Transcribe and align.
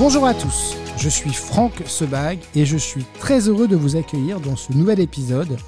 Bonjour 0.00 0.24
à 0.24 0.32
tous, 0.32 0.78
je 0.96 1.10
suis 1.10 1.34
Franck 1.34 1.82
Sebag 1.84 2.38
et 2.54 2.64
je 2.64 2.78
suis 2.78 3.04
très 3.18 3.48
heureux 3.48 3.68
de 3.68 3.76
vous 3.76 3.96
accueillir 3.96 4.40
dans 4.40 4.56
ce 4.56 4.72
nouvel 4.72 4.98
épisode 4.98 5.58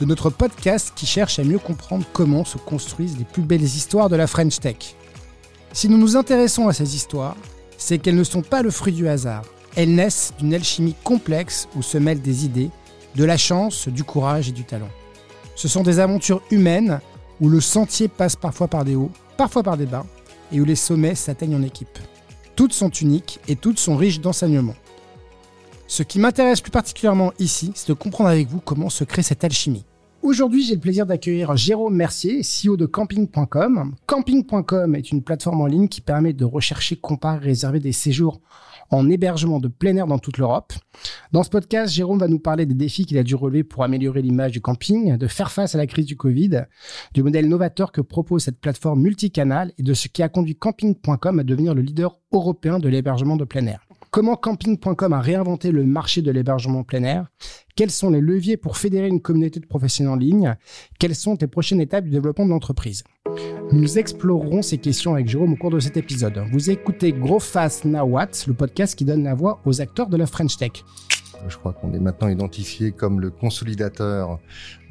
de 0.00 0.04
notre 0.04 0.28
podcast 0.28 0.92
qui 0.96 1.06
cherche 1.06 1.38
à 1.38 1.44
mieux 1.44 1.60
comprendre 1.60 2.04
comment 2.12 2.44
se 2.44 2.58
construisent 2.58 3.16
les 3.16 3.24
plus 3.24 3.42
belles 3.42 3.62
histoires 3.62 4.08
de 4.08 4.16
la 4.16 4.26
French 4.26 4.58
Tech. 4.58 4.96
Si 5.72 5.88
nous 5.88 5.98
nous 5.98 6.16
intéressons 6.16 6.66
à 6.66 6.72
ces 6.72 6.96
histoires, 6.96 7.36
c'est 7.78 7.98
qu'elles 7.98 8.16
ne 8.16 8.24
sont 8.24 8.42
pas 8.42 8.62
le 8.62 8.72
fruit 8.72 8.92
du 8.92 9.06
hasard. 9.06 9.44
Elles 9.76 9.94
naissent 9.94 10.32
d'une 10.36 10.54
alchimie 10.54 10.96
complexe 11.04 11.68
où 11.76 11.82
se 11.82 11.96
mêlent 11.96 12.22
des 12.22 12.44
idées, 12.44 12.70
de 13.14 13.24
la 13.24 13.36
chance, 13.36 13.86
du 13.86 14.02
courage 14.02 14.48
et 14.48 14.52
du 14.52 14.64
talent. 14.64 14.90
Ce 15.54 15.68
sont 15.68 15.84
des 15.84 16.00
aventures 16.00 16.42
humaines 16.50 16.98
où 17.40 17.48
le 17.48 17.60
sentier 17.60 18.08
passe 18.08 18.34
parfois 18.34 18.66
par 18.66 18.84
des 18.84 18.96
hauts, 18.96 19.12
parfois 19.36 19.62
par 19.62 19.76
des 19.76 19.86
bas, 19.86 20.06
et 20.50 20.60
où 20.60 20.64
les 20.64 20.74
sommets 20.74 21.14
s'atteignent 21.14 21.54
en 21.54 21.62
équipe. 21.62 22.00
Toutes 22.56 22.72
sont 22.72 22.88
uniques 22.88 23.38
et 23.48 23.54
toutes 23.54 23.78
sont 23.78 23.96
riches 23.96 24.20
d'enseignements. 24.20 24.76
Ce 25.86 26.02
qui 26.02 26.18
m'intéresse 26.18 26.62
plus 26.62 26.70
particulièrement 26.70 27.32
ici, 27.38 27.70
c'est 27.74 27.88
de 27.88 27.92
comprendre 27.92 28.30
avec 28.30 28.48
vous 28.48 28.60
comment 28.60 28.88
se 28.88 29.04
crée 29.04 29.22
cette 29.22 29.44
alchimie. 29.44 29.84
Aujourd'hui, 30.22 30.64
j'ai 30.64 30.74
le 30.74 30.80
plaisir 30.80 31.04
d'accueillir 31.04 31.54
Jérôme 31.54 31.94
Mercier, 31.94 32.40
CEO 32.40 32.78
de 32.78 32.86
Camping.com. 32.86 33.94
Camping.com 34.06 34.94
est 34.94 35.12
une 35.12 35.22
plateforme 35.22 35.60
en 35.60 35.66
ligne 35.66 35.88
qui 35.88 36.00
permet 36.00 36.32
de 36.32 36.46
rechercher, 36.46 36.96
comparer, 36.96 37.44
réserver 37.44 37.78
des 37.78 37.92
séjours 37.92 38.40
en 38.90 39.08
hébergement 39.08 39.60
de 39.60 39.68
plein 39.68 39.96
air 39.96 40.06
dans 40.06 40.18
toute 40.18 40.38
l'Europe. 40.38 40.72
Dans 41.32 41.42
ce 41.42 41.50
podcast, 41.50 41.92
Jérôme 41.92 42.18
va 42.18 42.28
nous 42.28 42.38
parler 42.38 42.66
des 42.66 42.74
défis 42.74 43.04
qu'il 43.04 43.18
a 43.18 43.22
dû 43.22 43.34
relever 43.34 43.64
pour 43.64 43.84
améliorer 43.84 44.22
l'image 44.22 44.52
du 44.52 44.60
camping, 44.60 45.16
de 45.16 45.26
faire 45.26 45.50
face 45.50 45.74
à 45.74 45.78
la 45.78 45.86
crise 45.86 46.06
du 46.06 46.16
Covid, 46.16 46.64
du 47.14 47.22
modèle 47.22 47.48
novateur 47.48 47.92
que 47.92 48.00
propose 48.00 48.44
cette 48.44 48.60
plateforme 48.60 49.02
multicanale 49.02 49.72
et 49.78 49.82
de 49.82 49.94
ce 49.94 50.08
qui 50.08 50.22
a 50.22 50.28
conduit 50.28 50.56
Camping.com 50.56 51.38
à 51.38 51.44
devenir 51.44 51.74
le 51.74 51.82
leader 51.82 52.18
européen 52.32 52.78
de 52.78 52.88
l'hébergement 52.88 53.36
de 53.36 53.44
plein 53.44 53.66
air. 53.66 53.85
Comment 54.16 54.36
Camping.com 54.36 55.12
a 55.12 55.20
réinventé 55.20 55.70
le 55.70 55.84
marché 55.84 56.22
de 56.22 56.30
l'hébergement 56.30 56.84
plein 56.84 57.02
air? 57.02 57.26
Quels 57.76 57.90
sont 57.90 58.08
les 58.08 58.22
leviers 58.22 58.56
pour 58.56 58.78
fédérer 58.78 59.08
une 59.08 59.20
communauté 59.20 59.60
de 59.60 59.66
professionnels 59.66 60.14
en 60.14 60.16
ligne? 60.16 60.56
Quelles 60.98 61.14
sont 61.14 61.36
les 61.38 61.46
prochaines 61.46 61.82
étapes 61.82 62.04
du 62.04 62.10
développement 62.12 62.46
de 62.46 62.50
l'entreprise? 62.50 63.04
Nous 63.72 63.98
explorerons 63.98 64.62
ces 64.62 64.78
questions 64.78 65.12
avec 65.12 65.28
Jérôme 65.28 65.52
au 65.52 65.56
cours 65.56 65.70
de 65.70 65.80
cet 65.80 65.98
épisode. 65.98 66.42
Vous 66.50 66.70
écoutez 66.70 67.12
Grow 67.12 67.38
Fast 67.38 67.84
Now 67.84 68.04
What, 68.04 68.30
le 68.46 68.54
podcast 68.54 68.94
qui 68.94 69.04
donne 69.04 69.22
la 69.22 69.34
voix 69.34 69.60
aux 69.66 69.82
acteurs 69.82 70.06
de 70.06 70.16
la 70.16 70.24
French 70.24 70.56
Tech. 70.56 70.82
Je 71.46 71.58
crois 71.58 71.74
qu'on 71.74 71.92
est 71.92 72.00
maintenant 72.00 72.28
identifié 72.28 72.92
comme 72.92 73.20
le 73.20 73.30
consolidateur 73.30 74.38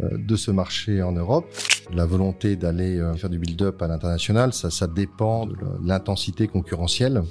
euh, 0.01 0.19
de 0.19 0.35
ce 0.35 0.51
marché 0.51 1.01
en 1.01 1.13
Europe. 1.13 1.45
La 1.91 2.05
volonté 2.05 2.55
d'aller 2.55 2.99
euh, 2.99 3.15
faire 3.15 3.31
du 3.31 3.39
build-up 3.39 3.81
à 3.81 3.87
l'international, 3.87 4.53
ça, 4.53 4.69
ça 4.69 4.85
dépend 4.85 5.47
de 5.47 5.55
l'intensité 5.83 6.47
concurrentielle. 6.47 7.23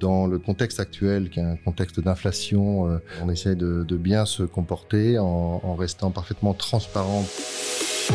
Dans 0.00 0.26
le 0.26 0.38
contexte 0.38 0.80
actuel, 0.80 1.30
qui 1.30 1.40
est 1.40 1.44
un 1.44 1.56
contexte 1.56 2.00
d'inflation, 2.00 2.88
euh, 2.88 2.98
on 3.22 3.30
essaie 3.30 3.54
de, 3.54 3.84
de, 3.84 3.96
bien 3.96 4.26
se 4.26 4.42
comporter 4.42 5.18
en, 5.18 5.60
en, 5.62 5.74
restant 5.74 6.10
parfaitement 6.10 6.52
transparent. 6.54 7.24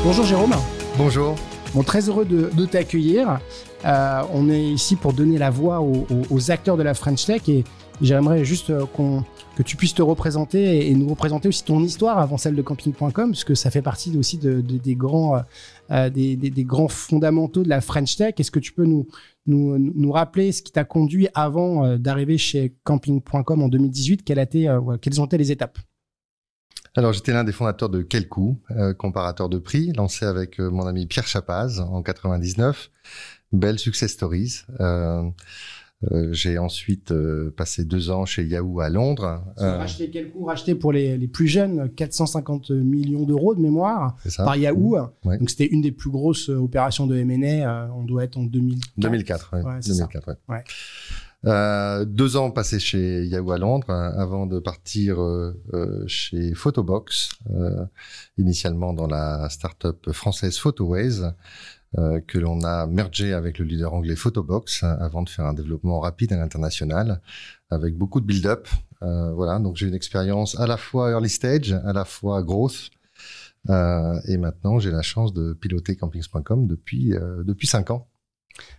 Bonjour 0.03 0.25
Jérôme. 0.25 0.53
Bonjour. 0.97 1.35
Bon, 1.73 1.83
très 1.83 2.09
heureux 2.09 2.25
de, 2.25 2.49
de 2.53 2.65
t'accueillir. 2.65 3.39
Euh, 3.85 4.21
on 4.33 4.49
est 4.49 4.63
ici 4.63 4.95
pour 4.95 5.13
donner 5.13 5.37
la 5.37 5.49
voix 5.49 5.81
aux, 5.81 6.05
aux 6.29 6.51
acteurs 6.51 6.77
de 6.77 6.83
la 6.83 6.93
French 6.93 7.25
Tech 7.25 7.47
et 7.47 7.63
j'aimerais 8.01 8.43
juste 8.43 8.71
qu'on 8.93 9.23
que 9.59 9.63
tu 9.63 9.75
puisses 9.75 9.93
te 9.93 10.01
représenter 10.01 10.89
et, 10.89 10.95
nous 10.95 11.09
représenter 11.09 11.49
aussi 11.49 11.65
ton 11.65 11.83
histoire 11.83 12.17
avant 12.17 12.37
celle 12.37 12.55
de 12.55 12.61
camping.com, 12.61 13.11
parce 13.11 13.43
que 13.43 13.55
ça 13.55 13.69
fait 13.69 13.81
partie 13.81 14.17
aussi 14.17 14.37
de, 14.37 14.61
de, 14.61 14.77
des, 14.77 14.95
grands, 14.95 15.41
euh, 15.91 16.09
des, 16.09 16.37
des, 16.37 16.49
des, 16.49 16.63
grands 16.63 16.87
fondamentaux 16.87 17.63
de 17.63 17.67
la 17.67 17.81
French 17.81 18.15
Tech. 18.15 18.35
Est-ce 18.37 18.51
que 18.51 18.59
tu 18.59 18.71
peux 18.71 18.85
nous, 18.85 19.05
nous, 19.49 20.11
rappeler 20.11 20.51
ce 20.51 20.61
qui 20.61 20.71
t'a 20.71 20.83
conduit 20.83 21.27
avant 21.33 21.85
euh, 21.85 21.97
d'arriver 21.97 22.37
chez 22.37 22.75
camping.com 22.83 23.61
en 23.61 23.67
2018 23.67 24.23
quelles, 24.23 24.39
été, 24.39 24.69
euh, 24.69 24.97
quelles 25.01 25.19
ont 25.19 25.25
été 25.25 25.37
les 25.37 25.51
étapes? 25.51 25.77
Alors, 26.95 27.13
j'étais 27.13 27.31
l'un 27.31 27.43
des 27.43 27.51
fondateurs 27.51 27.89
de 27.89 28.01
Quelcou, 28.01 28.59
euh, 28.71 28.93
comparateur 28.93 29.47
de 29.47 29.59
prix, 29.59 29.91
lancé 29.95 30.25
avec 30.25 30.59
mon 30.59 30.87
ami 30.87 31.05
Pierre 31.05 31.27
Chapaz 31.27 31.79
en 31.79 32.01
99. 32.01 32.89
Belle 33.51 33.79
success 33.79 34.11
stories. 34.11 34.63
Euh, 36.11 36.31
j'ai 36.31 36.57
ensuite 36.57 37.11
euh, 37.11 37.53
passé 37.57 37.83
deux 37.83 38.09
ans 38.09 38.25
chez 38.25 38.45
Yahoo 38.45 38.79
à 38.79 38.89
Londres. 38.89 39.43
Euh, 39.59 39.77
racheté 39.77 40.09
quel 40.09 40.31
coût 40.31 40.45
Racheté 40.45 40.73
pour 40.73 40.93
les, 40.93 41.17
les, 41.17 41.27
plus 41.27 41.47
jeunes, 41.47 41.89
450 41.93 42.71
millions 42.71 43.23
d'euros 43.23 43.53
de 43.53 43.59
mémoire 43.59 44.15
par 44.37 44.55
Yahoo. 44.55 44.97
Ouais. 45.25 45.37
Donc 45.37 45.49
c'était 45.49 45.67
une 45.67 45.81
des 45.81 45.91
plus 45.91 46.09
grosses 46.09 46.47
opérations 46.47 47.05
de 47.05 47.17
M&A. 47.17 47.91
on 47.93 48.03
doit 48.03 48.23
être 48.23 48.37
en 48.37 48.43
2004. 48.43 48.85
2004, 48.97 49.53
ouais. 49.53 49.61
ouais 49.63 49.79
2004, 49.85 50.37
ouais. 50.47 50.63
Euh, 51.45 52.03
deux 52.03 52.35
ans 52.35 52.51
passés 52.51 52.79
chez 52.79 53.23
Yahoo 53.23 53.51
à 53.51 53.57
Londres 53.57 53.89
hein, 53.89 54.13
avant 54.17 54.45
de 54.45 54.59
partir 54.59 55.21
euh, 55.21 55.53
chez 56.05 56.53
Photobox, 56.53 57.29
euh, 57.51 57.85
initialement 58.37 58.91
dans 58.91 59.07
la 59.07 59.47
start-up 59.49 60.11
française 60.11 60.57
Photoways, 60.57 61.21
euh, 61.97 62.21
que 62.21 62.37
l'on 62.37 62.61
a 62.63 62.85
mergé 62.85 63.33
avec 63.33 63.57
le 63.57 63.65
leader 63.65 63.93
anglais 63.93 64.15
Photobox 64.15 64.83
hein, 64.83 64.97
avant 64.99 65.23
de 65.23 65.29
faire 65.29 65.45
un 65.45 65.53
développement 65.53 65.99
rapide 65.99 66.33
à 66.33 66.37
l'international 66.37 67.21
avec 67.69 67.97
beaucoup 67.97 68.21
de 68.21 68.25
build-up. 68.25 68.67
Euh, 69.01 69.31
voilà, 69.33 69.59
donc 69.59 69.77
j'ai 69.77 69.87
une 69.87 69.95
expérience 69.95 70.59
à 70.59 70.67
la 70.67 70.77
fois 70.77 71.11
early 71.11 71.29
stage, 71.29 71.71
à 71.71 71.93
la 71.93 72.05
fois 72.05 72.43
growth. 72.43 72.89
Euh, 73.69 74.19
et 74.27 74.37
maintenant, 74.37 74.79
j'ai 74.79 74.91
la 74.91 75.01
chance 75.01 75.33
de 75.33 75.53
piloter 75.53 75.95
campings.com 75.95 76.67
depuis 76.67 77.13
depuis 77.43 77.67
cinq 77.67 77.91
ans. 77.91 78.07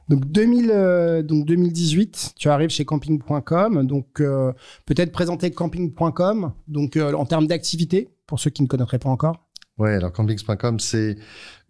Donc, 0.09 0.27
2000, 0.27 0.71
euh, 0.71 1.23
donc 1.23 1.47
2018, 1.47 2.35
tu 2.37 2.49
arrives 2.49 2.71
chez 2.71 2.85
camping.com. 2.85 3.87
Donc 3.87 4.21
euh, 4.21 4.53
peut-être 4.87 5.13
présenter 5.13 5.51
camping.com. 5.51 6.53
Donc 6.69 6.97
euh, 6.97 7.13
en 7.13 7.27
termes 7.27 7.47
d'activité 7.47 8.11
pour 8.27 8.41
ceux 8.41 8.51
qui 8.51 8.63
ne 8.63 8.69
connaîtraient 8.69 8.99
pas 8.99 9.09
encore. 9.09 9.49
Ouais, 9.81 9.95
alors 9.95 10.13
campings.com 10.13 10.79
c'est 10.79 11.17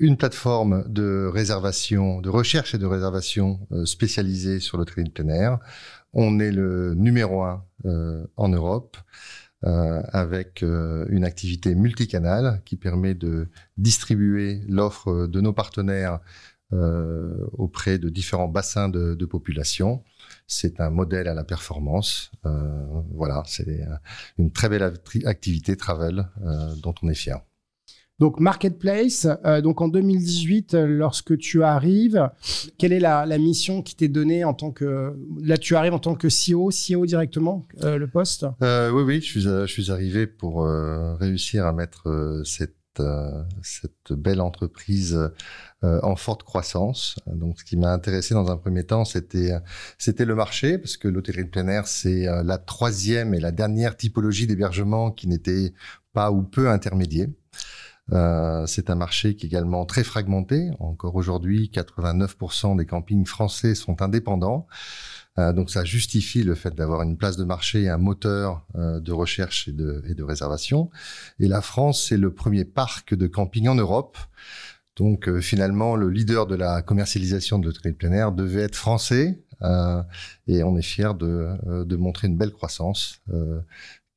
une 0.00 0.16
plateforme 0.16 0.82
de 0.88 1.30
réservation, 1.32 2.20
de 2.20 2.28
recherche 2.28 2.74
et 2.74 2.78
de 2.78 2.84
réservation 2.84 3.60
euh, 3.70 3.86
spécialisée 3.86 4.58
sur 4.58 4.78
le 4.78 4.84
trading 4.84 5.12
plein 5.12 5.28
air. 5.28 5.58
On 6.12 6.40
est 6.40 6.50
le 6.50 6.94
numéro 6.94 7.44
un 7.44 7.64
euh, 7.86 8.26
en 8.36 8.48
Europe. 8.48 8.96
Euh, 9.66 10.02
avec 10.12 10.62
euh, 10.62 11.04
une 11.10 11.22
activité 11.22 11.74
multicanale 11.74 12.62
qui 12.64 12.76
permet 12.76 13.12
de 13.14 13.46
distribuer 13.76 14.62
l'offre 14.68 15.26
de 15.26 15.40
nos 15.42 15.52
partenaires 15.52 16.20
euh, 16.72 17.46
auprès 17.52 17.98
de 17.98 18.08
différents 18.08 18.48
bassins 18.48 18.88
de, 18.88 19.14
de 19.14 19.26
population. 19.26 20.02
C'est 20.46 20.80
un 20.80 20.88
modèle 20.88 21.28
à 21.28 21.34
la 21.34 21.44
performance. 21.44 22.32
Euh, 22.46 23.02
voilà, 23.14 23.42
c'est 23.46 23.86
une 24.38 24.50
très 24.50 24.70
belle 24.70 24.94
activité 25.26 25.76
travel 25.76 26.26
dont 26.82 26.94
on 27.02 27.08
est 27.10 27.14
fier. 27.14 27.40
Donc 28.20 28.38
marketplace. 28.38 29.26
Euh, 29.46 29.62
donc 29.62 29.80
en 29.80 29.88
2018, 29.88 30.74
lorsque 30.74 31.36
tu 31.38 31.64
arrives, 31.64 32.30
quelle 32.78 32.92
est 32.92 33.00
la, 33.00 33.24
la 33.24 33.38
mission 33.38 33.82
qui 33.82 33.96
t'est 33.96 34.08
donnée 34.08 34.44
en 34.44 34.52
tant 34.52 34.70
que 34.70 35.14
là 35.42 35.56
tu 35.56 35.74
arrives 35.74 35.94
en 35.94 35.98
tant 35.98 36.14
que 36.14 36.28
CEO, 36.28 36.68
CEO 36.68 37.06
directement 37.06 37.66
euh, 37.82 37.96
le 37.96 38.06
poste? 38.06 38.46
Euh, 38.62 38.90
Oui 38.92 39.02
oui, 39.02 39.20
je 39.22 39.26
suis 39.26 39.40
je 39.40 39.66
suis 39.66 39.90
arrivé 39.90 40.26
pour 40.26 40.66
réussir 41.18 41.66
à 41.66 41.72
mettre 41.72 42.42
cette 42.44 42.76
cette 43.62 44.12
belle 44.12 44.42
entreprise 44.42 45.30
euh, 45.84 46.00
en 46.02 46.16
forte 46.16 46.42
croissance. 46.42 47.16
Donc, 47.26 47.58
ce 47.58 47.64
qui 47.64 47.78
m'a 47.78 47.92
intéressé 47.92 48.34
dans 48.34 48.50
un 48.50 48.58
premier 48.58 48.84
temps, 48.84 49.06
c'était 49.06 49.52
c'était 49.96 50.26
le 50.26 50.34
marché, 50.34 50.76
parce 50.76 50.98
que 50.98 51.08
l'hôtellerie 51.08 51.44
de 51.44 51.50
plein 51.50 51.68
air, 51.68 51.86
c'est 51.86 52.26
la 52.44 52.58
troisième 52.58 53.32
et 53.32 53.40
la 53.40 53.52
dernière 53.52 53.96
typologie 53.96 54.46
d'hébergement 54.46 55.10
qui 55.10 55.28
n'était 55.28 55.72
pas 56.12 56.30
ou 56.30 56.42
peu 56.42 56.68
intermédiaire. 56.68 57.28
Euh, 58.12 58.66
c'est 58.66 58.90
un 58.90 58.94
marché 58.94 59.36
qui 59.36 59.46
est 59.46 59.48
également 59.48 59.84
très 59.84 60.04
fragmenté. 60.04 60.70
Encore 60.78 61.14
aujourd'hui, 61.14 61.70
89% 61.72 62.76
des 62.76 62.86
campings 62.86 63.26
français 63.26 63.74
sont 63.74 64.02
indépendants. 64.02 64.66
Euh, 65.38 65.52
donc 65.52 65.70
ça 65.70 65.84
justifie 65.84 66.42
le 66.42 66.54
fait 66.54 66.74
d'avoir 66.74 67.02
une 67.02 67.16
place 67.16 67.36
de 67.36 67.44
marché 67.44 67.82
et 67.82 67.88
un 67.88 67.98
moteur 67.98 68.66
euh, 68.74 69.00
de 69.00 69.12
recherche 69.12 69.68
et 69.68 69.72
de, 69.72 70.02
et 70.08 70.14
de 70.14 70.22
réservation. 70.22 70.90
Et 71.38 71.46
la 71.46 71.60
France, 71.60 72.06
c'est 72.08 72.16
le 72.16 72.32
premier 72.32 72.64
parc 72.64 73.14
de 73.14 73.26
camping 73.26 73.68
en 73.68 73.76
Europe. 73.76 74.18
Donc 74.96 75.28
euh, 75.28 75.40
finalement, 75.40 75.96
le 75.96 76.10
leader 76.10 76.46
de 76.46 76.54
la 76.54 76.82
commercialisation 76.82 77.58
de 77.58 77.66
l'hôtellerie 77.66 77.96
plein 77.96 78.12
air 78.12 78.32
devait 78.32 78.62
être 78.62 78.76
français. 78.76 79.42
Euh, 79.62 80.02
et 80.46 80.62
on 80.62 80.76
est 80.76 80.82
fier 80.82 81.14
de, 81.14 81.48
euh, 81.66 81.84
de, 81.84 81.96
montrer 81.96 82.28
une 82.28 82.36
belle 82.36 82.52
croissance 82.52 83.20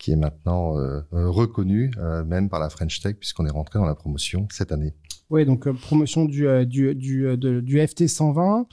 qui 0.03 0.11
est 0.11 0.17
maintenant 0.17 0.73
reconnue 1.11 1.91
même 2.25 2.49
par 2.49 2.59
la 2.59 2.69
French 2.69 2.99
Tech 2.99 3.15
puisqu'on 3.15 3.45
est 3.45 3.51
rentré 3.51 3.79
dans 3.79 3.85
la 3.85 3.95
promotion 3.95 4.47
cette 4.51 4.71
année. 4.71 4.93
Oui, 5.33 5.45
donc 5.45 5.65
euh, 5.65 5.73
promotion 5.73 6.25
du, 6.25 6.45
du, 6.67 6.93
du, 6.93 7.37
de, 7.37 7.59
du 7.59 7.87
FT 7.87 8.07
120. 8.07 8.67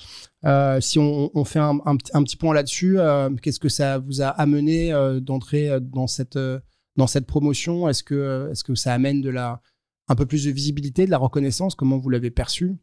Euh, 0.45 0.81
si 0.83 0.99
on, 0.99 1.31
on 1.35 1.45
fait 1.47 1.59
un, 1.59 1.79
un, 1.87 1.97
un, 2.13 2.23
petit 2.23 2.37
point 2.37 2.53
là-dessus, 2.53 2.99
euh, 2.99 3.31
qu'est-ce 3.41 3.61
que 3.61 3.71
ça 3.71 3.97
vous 3.97 4.21
a 4.21 4.29
amené 4.29 4.93
d'entrer 5.23 5.81
dans 5.81 6.07
cette, 6.07 6.39
dans 6.97 7.07
cette 7.07 7.27
promotion? 7.27 7.89
Est-ce 7.89 8.03
que, 8.03 8.51
est 8.53 8.63
que 8.63 8.75
ça 8.75 8.93
amène 8.93 9.23
de 9.23 9.31
la, 9.31 9.63
un 10.09 10.15
peu 10.15 10.27
plus 10.27 10.45
de 10.45 10.51
visibilité, 10.51 11.07
de 11.07 11.11
la 11.11 11.17
reconnaissance? 11.17 11.75
Comment 11.75 11.99
vous 11.99 12.11
l'avez 12.11 12.31
perçu? 12.31 12.77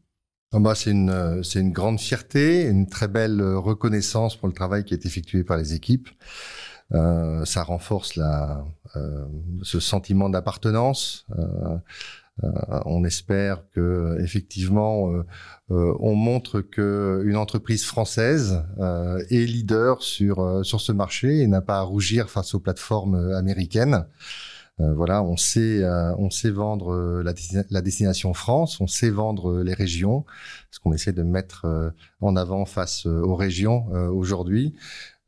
Ah 0.52 0.58
bah, 0.60 0.74
c'est 0.74 0.90
une 0.90 1.42
c'est 1.44 1.60
une 1.60 1.72
grande 1.72 2.00
fierté, 2.00 2.66
une 2.66 2.88
très 2.88 3.06
belle 3.06 3.40
reconnaissance 3.42 4.34
pour 4.34 4.48
le 4.48 4.54
travail 4.54 4.82
qui 4.84 4.94
est 4.94 5.04
effectué 5.04 5.44
par 5.44 5.58
les 5.58 5.74
équipes. 5.74 6.08
Euh, 6.94 7.44
ça 7.44 7.62
renforce 7.64 8.16
la 8.16 8.64
euh, 8.96 9.26
ce 9.62 9.80
sentiment 9.80 10.30
d'appartenance. 10.30 11.26
Euh, 11.38 11.76
on 12.86 13.04
espère 13.04 13.64
que 13.74 14.16
effectivement 14.20 15.10
on 15.70 16.14
montre 16.14 16.60
que 16.60 17.24
une 17.26 17.36
entreprise 17.36 17.84
française 17.84 18.62
est 19.28 19.44
leader 19.44 20.04
sur 20.04 20.64
sur 20.64 20.80
ce 20.80 20.92
marché 20.92 21.40
et 21.40 21.48
n'a 21.48 21.62
pas 21.62 21.78
à 21.78 21.82
rougir 21.82 22.30
face 22.30 22.54
aux 22.54 22.60
plateformes 22.60 23.32
américaines. 23.32 24.06
Euh, 24.80 24.94
voilà, 24.94 25.22
on 25.22 25.36
sait, 25.36 25.82
euh, 25.82 26.14
on 26.18 26.30
sait 26.30 26.50
vendre 26.50 26.92
euh, 26.92 27.22
la, 27.24 27.32
la, 27.70 27.82
destination 27.82 28.32
France, 28.32 28.80
on 28.80 28.86
sait 28.86 29.10
vendre 29.10 29.62
les 29.62 29.74
régions, 29.74 30.24
ce 30.70 30.78
qu'on 30.78 30.92
essaie 30.92 31.12
de 31.12 31.22
mettre 31.22 31.66
en 32.20 32.36
avant 32.36 32.64
face 32.64 33.06
aux 33.06 33.34
régions 33.34 33.86
aujourd'hui. 34.12 34.74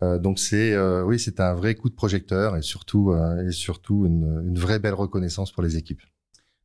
Donc 0.01 0.39
c'est, 0.39 0.79
oui, 1.03 1.19
c'est 1.19 1.41
un 1.41 1.55
vrai 1.55 1.75
coup 1.75 1.91
de 1.91 1.95
projecteur 1.95 2.57
et 2.57 2.63
surtout, 2.63 3.15
et 3.47 3.53
surtout 3.53 4.07
une, 4.07 4.45
une, 4.47 4.59
vraie 4.59 4.79
belle 4.79 4.95
reconnaissance 4.95 5.53
pour 5.53 5.63
les 5.63 5.77
équipes. 5.77 6.01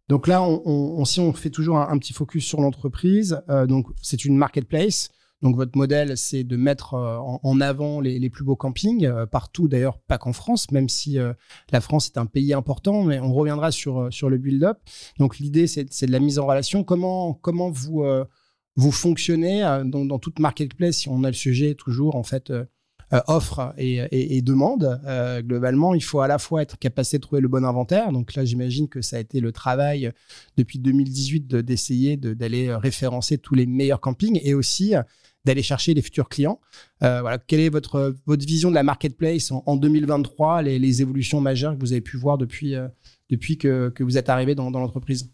Donc 0.07 0.27
là, 0.27 0.41
on, 0.41 1.03
si 1.05 1.19
on 1.19 1.33
fait 1.33 1.49
toujours 1.49 1.79
un, 1.79 1.97
petit 1.97 2.13
focus 2.13 2.45
sur 2.45 2.61
l'entreprise, 2.61 3.41
donc 3.67 3.87
c'est 4.01 4.23
une 4.23 4.37
marketplace. 4.37 5.09
Donc 5.41 5.57
votre 5.57 5.77
modèle, 5.77 6.17
c'est 6.17 6.43
de 6.43 6.55
mettre 6.55 6.93
euh, 6.93 7.17
en, 7.19 7.61
avant 7.61 7.99
les, 7.99 8.29
plus 8.29 8.43
beaux 8.43 8.55
campings, 8.55 9.05
euh, 9.05 9.25
partout 9.25 9.67
d'ailleurs, 9.67 9.99
pas 9.99 10.17
qu'en 10.17 10.33
France, 10.33 10.71
même 10.71 10.89
si 10.89 11.19
euh, 11.19 11.33
la 11.71 11.81
France 11.81 12.07
est 12.07 12.17
un 12.17 12.25
pays 12.25 12.53
important, 12.53 13.03
mais 13.03 13.19
on 13.19 13.33
reviendra 13.33 13.71
sur, 13.71 14.11
sur 14.11 14.29
le 14.29 14.37
build-up. 14.37 14.79
Donc 15.19 15.37
l'idée, 15.37 15.67
c'est 15.67 16.05
de 16.05 16.11
la 16.11 16.19
mise 16.19 16.39
en 16.39 16.47
relation. 16.47 16.83
Comment, 16.83 17.33
comment 17.33 17.69
vous, 17.69 18.03
vous 18.75 18.91
fonctionnez 18.91 19.61
dans, 19.85 20.05
dans, 20.05 20.19
toute 20.19 20.39
marketplace, 20.39 20.97
si 20.97 21.09
on 21.09 21.23
a 21.23 21.27
le 21.27 21.33
sujet 21.33 21.75
toujours, 21.75 22.15
en 22.15 22.23
fait, 22.23 22.51
offre 23.27 23.73
et, 23.77 24.01
et, 24.11 24.41
demande. 24.41 25.01
globalement, 25.45 25.93
il 25.93 26.03
faut 26.03 26.21
à 26.21 26.27
la 26.27 26.37
fois 26.37 26.61
être 26.61 26.77
capable 26.77 27.07
de 27.11 27.17
trouver 27.17 27.41
le 27.41 27.47
bon 27.47 27.63
inventaire. 27.63 28.11
Donc 28.11 28.35
là, 28.35 28.45
j'imagine 28.45 28.87
que 28.89 29.01
ça 29.01 29.17
a 29.17 29.19
été 29.19 29.39
le 29.39 29.51
travail 29.51 30.11
depuis 30.57 30.79
2018 30.79 31.47
d'essayer 31.47 32.17
d'aller 32.17 32.73
référencer 32.75 33.37
tous 33.37 33.55
les 33.55 33.65
meilleurs 33.65 34.01
campings 34.01 34.39
et 34.43 34.53
aussi 34.53 34.95
d'aller 35.45 35.63
chercher 35.63 35.93
les 35.93 36.01
futurs 36.01 36.27
clients. 36.27 36.59
Euh, 37.03 37.21
voilà, 37.21 37.37
quelle 37.37 37.59
est 37.59 37.69
votre, 37.69 38.15
votre 38.25 38.45
vision 38.45 38.69
de 38.69 38.75
la 38.75 38.83
marketplace 38.83 39.51
en, 39.51 39.75
2023, 39.77 40.63
les, 40.63 40.79
les, 40.79 41.01
évolutions 41.01 41.39
majeures 41.39 41.75
que 41.75 41.79
vous 41.79 41.93
avez 41.93 42.01
pu 42.01 42.17
voir 42.17 42.37
depuis, 42.37 42.75
euh, 42.75 42.87
depuis 43.29 43.57
que, 43.57 43.89
que, 43.89 44.03
vous 44.03 44.17
êtes 44.17 44.29
arrivé 44.29 44.55
dans, 44.55 44.71
dans 44.71 44.79
l'entreprise? 44.79 45.31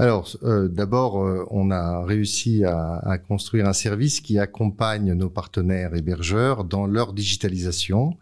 Alors, 0.00 0.36
euh, 0.42 0.68
d'abord, 0.68 1.16
on 1.50 1.70
a 1.70 2.04
réussi 2.04 2.64
à, 2.64 2.96
à, 2.96 3.18
construire 3.18 3.66
un 3.66 3.72
service 3.72 4.20
qui 4.20 4.38
accompagne 4.38 5.12
nos 5.12 5.30
partenaires 5.30 5.94
hébergeurs 5.94 6.64
dans 6.64 6.86
leur 6.86 7.12
digitalisation. 7.12 8.16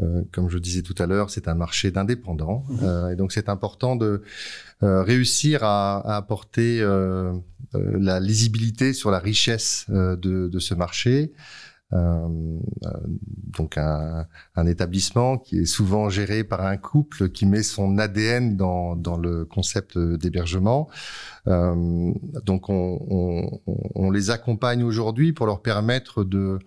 Euh, 0.00 0.22
comme 0.32 0.48
je 0.48 0.58
disais 0.58 0.80
tout 0.80 0.94
à 0.98 1.06
l'heure, 1.06 1.28
c'est 1.28 1.48
un 1.48 1.54
marché 1.54 1.90
d'indépendants, 1.90 2.64
mmh. 2.68 2.78
euh, 2.82 3.10
et 3.10 3.16
donc 3.16 3.30
c'est 3.30 3.50
important 3.50 3.94
de 3.94 4.22
euh, 4.82 5.02
réussir 5.02 5.64
à, 5.64 5.98
à 5.98 6.16
apporter 6.16 6.80
euh, 6.80 7.34
euh, 7.74 7.98
la 8.00 8.18
lisibilité 8.18 8.94
sur 8.94 9.10
la 9.10 9.18
richesse 9.18 9.84
de, 9.90 10.16
de, 10.16 10.58
ce 10.58 10.74
marché. 10.74 11.32
Donc 11.92 13.76
un, 13.76 14.26
un, 14.56 14.66
établissement 14.66 15.36
qui 15.36 15.58
est 15.58 15.66
souvent 15.66 16.08
géré 16.08 16.42
par 16.42 16.62
un 16.62 16.76
couple 16.76 17.28
qui 17.28 17.44
met 17.44 17.62
son 17.62 17.98
ADN 17.98 18.56
dans, 18.56 18.96
dans 18.96 19.18
le 19.18 19.44
concept 19.44 19.98
d'hébergement. 19.98 20.88
donc 21.46 22.70
on, 22.70 22.98
on, 23.10 23.60
on, 23.94 24.10
les 24.10 24.30
accompagne 24.30 24.82
aujourd'hui 24.82 25.32
pour 25.32 25.46
leur 25.46 25.60
permettre 25.60 26.24
de 26.24 26.58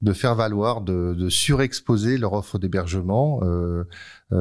de 0.00 0.12
faire 0.12 0.34
valoir, 0.34 0.80
de, 0.80 1.14
de 1.14 1.28
surexposer 1.28 2.18
leur 2.18 2.32
offre 2.32 2.58
d'hébergement 2.58 3.40
euh, 3.42 3.46
euh, 3.48 3.84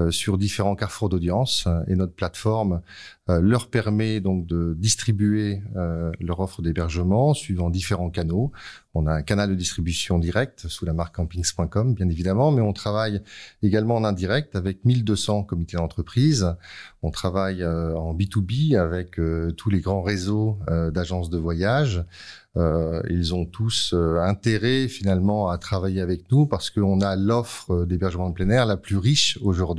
sur 0.09 0.37
différents 0.37 0.75
carrefours 0.75 1.09
d'audience. 1.09 1.67
Et 1.87 1.95
notre 1.95 2.13
plateforme 2.13 2.81
euh, 3.29 3.41
leur 3.41 3.69
permet 3.69 4.21
donc 4.21 4.47
de 4.47 4.73
distribuer 4.77 5.61
euh, 5.75 6.11
leur 6.21 6.39
offre 6.39 6.61
d'hébergement 6.61 7.33
suivant 7.33 7.69
différents 7.69 8.09
canaux. 8.09 8.53
On 8.93 9.05
a 9.05 9.13
un 9.13 9.21
canal 9.21 9.49
de 9.49 9.55
distribution 9.55 10.17
direct 10.17 10.67
sous 10.69 10.85
la 10.85 10.93
marque 10.93 11.15
campings.com, 11.15 11.93
bien 11.93 12.07
évidemment, 12.07 12.51
mais 12.51 12.61
on 12.61 12.71
travaille 12.71 13.21
également 13.61 13.95
en 13.97 14.03
indirect 14.05 14.55
avec 14.55 14.85
1200 14.85 15.43
comités 15.43 15.77
d'entreprise. 15.77 16.55
On 17.03 17.11
travaille 17.11 17.63
en 17.63 18.15
B2B 18.15 18.75
avec 18.75 19.19
tous 19.55 19.69
les 19.69 19.81
grands 19.81 20.01
réseaux 20.01 20.57
d'agences 20.91 21.29
de 21.29 21.37
voyage. 21.37 22.03
Euh, 22.57 23.01
ils 23.09 23.35
ont 23.35 23.45
tous 23.45 23.91
euh, 23.93 24.19
intérêt 24.19 24.87
finalement 24.87 25.49
à 25.49 25.57
travailler 25.59 26.01
avec 26.01 26.31
nous 26.31 26.47
parce 26.47 26.71
qu'on 26.71 27.01
a 27.01 27.15
l'offre 27.15 27.85
d'hébergement 27.85 28.29
de 28.29 28.33
plein 28.33 28.49
air 28.49 28.65
la 28.65 28.77
plus 28.77 28.97
riche 28.97 29.37
aujourd'hui 29.43 29.76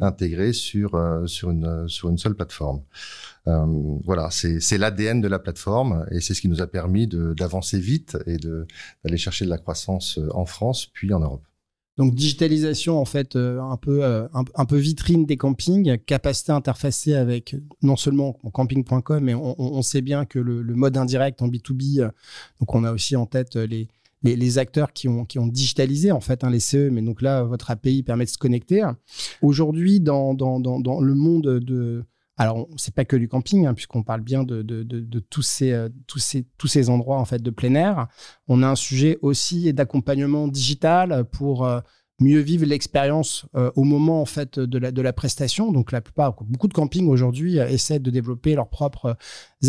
intégrée 0.00 0.52
sur 0.52 0.94
euh, 0.94 1.26
sur 1.26 1.50
une 1.50 1.88
sur 1.88 2.08
une 2.08 2.18
seule 2.18 2.34
plateforme. 2.34 2.82
voilà, 3.46 4.28
c'est 4.30 4.78
l'ADN 4.78 5.20
de 5.20 5.28
la 5.28 5.38
plateforme 5.38 6.06
et 6.10 6.20
c'est 6.20 6.34
ce 6.34 6.40
qui 6.40 6.48
nous 6.48 6.60
a 6.60 6.66
permis 6.66 7.06
d'avancer 7.06 7.78
vite 7.78 8.16
et 8.26 8.38
d'aller 8.38 9.18
chercher 9.18 9.44
de 9.44 9.50
la 9.50 9.58
croissance 9.58 10.18
en 10.32 10.46
France 10.46 10.86
puis 10.92 11.12
en 11.12 11.20
Europe. 11.20 11.42
Donc 11.96 12.14
digitalisation 12.14 12.98
en 12.98 13.06
fait 13.06 13.36
euh, 13.36 13.58
un 13.60 13.78
peu 13.78 14.04
euh, 14.04 14.28
un, 14.34 14.66
peu 14.66 14.76
vitrine 14.76 15.24
des 15.24 15.38
campings, 15.38 15.96
capacité 16.04 16.52
interfacée 16.52 17.14
avec 17.14 17.56
non 17.80 17.96
seulement 17.96 18.34
camping.com, 18.52 19.24
mais 19.24 19.34
on, 19.34 19.80
sait 19.80 20.02
bien 20.02 20.26
que 20.26 20.38
le, 20.38 20.62
mode 20.74 20.98
indirect 20.98 21.40
en 21.40 21.48
B2B, 21.48 22.00
euh, 22.00 22.10
donc 22.60 22.74
on 22.74 22.84
a 22.84 22.92
aussi 22.92 23.16
en 23.16 23.24
tête 23.24 23.56
les, 23.56 23.88
les, 24.34 24.58
acteurs 24.58 24.92
qui 24.92 25.08
ont, 25.08 25.24
qui 25.24 25.38
ont 25.38 25.46
digitalisé 25.46 26.10
en 26.10 26.20
fait 26.20 26.42
hein, 26.42 26.50
les 26.50 26.60
CE, 26.60 26.90
mais 26.90 27.02
donc 27.02 27.22
là 27.22 27.44
votre 27.44 27.70
API 27.70 28.02
permet 28.02 28.24
de 28.24 28.30
se 28.30 28.38
connecter. 28.38 28.82
Aujourd'hui 29.42 30.00
dans, 30.00 30.34
dans, 30.34 30.58
dans, 30.58 31.00
le 31.00 31.14
monde 31.14 31.60
de 31.60 32.04
alors, 32.38 32.68
c'est 32.76 32.94
pas 32.94 33.04
que 33.04 33.16
du 33.16 33.28
camping, 33.28 33.66
hein, 33.66 33.74
puisqu'on 33.74 34.02
parle 34.02 34.20
bien 34.20 34.44
de, 34.44 34.60
de, 34.62 34.82
de, 34.82 35.20
tous, 35.20 35.42
ces, 35.42 35.72
euh, 35.72 35.88
tous, 36.06 36.18
ces, 36.18 36.46
tous 36.58 36.66
ces 36.66 36.90
endroits 36.90 37.18
en 37.18 37.24
fait 37.24 37.42
de 37.42 37.50
plein 37.50 37.74
air. 37.74 38.08
On 38.46 38.62
a 38.62 38.68
un 38.68 38.76
sujet 38.76 39.18
aussi 39.22 39.72
d'accompagnement 39.72 40.46
digital 40.46 41.24
pour 41.32 41.64
euh, 41.64 41.80
mieux 42.20 42.40
vivre 42.40 42.66
l'expérience 42.66 43.46
euh, 43.56 43.70
au 43.74 43.84
moment 43.84 44.20
en 44.20 44.26
fait 44.26 44.58
de 44.58 44.78
la, 44.78 44.92
de 44.92 45.00
la 45.00 45.14
prestation. 45.14 45.72
Donc, 45.72 45.92
la 45.92 46.02
plupart, 46.02 46.34
beaucoup 46.42 46.68
de 46.68 46.74
campings 46.74 47.08
aujourd'hui 47.08 47.56
essaient 47.56 48.00
de 48.00 48.10
développer 48.10 48.54
leurs 48.54 48.68
propres 48.68 49.16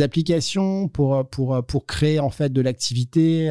applications 0.01 0.89
pour, 0.89 1.25
pour, 1.29 1.65
pour 1.65 1.85
créer 1.85 2.19
en 2.19 2.29
fait 2.29 2.51
de 2.51 2.59
l'activité, 2.61 3.49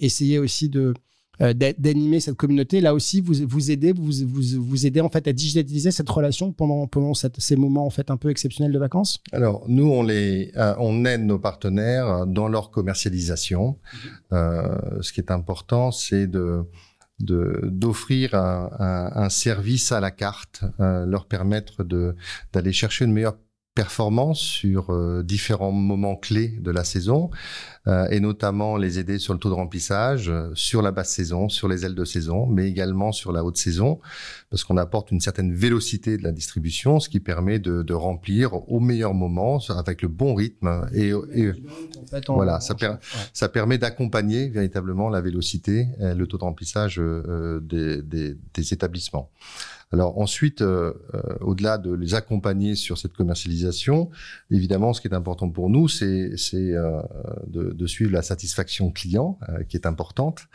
essayer 0.00 0.38
aussi 0.38 0.68
de 0.68 0.94
euh, 1.40 1.52
d'animer 1.52 2.20
cette 2.20 2.36
communauté. 2.36 2.80
Là 2.80 2.94
aussi, 2.94 3.20
vous 3.20 3.34
vous 3.48 3.72
aidez, 3.72 3.92
vous, 3.92 4.12
vous, 4.24 4.62
vous 4.62 4.86
aidez 4.86 5.00
en 5.00 5.08
fait 5.08 5.26
à 5.26 5.32
digitaliser 5.32 5.90
cette 5.90 6.08
relation 6.08 6.52
pendant 6.52 6.86
pendant 6.86 7.12
cette, 7.12 7.40
ces 7.40 7.56
moments 7.56 7.86
en 7.86 7.90
fait 7.90 8.12
un 8.12 8.16
peu 8.16 8.30
exceptionnels 8.30 8.72
de 8.72 8.78
vacances. 8.78 9.18
Alors 9.32 9.64
nous, 9.66 9.90
on 9.90 10.04
les, 10.04 10.52
euh, 10.56 10.76
on 10.78 11.04
aide 11.04 11.24
nos 11.24 11.40
partenaires 11.40 12.24
dans 12.26 12.46
leur 12.46 12.70
commercialisation. 12.70 13.72
Mm-hmm. 13.72 14.08
Euh, 14.32 15.02
ce 15.02 15.12
qui 15.12 15.20
est 15.20 15.32
important, 15.32 15.90
c'est 15.90 16.28
de 16.28 16.62
d'offrir 17.18 18.34
un, 18.34 18.70
un, 18.78 19.24
un, 19.24 19.28
service 19.28 19.92
à 19.92 20.00
la 20.00 20.10
carte, 20.10 20.64
euh, 20.80 21.06
leur 21.06 21.26
permettre 21.26 21.82
de 21.82 22.14
d'aller 22.52 22.72
chercher 22.72 23.06
une 23.06 23.12
meilleure 23.12 23.38
performance 23.74 24.38
sur 24.40 24.90
euh, 24.90 25.22
différents 25.24 25.72
moments 25.72 26.14
clés 26.14 26.48
de 26.60 26.70
la 26.70 26.84
saison 26.84 27.30
euh, 27.88 28.06
et 28.10 28.20
notamment 28.20 28.76
les 28.76 29.00
aider 29.00 29.18
sur 29.18 29.32
le 29.32 29.40
taux 29.40 29.48
de 29.48 29.54
remplissage, 29.54 30.30
euh, 30.30 30.50
sur 30.54 30.80
la 30.80 30.92
basse 30.92 31.10
saison, 31.10 31.48
sur 31.48 31.66
les 31.66 31.84
ailes 31.84 31.96
de 31.96 32.04
saison, 32.04 32.46
mais 32.46 32.68
également 32.68 33.10
sur 33.10 33.32
la 33.32 33.44
haute 33.44 33.56
saison, 33.56 33.98
parce 34.48 34.62
qu'on 34.62 34.76
apporte 34.76 35.10
une 35.10 35.20
certaine 35.20 35.52
vélocité 35.52 36.16
de 36.16 36.22
la 36.22 36.30
distribution, 36.30 37.00
ce 37.00 37.08
qui 37.08 37.18
permet 37.18 37.58
de, 37.58 37.82
de 37.82 37.94
remplir 37.94 38.54
au 38.70 38.78
meilleur 38.78 39.12
moment, 39.12 39.58
avec 39.76 40.02
le 40.02 40.08
bon 40.08 40.34
rythme. 40.34 40.86
Et, 40.94 41.12
et 41.34 41.52
voilà, 42.28 42.60
ça, 42.60 42.74
ça 43.32 43.48
permet 43.48 43.78
d'accompagner 43.78 44.48
véritablement 44.48 45.08
la 45.08 45.20
vélocité, 45.20 45.88
le 46.00 46.26
taux 46.26 46.38
de 46.38 46.44
remplissage 46.44 47.00
des, 47.62 48.02
des, 48.02 48.36
des 48.54 48.72
établissements. 48.72 49.30
Alors 49.94 50.18
ensuite, 50.18 50.60
euh, 50.60 50.92
euh, 51.14 51.20
au-delà 51.40 51.78
de 51.78 51.92
les 51.94 52.14
accompagner 52.14 52.74
sur 52.74 52.98
cette 52.98 53.12
commercialisation, 53.12 54.10
évidemment, 54.50 54.92
ce 54.92 55.00
qui 55.00 55.06
est 55.06 55.14
important 55.14 55.48
pour 55.48 55.70
nous, 55.70 55.86
c'est 55.86 56.34
euh, 56.54 57.00
de, 57.46 57.70
de, 57.70 57.86
suivre 57.86 58.10
la 58.10 58.22
satisfaction 58.22 58.90
client, 58.90 59.38
qui 59.68 59.76
est 59.76 59.86
importante. 59.86 60.48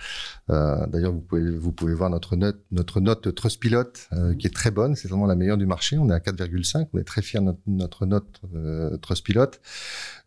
D'ailleurs, 0.50 1.13
vous 1.13 1.22
pouvez, 1.22 1.51
vous 1.58 1.72
pouvez 1.72 1.93
voir 1.93 2.10
notre 2.10 2.36
note, 2.36 2.58
notre 2.72 3.00
note 3.00 3.34
Trustpilot, 3.34 3.93
qui 4.38 4.48
est 4.48 4.53
très 4.53 4.72
bonne. 4.72 4.96
C'est 4.96 5.08
vraiment 5.08 5.25
la 5.25 5.36
meilleure 5.36 5.58
du 5.58 5.65
marché. 5.65 5.98
On 5.98 6.10
est 6.10 6.13
à 6.13 6.19
4,5. 6.19 6.89
On 6.91 6.98
est 7.00 7.05
très 7.05 7.22
fiers 7.22 7.39
de 7.39 7.46
notre, 7.46 7.62
notre 7.67 8.05
note 8.05 8.41
Trustpilot. 9.01 9.51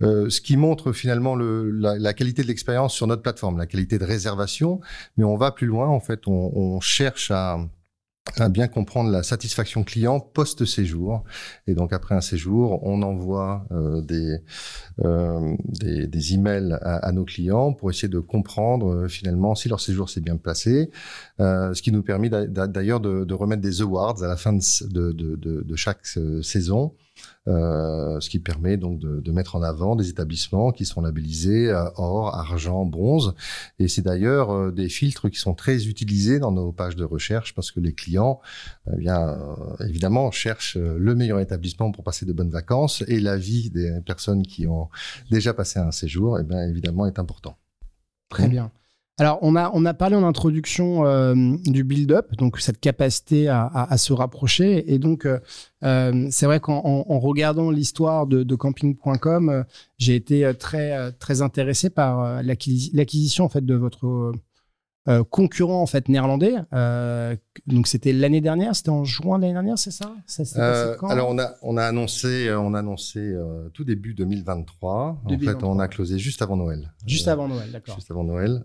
ce 0.01 0.41
qui 0.41 0.57
montre 0.57 0.93
finalement 0.93 1.35
le, 1.35 1.71
la, 1.71 1.99
la, 1.99 2.15
qualité 2.15 2.43
de 2.43 2.49
l'expérience 2.49 2.95
sur 2.95 3.07
notre 3.07 3.21
plateforme, 3.21 3.59
la 3.59 3.67
qualité 3.67 3.99
de 3.99 4.05
réservation. 4.05 4.81
Mais 5.19 5.25
on 5.25 5.37
va 5.37 5.51
plus 5.51 5.67
loin. 5.67 5.89
En 5.89 6.01
fait, 6.01 6.27
on, 6.27 6.51
on 6.55 6.81
cherche 6.81 7.31
à 7.31 7.59
à 8.39 8.49
bien 8.49 8.69
comprendre 8.69 9.11
la 9.11 9.23
satisfaction 9.23 9.85
client 9.85 10.21
post-séjour. 10.21 11.25
Et 11.67 11.75
donc 11.75 11.93
après 11.93 12.15
un 12.15 12.21
séjour, 12.21 12.81
on 12.83 13.03
envoie 13.03 13.67
euh, 13.73 14.01
des, 14.01 14.39
euh, 15.05 15.55
des, 15.65 16.07
des 16.07 16.35
emails 16.35 16.73
à, 16.81 16.97
à, 16.97 17.13
nos 17.13 17.25
clients 17.25 17.73
pour 17.73 17.91
essayer 17.91 18.09
de 18.09 18.21
comprendre 18.21 18.93
euh, 18.93 19.09
finalement 19.09 19.55
si 19.55 19.69
leur 19.69 19.81
séjour 19.81 20.09
s'est 20.09 20.21
bien 20.21 20.37
placé, 20.37 20.91
euh, 21.41 21.75
ce 21.75 21.83
qui 21.83 21.93
nous 21.93 22.03
permet 22.03 22.31
d'ailleurs 22.31 23.01
de, 23.01 23.25
de, 23.25 23.35
remettre 23.35 23.63
des 23.63 23.83
awards 23.83 24.23
à 24.23 24.29
la 24.29 24.37
fin 24.37 24.53
de, 24.53 25.13
de, 25.13 25.37
de 25.37 25.77
chaque 25.77 26.01
euh, 26.17 26.43
saison 26.43 26.95
ce 27.47 28.29
qui 28.29 28.39
permet 28.39 28.77
donc 28.77 28.99
de, 28.99 29.21
de, 29.21 29.33
mettre 29.33 29.57
en 29.57 29.63
avant 29.63 29.97
des 29.97 30.09
établissements 30.09 30.73
qui 30.73 30.85
sont 30.85 31.01
labellisés 31.01 31.71
euh, 31.71 31.89
or, 31.97 32.35
argent, 32.35 32.85
bronze. 32.85 33.35
Et 33.79 33.89
c'est 33.89 34.03
d'ailleurs 34.03 34.51
euh, 34.51 34.71
des 34.71 34.89
filtres 34.89 35.29
qui 35.29 35.39
sont 35.39 35.55
très 35.55 35.87
utilisés 35.87 36.39
dans 36.39 36.53
nos 36.53 36.73
pages 36.73 36.97
de 36.97 37.05
recherche 37.05 37.55
parce 37.55 37.73
que 37.73 37.81
les 37.81 37.95
clients, 37.95 38.41
eh 38.93 38.97
bien 38.97 39.37
évidemment, 39.81 40.31
cherchent 40.31 40.77
le 40.77 41.15
meilleur 41.15 41.41
établissement 41.41 41.91
pour 41.93 42.05
passer 42.05 42.27
de 42.27 42.33
bonnes 42.33 42.51
vacances 42.51 43.03
et 43.09 43.21
l'avis 43.21 43.71
des 43.71 44.01
personnes 44.07 44.43
qui 44.43 44.67
ont 44.67 44.89
déjà 45.31 45.55
passé 45.55 45.79
un 45.79 45.93
séjour, 45.93 46.39
eh 46.39 46.45
bien 46.45 46.67
évidemment, 46.67 47.07
est 47.07 47.19
important. 47.19 47.57
Très 48.29 48.49
bien. 48.49 48.71
Alors, 49.19 49.39
on 49.43 49.57
a, 49.57 49.71
on 49.75 49.85
a 49.85 49.93
parlé 49.93 50.17
en 50.17 50.25
introduction 50.25 51.05
euh, 51.05 51.35
du 51.67 51.85
build-up, 51.85 52.35
donc 52.37 52.59
cette 52.61 52.81
capacité 52.81 53.47
à, 53.49 53.97
se 53.99 54.13
rapprocher. 54.13 54.93
Et 54.93 54.99
donc, 54.99 55.27
euh, 55.27 55.39
euh 55.85 56.29
c'est 56.31 56.47
vrai 56.47 56.61
qu'en 56.61 56.83
en, 56.85 57.21
regardant 57.21 57.71
l'histoire 57.71 58.27
de, 58.27 58.43
de 58.43 58.55
camping.com, 58.55 59.65
j'ai 59.99 60.15
été 60.15 60.51
très, 60.59 61.13
très 61.13 61.43
intéressé 61.43 61.91
par 61.91 62.43
l'acquisition 62.43 63.45
en 63.45 63.49
fait 63.49 63.65
de 63.65 63.75
votre 63.75 64.33
euh, 65.09 65.25
concurrent 65.25 65.83
en 65.83 65.87
fait 65.87 66.09
néerlandais. 66.09 66.55
Euh, 66.73 67.35
donc 67.67 67.89
c'était 67.89 68.13
l'année 68.13 68.41
dernière, 68.41 68.77
c'était 68.77 68.91
en 68.91 69.05
juin 69.05 69.39
l'année 69.39 69.53
dernière, 69.53 69.77
c'est 69.77 69.91
ça, 69.91 70.15
euh, 70.57 70.97
Alors 71.09 71.29
on 71.29 71.41
a 71.41 71.55
on 71.63 71.77
a 71.77 71.85
annoncé 71.85 72.53
on 72.55 72.73
a 72.75 72.79
annoncé 72.79 73.35
tout 73.75 73.83
début 73.85 74.15
2023. 74.15 75.23
En 75.25 75.39
fait, 75.39 75.65
on 75.65 75.81
a 75.81 75.89
closé 75.89 76.19
juste 76.19 76.41
avant 76.41 76.57
Noël. 76.57 76.93
Juste 77.05 77.27
avant 77.27 77.49
Noël, 77.49 77.73
d'accord. 77.73 77.97
Juste 77.97 78.11
avant 78.13 78.25
Noël. 78.25 78.65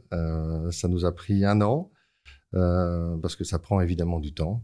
ça 0.72 0.88
nous 0.88 1.06
a 1.06 1.12
pris 1.16 1.44
un 1.44 1.62
an. 1.62 1.90
Parce 2.54 3.36
que 3.36 3.44
ça 3.44 3.60
prend 3.60 3.82
évidemment 3.82 4.20
du 4.20 4.34
temps. 4.34 4.64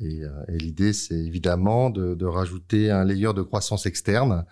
et, 0.00 0.22
et 0.48 0.58
l'idée, 0.58 0.92
c'est 0.92 1.18
évidemment 1.18 1.90
de, 1.90 2.14
de, 2.14 2.26
rajouter 2.26 2.90
un 2.90 3.04
layer 3.04 3.32
de 3.34 3.42
croissance 3.42 3.86
externe 3.86 4.44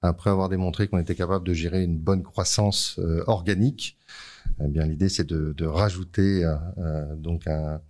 après 0.00 0.30
avoir 0.30 0.48
démontré 0.48 0.88
qu'on 0.88 0.98
était 0.98 1.16
capable 1.16 1.46
de 1.46 1.52
gérer 1.52 1.82
une 1.82 1.98
bonne 1.98 2.22
croissance 2.22 2.98
organique. 3.26 3.98
Eh 4.64 4.68
bien, 4.68 4.86
l'idée, 4.86 5.08
c'est 5.08 5.26
de, 5.26 5.52
de, 5.52 5.66
rajouter 5.66 6.44
euh, 6.44 6.56
euh 6.78 7.16
donc 7.16 7.46
un, 7.46 7.80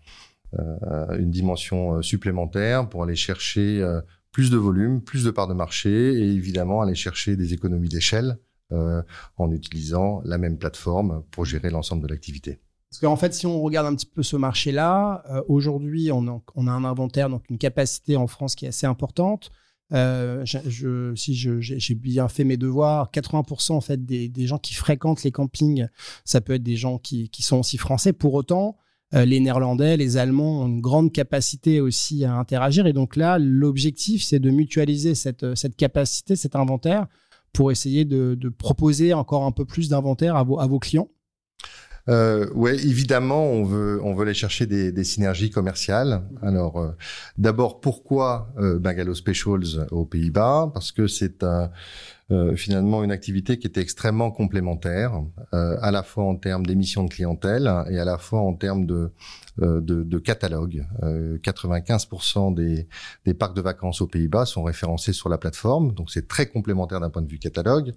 euh, 0.58 1.18
une 1.18 1.30
dimension 1.30 1.96
euh, 1.96 2.02
supplémentaire 2.02 2.88
pour 2.88 3.02
aller 3.02 3.16
chercher 3.16 3.84
plus 4.32 4.50
de 4.50 4.56
volume, 4.56 5.02
plus 5.02 5.24
de 5.24 5.30
parts 5.30 5.48
de 5.48 5.54
marché 5.54 5.90
et 5.90 6.30
évidemment 6.30 6.82
aller 6.82 6.94
chercher 6.94 7.36
des 7.36 7.54
économies 7.54 7.88
d'échelle 7.88 8.38
en 8.70 9.50
utilisant 9.50 10.20
la 10.26 10.36
même 10.36 10.58
plateforme 10.58 11.24
pour 11.30 11.46
gérer 11.46 11.70
l'ensemble 11.70 12.02
de 12.02 12.08
l'activité. 12.08 12.60
Parce 12.90 13.00
qu'en 13.00 13.16
fait, 13.16 13.35
si 13.35 13.47
on 13.47 13.61
regarde 13.61 13.87
un 13.87 13.95
petit 13.95 14.07
peu 14.07 14.23
ce 14.23 14.37
marché-là, 14.37 15.23
aujourd'hui, 15.49 16.11
on, 16.11 16.26
a 16.28 16.71
un 16.71 16.85
inventaire, 16.85 17.28
donc 17.28 17.45
une 17.50 17.59
capacité 17.59 18.16
en 18.16 18.26
France 18.26 18.54
qui 18.54 18.64
est 18.64 18.68
assez 18.68 18.87
importante. 18.87 19.50
Euh, 19.92 20.45
si 20.45 21.35
j'ai 21.35 21.95
bien 21.95 22.28
fait 22.28 22.45
mes 22.45 22.57
devoirs, 22.57 23.11
80% 23.12 23.73
en 23.73 23.80
fait 23.80 24.04
des, 24.04 24.47
gens 24.47 24.59
qui 24.59 24.75
fréquentent 24.75 25.23
les 25.23 25.33
campings, 25.33 25.87
ça 26.25 26.40
peut 26.40 26.54
être 26.54 26.62
des 26.62 26.76
gens 26.76 26.99
qui, 26.99 27.30
sont 27.40 27.59
aussi 27.59 27.76
français. 27.76 28.12
Pour 28.12 28.35
autant, 28.35 28.76
euh, 29.14 29.25
les 29.25 29.40
Néerlandais, 29.40 29.97
les 29.97 30.16
Allemands 30.16 30.62
ont 30.62 30.66
une 30.66 30.80
grande 30.80 31.12
capacité 31.12 31.80
aussi 31.80 32.25
à 32.25 32.35
interagir. 32.35 32.87
Et 32.87 32.95
donc 32.95 33.16
là, 33.16 33.38
l'objectif, 33.38 34.23
c'est 34.23 34.40
de 34.40 34.50
mutualiser 34.50 35.14
cette, 35.14 35.45
capacité, 35.76 36.37
cet 36.37 36.57
inventaire, 36.57 37.07
pour 37.52 37.71
essayer 37.71 38.04
de, 38.04 38.49
proposer 38.49 39.12
encore 39.12 39.45
un 39.45 39.52
peu 39.52 39.64
plus 39.64 39.88
d'inventaire 39.88 40.37
à 40.37 40.45
vos 40.45 40.78
clients. 40.78 41.09
Euh, 42.08 42.48
ouais, 42.54 42.74
évidemment, 42.74 43.44
on 43.44 43.64
veut 43.64 44.00
on 44.02 44.14
veut 44.14 44.22
aller 44.22 44.34
chercher 44.34 44.66
des, 44.66 44.92
des 44.92 45.04
synergies 45.04 45.50
commerciales. 45.50 46.22
Alors, 46.42 46.78
euh, 46.78 46.90
d'abord, 47.36 47.80
pourquoi 47.80 48.52
euh, 48.58 48.78
Bungalow 48.78 49.14
Specials 49.14 49.86
aux 49.90 50.04
Pays-Bas? 50.04 50.70
Parce 50.72 50.92
que 50.92 51.06
c'est 51.06 51.42
un 51.42 51.70
euh, 52.30 52.56
finalement 52.56 53.02
une 53.04 53.10
activité 53.10 53.58
qui 53.58 53.66
était 53.66 53.80
extrêmement 53.80 54.30
complémentaire, 54.30 55.22
euh, 55.54 55.78
à 55.80 55.90
la 55.90 56.02
fois 56.02 56.24
en 56.24 56.36
termes 56.36 56.66
d'émissions 56.66 57.04
de 57.04 57.08
clientèle 57.08 57.72
et 57.88 57.98
à 57.98 58.04
la 58.04 58.18
fois 58.18 58.40
en 58.40 58.52
termes 58.52 58.84
de, 58.84 59.12
euh, 59.62 59.80
de, 59.80 60.02
de, 60.02 60.18
catalogue. 60.18 60.84
95% 61.02 62.52
des, 62.54 62.86
des 63.24 63.32
parcs 63.32 63.56
de 63.56 63.62
vacances 63.62 64.02
aux 64.02 64.06
Pays-Bas 64.06 64.44
sont 64.44 64.62
référencés 64.62 65.14
sur 65.14 65.30
la 65.30 65.38
plateforme, 65.38 65.94
donc 65.94 66.10
c'est 66.10 66.28
très 66.28 66.44
complémentaire 66.44 67.00
d'un 67.00 67.08
point 67.08 67.22
de 67.22 67.30
vue 67.30 67.38
catalogue. 67.38 67.94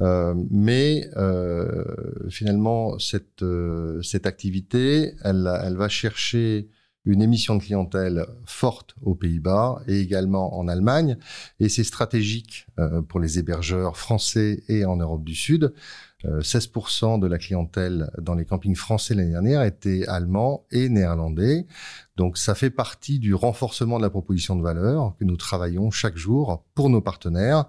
Euh, 0.00 0.34
mais 0.50 1.08
euh, 1.16 1.84
finalement, 2.30 2.98
cette, 2.98 3.44
cette 4.02 4.26
activité, 4.26 5.14
elle, 5.22 5.50
elle 5.64 5.76
va 5.76 5.88
chercher 5.88 6.68
une 7.04 7.22
émission 7.22 7.56
de 7.56 7.62
clientèle 7.62 8.26
forte 8.44 8.94
aux 9.02 9.14
Pays-Bas 9.14 9.82
et 9.86 10.00
également 10.00 10.58
en 10.58 10.68
Allemagne. 10.68 11.16
Et 11.58 11.68
c'est 11.68 11.84
stratégique 11.84 12.66
euh, 12.78 13.00
pour 13.02 13.20
les 13.20 13.38
hébergeurs 13.38 13.96
français 13.96 14.62
et 14.68 14.84
en 14.84 14.96
Europe 14.96 15.24
du 15.24 15.34
Sud. 15.34 15.72
16% 16.24 17.16
euh, 17.16 17.18
de 17.18 17.26
la 17.26 17.38
clientèle 17.38 18.10
dans 18.20 18.34
les 18.34 18.44
campings 18.44 18.76
français 18.76 19.14
l'année 19.14 19.30
dernière 19.30 19.62
était 19.62 20.06
allemand 20.06 20.66
et 20.70 20.90
néerlandais. 20.90 21.66
Donc 22.20 22.36
ça 22.36 22.54
fait 22.54 22.68
partie 22.68 23.18
du 23.18 23.32
renforcement 23.32 23.96
de 23.96 24.02
la 24.02 24.10
proposition 24.10 24.54
de 24.54 24.62
valeur 24.62 25.16
que 25.18 25.24
nous 25.24 25.38
travaillons 25.38 25.90
chaque 25.90 26.18
jour 26.18 26.62
pour 26.74 26.90
nos 26.90 27.00
partenaires, 27.00 27.64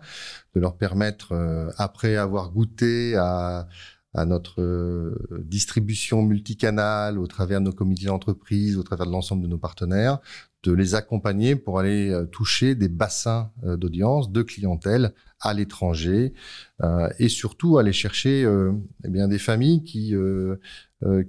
de 0.55 0.59
leur 0.59 0.75
permettre, 0.75 1.31
euh, 1.31 1.69
après 1.77 2.17
avoir 2.17 2.51
goûté 2.51 3.15
à 3.15 3.69
à 4.13 4.25
notre 4.25 4.61
euh, 4.61 5.43
distribution 5.45 6.21
multicanale 6.21 7.17
au 7.17 7.27
travers 7.27 7.59
de 7.59 7.65
nos 7.65 7.71
comités 7.71 8.07
d'entreprise, 8.07 8.77
au 8.77 8.83
travers 8.83 9.05
de 9.05 9.11
l'ensemble 9.11 9.43
de 9.43 9.47
nos 9.47 9.57
partenaires, 9.57 10.19
de 10.63 10.73
les 10.73 10.95
accompagner 10.95 11.55
pour 11.55 11.79
aller 11.79 12.09
euh, 12.09 12.25
toucher 12.25 12.75
des 12.75 12.89
bassins 12.89 13.51
euh, 13.63 13.77
d'audience, 13.77 14.31
de 14.31 14.41
clientèle 14.41 15.13
à 15.39 15.55
l'étranger 15.55 16.33
et 17.17 17.29
surtout 17.29 17.79
aller 17.79 17.93
chercher 17.93 18.47
eh 19.03 19.09
bien 19.09 19.27
des 19.27 19.39
familles 19.39 19.83
qui 19.83 20.13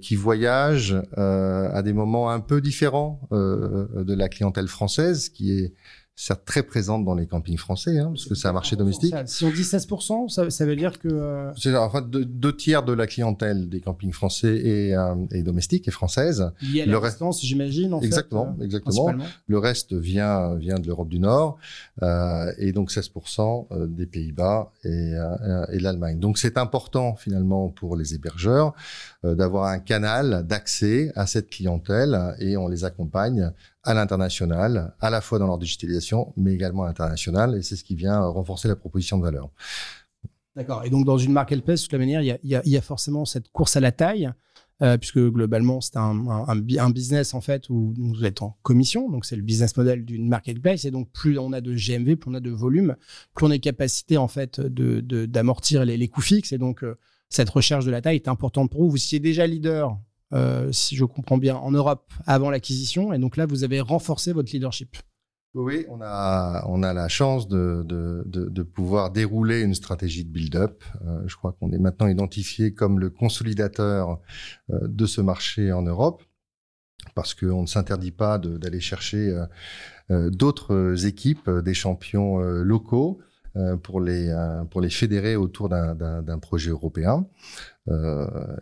qui 0.01 0.15
voyagent 0.15 1.01
à 1.17 1.81
des 1.81 1.93
moments 1.93 2.29
un 2.29 2.39
peu 2.39 2.61
différents 2.61 3.27
de 3.31 4.13
la 4.13 4.29
clientèle 4.29 4.67
française, 4.67 5.29
qui 5.29 5.57
est 5.57 5.73
certes 6.15 6.45
très 6.45 6.63
présente 6.63 7.05
dans 7.05 7.15
les 7.15 7.27
campings 7.27 7.57
français, 7.57 7.97
hein, 7.99 8.09
parce 8.09 8.25
que 8.25 8.35
c'est 8.35 8.47
un 8.47 8.53
marché 8.53 8.75
domestique. 8.75 9.15
Si 9.25 9.45
on 9.45 9.51
dit 9.51 9.61
16%, 9.61 10.29
ça, 10.29 10.49
ça 10.49 10.65
veut 10.65 10.75
dire 10.75 10.99
que... 10.99 11.07
Euh... 11.07 11.51
C'est 11.57 11.75
en 11.75 11.89
fait 11.89 12.09
deux, 12.09 12.25
deux, 12.25 12.55
tiers 12.55 12.83
de 12.83 12.93
la 12.93 13.07
clientèle 13.07 13.69
des 13.69 13.81
campings 13.81 14.13
français 14.13 14.55
et, 14.55 14.95
euh, 14.95 15.15
et 15.31 15.43
domestiques 15.43 15.87
et 15.87 15.91
françaises. 15.91 16.51
Lié 16.61 16.81
à 16.81 16.85
la 16.85 16.99
distance, 16.99 17.43
j'imagine. 17.43 17.97
Exactement, 18.01 18.53
fait, 18.55 18.61
euh, 18.61 18.65
exactement. 18.65 19.13
Le 19.47 19.57
reste 19.57 19.93
vient 19.93 20.55
vient 20.55 20.79
de 20.79 20.87
l'Europe 20.87 21.09
du 21.09 21.19
Nord 21.19 21.57
euh, 22.01 22.51
et 22.57 22.71
donc 22.71 22.91
16% 22.91 23.67
euh, 23.71 23.87
des 23.87 24.05
Pays-Bas 24.05 24.71
et, 24.83 24.89
euh, 24.89 25.65
et 25.71 25.79
l'Allemagne. 25.79 26.19
Donc 26.19 26.37
c'est 26.37 26.57
important 26.57 27.15
finalement 27.15 27.69
pour 27.69 27.95
les 27.95 28.15
hébergeurs 28.15 28.73
d'avoir 29.23 29.67
un 29.67 29.79
canal 29.79 30.45
d'accès 30.45 31.11
à 31.15 31.27
cette 31.27 31.49
clientèle 31.49 32.35
et 32.39 32.57
on 32.57 32.67
les 32.67 32.83
accompagne 32.83 33.51
à 33.83 33.93
l'international, 33.93 34.93
à 34.99 35.09
la 35.09 35.21
fois 35.21 35.39
dans 35.39 35.47
leur 35.47 35.57
digitalisation, 35.57 36.33
mais 36.37 36.53
également 36.53 36.83
à 36.83 36.87
l'international, 36.87 37.55
et 37.55 37.61
c'est 37.61 37.75
ce 37.75 37.83
qui 37.83 37.95
vient 37.95 38.19
renforcer 38.21 38.67
la 38.67 38.75
proposition 38.75 39.17
de 39.17 39.23
valeur. 39.23 39.49
D'accord. 40.55 40.83
Et 40.85 40.89
donc, 40.89 41.05
dans 41.05 41.17
une 41.17 41.33
marketplace, 41.33 41.81
de 41.81 41.87
toute 41.87 41.99
manière, 41.99 42.21
il 42.21 42.37
y 42.43 42.55
a, 42.55 42.61
y 42.63 42.81
forcément 42.81 43.25
cette 43.25 43.49
course 43.49 43.75
à 43.75 43.79
la 43.79 43.91
taille, 43.91 44.31
euh, 44.81 44.97
puisque 44.97 45.19
globalement, 45.19 45.81
c'est 45.81 45.97
un, 45.97 46.89
business 46.89 47.33
en 47.33 47.41
fait 47.41 47.69
où 47.69 47.93
vous 47.97 48.25
êtes 48.25 48.41
en 48.41 48.57
commission, 48.63 49.09
donc 49.09 49.25
c'est 49.25 49.35
le 49.35 49.41
business 49.41 49.75
model 49.77 50.05
d'une 50.05 50.27
marketplace, 50.27 50.85
et 50.85 50.91
donc 50.91 51.09
plus 51.11 51.37
on 51.37 51.53
a 51.53 51.61
de 51.61 51.73
GMV, 51.73 52.15
plus 52.15 52.31
on 52.31 52.33
a 52.33 52.39
de 52.39 52.49
volume, 52.49 52.95
plus 53.33 53.45
on 53.45 53.51
est 53.51 53.59
capacité 53.59 54.17
en 54.17 54.27
fait 54.27 54.59
de 54.59 55.01
d'amortir 55.25 55.85
les, 55.85 55.97
les, 55.97 56.07
coûts 56.07 56.21
fixes, 56.21 56.53
et 56.53 56.57
donc 56.57 56.83
euh, 56.83 56.97
cette 57.29 57.49
recherche 57.49 57.85
de 57.85 57.91
la 57.91 58.01
taille 58.01 58.15
est 58.15 58.27
importante 58.27 58.71
pour 58.71 58.81
vous. 58.81 58.91
Vous 58.91 58.97
étiez 58.97 59.19
déjà 59.19 59.47
leader 59.47 59.97
euh, 60.33 60.71
si 60.71 60.95
je 60.95 61.05
comprends 61.05 61.37
bien, 61.37 61.55
en 61.55 61.71
Europe 61.71 62.11
avant 62.25 62.49
l'acquisition. 62.49 63.13
Et 63.13 63.19
donc 63.19 63.37
là, 63.37 63.45
vous 63.45 63.63
avez 63.63 63.81
renforcé 63.81 64.33
votre 64.33 64.51
leadership. 64.51 64.97
Oui, 65.53 65.85
on 65.87 66.01
a, 66.01 66.65
on 66.67 66.81
a 66.81 66.93
la 66.93 67.07
chance 67.07 67.47
de, 67.47 67.83
de, 67.85 68.23
de, 68.25 68.63
pouvoir 68.63 69.11
dérouler 69.11 69.61
une 69.61 69.75
stratégie 69.75 70.25
de 70.25 70.31
build-up. 70.31 70.83
Euh, 71.05 71.21
je 71.27 71.35
crois 71.35 71.51
qu'on 71.53 71.71
est 71.71 71.77
maintenant 71.77 72.07
identifié 72.07 72.73
comme 72.73 72.99
le 72.99 73.11
consolidateur 73.11 74.19
euh, 74.71 74.79
de 74.87 75.05
ce 75.05 75.21
marché 75.21 75.71
en 75.71 75.83
Europe 75.83 76.23
parce 77.13 77.35
qu'on 77.35 77.61
ne 77.61 77.67
s'interdit 77.67 78.11
pas 78.11 78.37
d'aller 78.39 78.79
chercher 78.79 79.37
d'autres 80.09 81.05
équipes, 81.05 81.49
des 81.49 81.73
champions 81.73 82.37
locaux 82.37 83.19
pour 83.83 84.01
les 84.01 84.33
pour 84.71 84.81
les 84.81 84.89
fédérer 84.89 85.35
autour 85.35 85.69
d'un 85.69 86.39
projet 86.39 86.71
européen. 86.71 87.25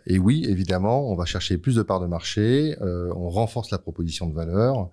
et 0.06 0.18
oui, 0.18 0.44
évidemment, 0.48 1.10
on 1.10 1.14
va 1.14 1.24
chercher 1.24 1.58
plus 1.58 1.76
de 1.76 1.82
parts 1.82 2.00
de 2.00 2.06
marché, 2.06 2.76
on 2.80 3.28
renforce 3.30 3.70
la 3.70 3.78
proposition 3.78 4.26
de 4.26 4.34
valeur. 4.34 4.90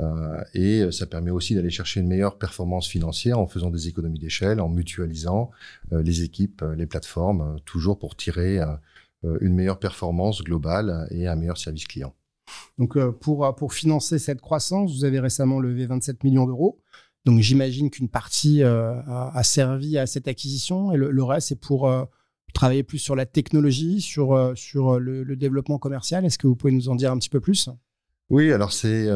Euh, 0.00 0.42
et 0.54 0.90
ça 0.92 1.06
permet 1.06 1.30
aussi 1.30 1.54
d'aller 1.54 1.70
chercher 1.70 2.00
une 2.00 2.08
meilleure 2.08 2.38
performance 2.38 2.88
financière 2.88 3.38
en 3.38 3.46
faisant 3.46 3.70
des 3.70 3.88
économies 3.88 4.18
d'échelle, 4.18 4.60
en 4.60 4.68
mutualisant 4.68 5.50
euh, 5.92 6.02
les 6.02 6.22
équipes, 6.22 6.64
les 6.76 6.86
plateformes, 6.86 7.56
toujours 7.64 7.98
pour 7.98 8.16
tirer 8.16 8.60
une 9.40 9.54
meilleure 9.54 9.80
performance 9.80 10.44
globale 10.44 11.08
et 11.10 11.26
un 11.26 11.34
meilleur 11.34 11.58
service 11.58 11.86
client. 11.86 12.14
Donc, 12.78 12.96
pour, 13.18 13.54
pour 13.56 13.74
financer 13.74 14.18
cette 14.18 14.40
croissance, 14.40 14.96
vous 14.96 15.04
avez 15.04 15.18
récemment 15.18 15.58
levé 15.58 15.86
27 15.86 16.22
millions 16.22 16.46
d'euros. 16.46 16.80
Donc, 17.24 17.40
j'imagine 17.40 17.90
qu'une 17.90 18.08
partie 18.08 18.62
a, 18.62 19.42
servi 19.42 19.98
à 19.98 20.06
cette 20.06 20.28
acquisition 20.28 20.92
et 20.92 20.96
le, 20.96 21.24
reste, 21.24 21.48
c'est 21.48 21.60
pour 21.60 21.90
travailler 22.54 22.82
plus 22.82 22.98
sur 22.98 23.14
la 23.16 23.26
technologie, 23.26 24.00
sur, 24.00 24.52
sur 24.56 24.98
le, 24.98 25.36
développement 25.36 25.78
commercial. 25.78 26.24
Est-ce 26.24 26.38
que 26.38 26.46
vous 26.46 26.56
pouvez 26.56 26.72
nous 26.72 26.88
en 26.88 26.94
dire 26.94 27.12
un 27.12 27.18
petit 27.18 27.28
peu 27.28 27.40
plus? 27.40 27.68
Oui, 28.30 28.52
alors 28.52 28.72
c'est 28.72 29.08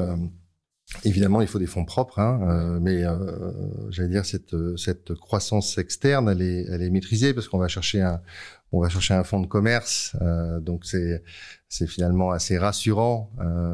Évidemment, 1.05 1.41
il 1.41 1.49
faut 1.49 1.59
des 1.59 1.67
fonds 1.67 1.85
propres, 1.85 2.19
hein, 2.19 2.41
euh, 2.43 2.79
mais 2.81 3.05
euh, 3.05 3.91
j'allais 3.91 4.11
dire 4.11 4.25
cette 4.25 4.55
cette 4.77 5.15
croissance 5.15 5.79
externe, 5.79 6.29
elle 6.29 6.43
est 6.43 6.67
elle 6.69 6.83
est 6.83 6.91
maîtrisée 6.91 7.33
parce 7.33 7.49
qu'on 7.49 7.59
va 7.59 7.69
chercher 7.69 8.03
un 8.03 8.21
on 8.73 8.81
va 8.81 8.89
chercher 8.89 9.15
un 9.15 9.25
fonds 9.25 9.41
de 9.41 9.47
commerce, 9.47 10.17
euh, 10.23 10.61
donc 10.61 10.85
c'est 10.85 11.23
c'est 11.69 11.87
finalement 11.87 12.31
assez 12.31 12.59
rassurant 12.59 13.31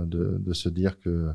de, 0.07 0.39
de 0.39 0.53
se 0.53 0.69
dire 0.69 1.01
que 1.01 1.31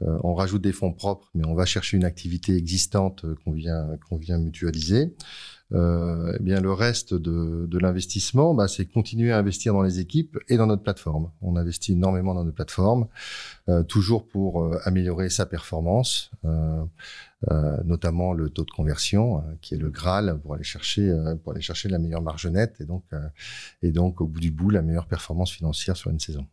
on 0.00 0.34
rajoute 0.34 0.62
des 0.62 0.72
fonds 0.72 0.92
propres, 0.92 1.30
mais 1.34 1.46
on 1.46 1.54
va 1.54 1.64
chercher 1.64 1.96
une 1.96 2.04
activité 2.04 2.56
existante 2.56 3.24
qu'on 3.44 3.52
vient 3.52 3.96
qu'on 4.08 4.16
vient 4.16 4.38
mutualiser. 4.38 5.14
Euh, 5.74 6.34
eh 6.38 6.42
bien 6.42 6.60
le 6.60 6.72
reste 6.72 7.12
de, 7.12 7.66
de 7.66 7.78
l'investissement, 7.78 8.54
bah, 8.54 8.68
c'est 8.68 8.86
continuer 8.86 9.32
à 9.32 9.38
investir 9.38 9.74
dans 9.74 9.82
les 9.82 10.00
équipes 10.00 10.38
et 10.48 10.56
dans 10.56 10.66
notre 10.66 10.82
plateforme. 10.82 11.30
On 11.42 11.56
investit 11.56 11.92
énormément 11.92 12.34
dans 12.34 12.44
notre 12.44 12.54
plateforme, 12.54 13.06
euh, 13.68 13.82
toujours 13.82 14.26
pour 14.26 14.64
euh, 14.64 14.80
améliorer 14.84 15.28
sa 15.28 15.44
performance, 15.44 16.30
euh, 16.46 16.84
notamment 17.84 18.32
le 18.32 18.48
taux 18.48 18.64
de 18.64 18.70
conversion, 18.70 19.44
qui 19.60 19.74
est 19.74 19.78
le 19.78 19.90
Graal 19.90 20.40
pour 20.42 20.54
aller 20.54 20.64
chercher 20.64 21.14
pour 21.42 21.52
aller 21.52 21.60
chercher 21.60 21.88
la 21.88 21.98
meilleure 21.98 22.22
marge 22.22 22.46
nette 22.46 22.80
et 22.80 22.84
donc 22.84 23.04
et 23.82 23.92
donc 23.92 24.20
au 24.20 24.26
bout 24.26 24.40
du 24.40 24.50
bout 24.50 24.70
la 24.70 24.82
meilleure 24.82 25.06
performance 25.06 25.52
financière 25.52 25.96
sur 25.96 26.10
une 26.10 26.18
saison. 26.18 26.46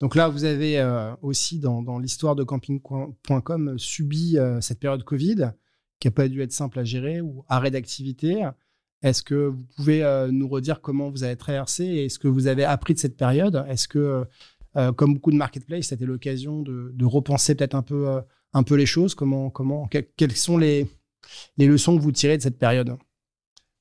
Donc 0.00 0.14
là, 0.14 0.28
vous 0.28 0.44
avez 0.44 0.82
aussi 1.22 1.58
dans, 1.58 1.82
dans 1.82 1.98
l'histoire 1.98 2.36
de 2.36 2.44
camping.com 2.44 3.78
subi 3.78 4.36
cette 4.60 4.78
période 4.78 5.04
Covid 5.04 5.52
qui 6.00 6.08
n'a 6.08 6.12
pas 6.12 6.28
dû 6.28 6.42
être 6.42 6.52
simple 6.52 6.78
à 6.78 6.84
gérer 6.84 7.20
ou 7.20 7.44
arrêt 7.48 7.70
d'activité. 7.70 8.48
Est-ce 9.02 9.22
que 9.22 9.34
vous 9.34 9.64
pouvez 9.76 10.02
euh, 10.02 10.30
nous 10.30 10.48
redire 10.48 10.80
comment 10.80 11.10
vous 11.10 11.22
avez 11.22 11.36
traversé 11.36 11.84
et 11.84 12.08
ce 12.08 12.18
que 12.18 12.28
vous 12.28 12.46
avez 12.46 12.64
appris 12.64 12.94
de 12.94 12.98
cette 12.98 13.16
période? 13.16 13.64
Est-ce 13.68 13.88
que, 13.88 14.24
euh, 14.76 14.92
comme 14.92 15.14
beaucoup 15.14 15.30
de 15.30 15.36
marketplaces, 15.36 15.86
c'était 15.86 16.04
l'occasion 16.04 16.62
de, 16.62 17.04
repenser 17.04 17.54
peut-être 17.54 17.74
un 17.74 17.82
peu, 17.82 18.08
euh, 18.08 18.20
un 18.52 18.62
peu 18.62 18.74
les 18.74 18.86
choses? 18.86 19.14
Comment, 19.14 19.50
comment, 19.50 19.88
Quelles 19.88 20.36
sont 20.36 20.58
les, 20.58 20.86
les 21.56 21.66
leçons 21.66 21.96
que 21.96 22.02
vous 22.02 22.12
tirez 22.12 22.36
de 22.36 22.42
cette 22.42 22.58
période? 22.58 22.96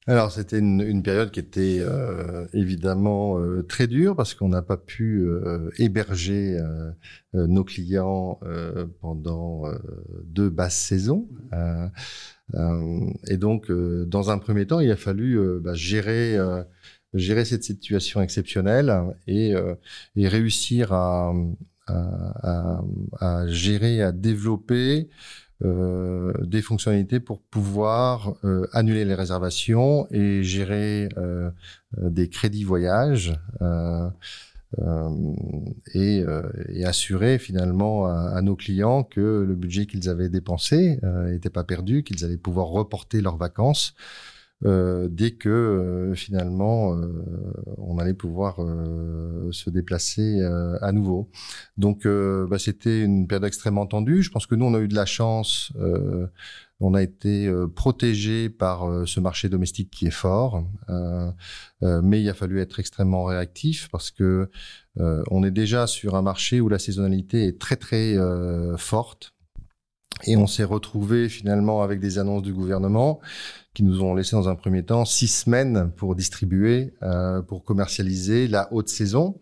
Alors 0.10 0.32
c'était 0.32 0.58
une, 0.58 0.82
une, 0.82 1.04
période 1.04 1.30
qui 1.30 1.39
était 1.39 1.78
euh, 1.82 2.48
évidemment 2.54 3.39
euh, 3.39 3.62
très 3.62 3.86
dure 3.86 4.16
parce 4.16 4.34
qu'on 4.34 4.50
n'a 4.50 4.63
pas 4.63 4.78
pu 4.78 5.22
euh, 5.22 5.70
héberger 5.78 6.58
euh, 6.58 6.92
nos 7.34 7.63
clients 7.63 8.39
pendant 9.01 9.66
deux 10.24 10.50
basses 10.50 10.80
saisons. 10.80 11.28
et 13.28 13.38
donc 13.38 13.72
dans 13.72 14.32
un 14.32 14.39
premier 14.39 14.66
temps, 14.66 14.80
il 14.80 14.89
a 14.89 14.96
fallu 14.96 15.39
bah, 15.62 15.75
gérer 15.75 16.38
gérer 17.13 17.46
cette 17.46 17.63
situation 17.63 18.22
exceptionnelle 18.22 18.92
et, 19.28 19.54
et 20.16 20.28
réussir 20.28 20.92
à, 20.92 21.34
à, 21.86 22.34
à, 22.42 22.82
à, 23.20 23.48
gérer, 23.48 24.01
à 24.01 24.12
développer 24.12 25.10
euh, 25.66 26.32
des 26.46 26.62
fonctionnalités 26.62 27.20
pour 27.20 27.42
pouvoir 27.42 28.34
euh, 28.46 28.66
annuler 28.72 29.04
les 29.04 29.13
réservations 29.13 30.08
et 30.10 30.42
gérer 30.42 31.10
euh, 31.18 31.50
des 31.98 32.30
crédits 32.30 32.63
voyage 32.63 33.34
et, 35.94 36.24
assurer 36.86 37.39
finalement 37.39 38.06
à, 38.06 38.42
nos 38.42 38.56
clients 38.56 39.04
que 39.04 39.44
le 39.46 39.56
budget 39.56 39.86
qu'ils 39.86 40.08
avaient 40.08 40.30
dépensé 40.30 41.00
n'était 41.04 41.50
pas 41.50 41.65
perdu, 41.65 42.04
qu'ils 42.04 42.24
allaient 42.24 42.38
pouvoir 42.38 42.67
reporter 42.67 43.22
leurs 43.22 43.38
vacances 43.38 43.95
dès 44.62 45.32
que 45.32 45.50
euh, 45.50 46.15
finalement 46.15 46.93
euh, 46.93 47.24
on 47.78 47.98
allait 47.98 48.13
pouvoir 48.13 48.58
se 49.52 49.69
déplacer 49.69 50.41
à 50.82 50.91
nouveau. 50.91 51.30
Donc 51.78 52.06
bah, 52.06 52.60
c'était 52.60 53.02
une 53.02 53.28
période 53.28 53.45
extrêmement 53.45 53.86
tendue. 53.86 54.22
Je 54.22 54.32
pense 54.32 54.45
que 54.45 54.56
nous 54.56 54.65
on 54.65 54.74
a 54.74 54.80
eu 54.80 54.88
de 54.88 54.95
la 54.95 55.06
chance. 55.06 55.72
on 56.82 56.93
a 56.93 57.02
été 57.02 57.52
protégé 57.76 58.50
par 58.50 59.08
ce 59.08 59.19
marché 59.19 59.50
domestique 59.50 59.89
qui 59.91 60.08
est 60.08 60.12
fort, 60.12 60.63
mais 61.82 62.22
il 62.22 62.30
a 62.30 62.34
fallu 62.34 62.60
être 62.60 62.80
extrêmement 62.80 63.24
réactif 63.26 63.89
parce 63.91 64.12
que 64.12 64.50
on 64.98 65.43
est 65.43 65.52
déjà 65.52 65.88
sur 65.88 66.15
un 66.15 66.22
marché 66.22 66.62
où 66.62 66.69
la 66.69 66.80
saisonnalité 66.80 67.48
est 67.48 67.60
très 67.60 67.78
très 67.78 68.15
forte. 68.78 69.34
Et 70.25 70.36
on 70.38 70.47
s'est 70.47 70.63
retrouvé 70.63 71.29
finalement 71.29 71.82
avec 71.82 71.99
des 71.99 72.19
annonces 72.19 72.43
du 72.43 72.53
gouvernement 72.53 73.19
qui 73.73 73.84
nous 73.84 74.01
ont 74.01 74.13
laissé 74.13 74.36
dans 74.36 74.49
un 74.49 74.55
premier 74.55 74.84
temps 74.84 75.05
six 75.05 75.27
semaines 75.27 75.91
pour 75.95 76.15
distribuer, 76.15 76.93
euh, 77.03 77.41
pour 77.41 77.63
commercialiser 77.63 78.47
la 78.47 78.71
haute 78.73 78.89
saison. 78.89 79.39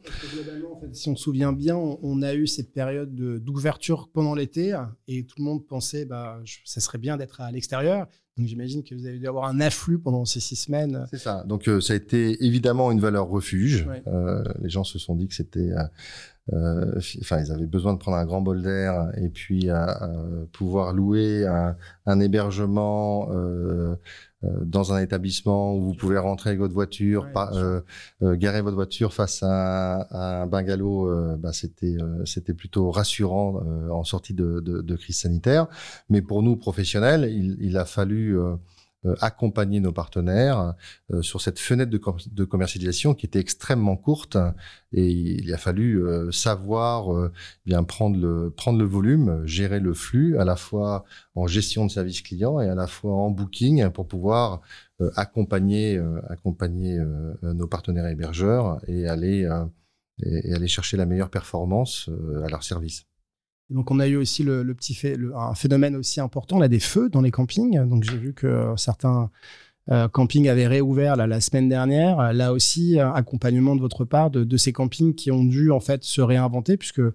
en 0.72 0.80
fait, 0.80 0.96
si 0.96 1.10
on 1.10 1.16
se 1.16 1.24
souvient 1.24 1.54
bien, 1.54 1.76
on, 1.76 2.22
a 2.22 2.34
eu 2.34 2.46
cette 2.46 2.74
période 2.74 3.16
d'ouverture 3.16 4.10
pendant 4.14 4.36
l'été 4.36 4.78
et 5.08 5.26
tout 5.26 5.36
le 5.40 5.44
monde 5.44 5.66
pensait 5.66 6.06
bah 6.06 6.40
ça 6.66 6.82
serait 6.82 6.98
bien 6.98 7.18
d'être 7.18 7.42
à 7.42 7.52
l'extérieur. 7.52 8.08
Donc 8.38 8.46
j'imagine 8.46 8.84
que 8.84 8.94
vous 8.94 9.08
avez 9.08 9.18
dû 9.18 9.28
avoir 9.28 9.46
un 9.46 9.60
afflux 9.60 9.98
pendant 9.98 10.24
ces 10.26 10.40
six 10.40 10.56
semaines. 10.56 11.08
C'est 11.10 11.18
ça. 11.18 11.44
Donc 11.48 11.68
euh, 11.68 11.82
ça 11.82 11.94
a 11.94 11.96
été 11.96 12.44
évidemment 12.46 12.92
une 12.92 13.00
valeur 13.00 13.28
refuge. 13.28 13.88
Euh, 14.06 14.44
les 14.62 14.70
gens 14.70 14.84
se 14.84 15.00
sont 15.00 15.16
dit 15.16 15.28
que 15.28 15.34
c'était 15.34 15.72
euh, 15.72 15.84
enfin, 16.52 17.40
ils 17.40 17.52
avaient 17.52 17.66
besoin 17.66 17.94
de 17.94 18.00
prendre 18.00 18.18
un 18.18 18.26
grand 18.26 18.42
bol 18.42 18.62
d'air 18.62 19.12
et 19.18 19.30
puis 19.30 19.70
à, 19.70 20.10
pouvoir 20.52 20.94
louer 20.94 21.46
un, 21.46 21.76
un 22.06 22.20
hébergement 22.20 23.30
euh, 23.32 23.96
euh, 24.44 24.48
dans 24.62 24.94
un 24.94 25.02
établissement 25.02 25.76
où 25.76 25.82
vous 25.82 25.94
pouvez 25.96 26.18
rentrer 26.18 26.52
avec 26.52 26.60
votre 26.60 26.74
voiture, 26.74 27.28
euh, 27.36 27.82
garer 28.22 28.62
votre 28.62 28.76
voiture 28.76 29.14
face 29.14 29.42
à, 29.42 30.02
à 30.02 30.42
un 30.44 30.48
bungalow. 30.48 31.38
bah, 31.38 31.54
c'était 31.54 31.98
c'était 32.26 32.54
plutôt 32.54 32.92
rassurant 32.92 33.62
en 33.90 34.04
sortie 34.04 34.34
de, 34.34 34.60
de, 34.60 34.82
de, 34.82 34.96
crise 34.96 35.18
sanitaire. 35.18 35.68
Mais 36.10 36.22
pour 36.22 36.44
nous 36.44 36.56
professionnels, 36.56 37.28
il, 37.32 37.58
il 37.60 37.78
a 37.78 37.86
fallu 37.86 38.40
euh, 38.40 38.56
accompagner 39.20 39.80
nos 39.80 39.92
partenaires 39.92 40.74
euh, 41.12 41.22
sur 41.22 41.42
cette 41.42 41.60
fenêtre 41.60 41.92
de, 41.92 42.02
de, 42.32 42.46
commercialisation 42.46 43.14
qui 43.14 43.26
était 43.26 43.40
extrêmement 43.40 43.96
courte. 43.96 44.38
Et 44.92 45.08
il 45.08 45.54
a 45.54 45.58
fallu 45.58 46.04
euh, 46.04 46.32
savoir 46.32 47.32
bien 47.66 47.84
prendre 47.84 48.18
le 48.18 48.50
prendre 48.50 48.80
le 48.80 48.86
volume, 48.86 49.46
gérer 49.46 49.80
le 49.80 49.94
flux 49.94 50.38
à 50.38 50.46
la 50.46 50.56
fois 50.56 51.06
en 51.36 51.48
gestion 51.48 51.86
de 51.86 51.92
service 51.92 52.22
client 52.22 52.60
et 52.60 52.70
à 52.70 52.76
la 52.76 52.88
fois 52.88 53.14
en 53.14 53.30
booking 53.30 53.90
pour 53.90 54.08
pouvoir 54.08 54.62
accompagner 55.16 56.02
accompagner 56.30 57.00
nos 57.44 57.68
partenaires 57.68 58.08
hébergeurs 58.08 58.80
et 58.88 59.08
aller 59.08 59.48
et, 60.24 60.54
aller 60.54 60.68
chercher 60.68 60.98
la 60.98 61.06
meilleure 61.06 61.30
performance 61.30 62.10
à 62.44 62.50
leur 62.50 62.64
service 62.64 63.06
donc 63.70 63.92
on 63.92 64.00
a 64.00 64.08
eu 64.08 64.16
aussi 64.16 64.44
le, 64.44 64.64
petit 64.74 64.98
un 65.36 65.54
phénomène 65.54 65.96
aussi 65.96 66.22
important 66.22 66.58
là 66.60 66.68
des 66.68 66.80
feux 66.80 67.10
dans 67.10 67.22
les 67.22 67.32
campings. 67.32 67.78
Donc 67.88 68.04
j'ai 68.04 68.18
vu 68.18 68.34
que 68.34 68.48
euh, 68.48 68.78
certains 68.78 69.30
euh, 69.92 70.08
campings 70.08 70.48
avaient 70.48 70.68
réouvert 70.68 71.16
la 71.16 71.42
semaine 71.42 71.68
dernière. 71.68 72.34
Là 72.34 72.54
aussi, 72.54 73.00
accompagnement 73.00 73.76
de 73.76 73.82
votre 73.82 74.06
part 74.06 74.30
de, 74.32 74.58
ces 74.58 74.72
campings 74.72 75.16
qui 75.16 75.32
ont 75.32 75.44
dû 75.44 75.72
en 75.72 75.80
fait 75.80 76.04
se 76.04 76.22
réinventer, 76.22 76.78
puisque 76.78 77.00
euh, 77.00 77.12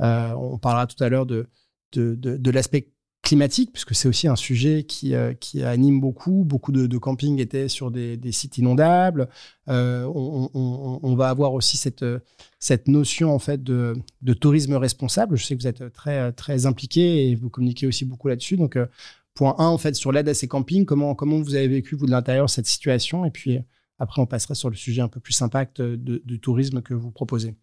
on 0.00 0.58
parlera 0.58 0.86
tout 0.86 1.02
à 1.02 1.08
l'heure 1.08 1.26
de 1.26 2.50
l'aspect 2.50 2.93
climatique, 3.24 3.72
puisque 3.72 3.94
c'est 3.94 4.06
aussi 4.06 4.28
un 4.28 4.36
sujet 4.36 4.84
qui, 4.84 5.14
euh, 5.14 5.32
qui 5.34 5.64
anime 5.64 6.00
beaucoup. 6.00 6.44
Beaucoup 6.44 6.70
de, 6.70 6.86
de 6.86 6.98
campings 6.98 7.40
étaient 7.40 7.68
sur 7.68 7.90
des, 7.90 8.18
sites 8.30 8.58
inondables. 8.58 9.28
Euh, 9.68 10.04
on, 10.04 11.14
va 11.16 11.30
avoir 11.30 11.54
aussi 11.54 11.76
cette, 11.76 12.04
cette 12.60 12.86
notion 12.86 13.34
en 13.34 13.38
fait 13.38 13.62
de, 13.62 13.96
de, 14.22 14.34
tourisme 14.34 14.74
responsable. 14.74 15.36
Je 15.36 15.44
sais 15.44 15.56
que 15.56 15.62
vous 15.62 15.66
êtes 15.66 15.92
très, 15.92 16.32
très 16.32 16.66
impliqué 16.66 17.30
et 17.30 17.34
vous 17.34 17.50
communiquez 17.50 17.86
aussi 17.86 18.04
beaucoup 18.04 18.28
là-dessus. 18.28 18.56
Donc, 18.56 18.76
euh, 18.76 18.86
point 19.34 19.56
1, 19.58 19.66
en 19.66 19.78
fait, 19.78 19.94
sur 19.94 20.12
l'aide 20.12 20.28
à 20.28 20.34
ces 20.34 20.46
campings, 20.46 20.84
comment, 20.84 21.14
comment 21.14 21.40
vous 21.40 21.54
avez 21.54 21.68
vécu, 21.68 21.96
vous, 21.96 22.06
de 22.06 22.10
l'intérieur, 22.10 22.48
cette 22.50 22.66
situation? 22.66 23.24
Et 23.24 23.30
puis, 23.30 23.58
après, 23.98 24.20
on 24.20 24.26
passerait 24.26 24.54
sur 24.54 24.70
le 24.70 24.76
sujet 24.76 25.00
un 25.00 25.08
peu 25.08 25.20
plus 25.20 25.40
impact 25.42 25.80
de, 25.80 26.22
du 26.24 26.40
tourisme 26.40 26.82
que 26.82 26.94
vous 26.94 27.10
proposez. 27.10 27.54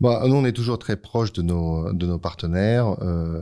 Bah, 0.00 0.22
nous, 0.26 0.34
on 0.34 0.44
est 0.44 0.52
toujours 0.52 0.78
très 0.78 0.96
proche 0.96 1.32
de 1.32 1.40
nos, 1.42 1.92
de 1.92 2.06
nos 2.06 2.18
partenaires. 2.18 2.96
Euh, 3.02 3.40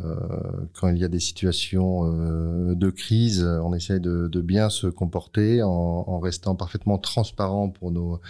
quand 0.75 0.88
il 0.88 0.99
y 0.99 1.05
a 1.05 1.09
des 1.09 1.19
situations 1.19 2.05
euh, 2.05 2.75
de 2.75 2.91
crise, 2.91 3.43
on 3.43 3.75
essaye 3.75 4.01
de, 4.01 4.29
de 4.29 4.41
bien 4.41 4.69
se 4.69 4.87
comporter 4.87 5.62
en, 5.62 5.71
en, 5.71 6.19
restant 6.21 6.55
parfaitement 6.55 6.99
transparent 6.99 7.71
pour 7.71 7.91
nos 7.91 8.21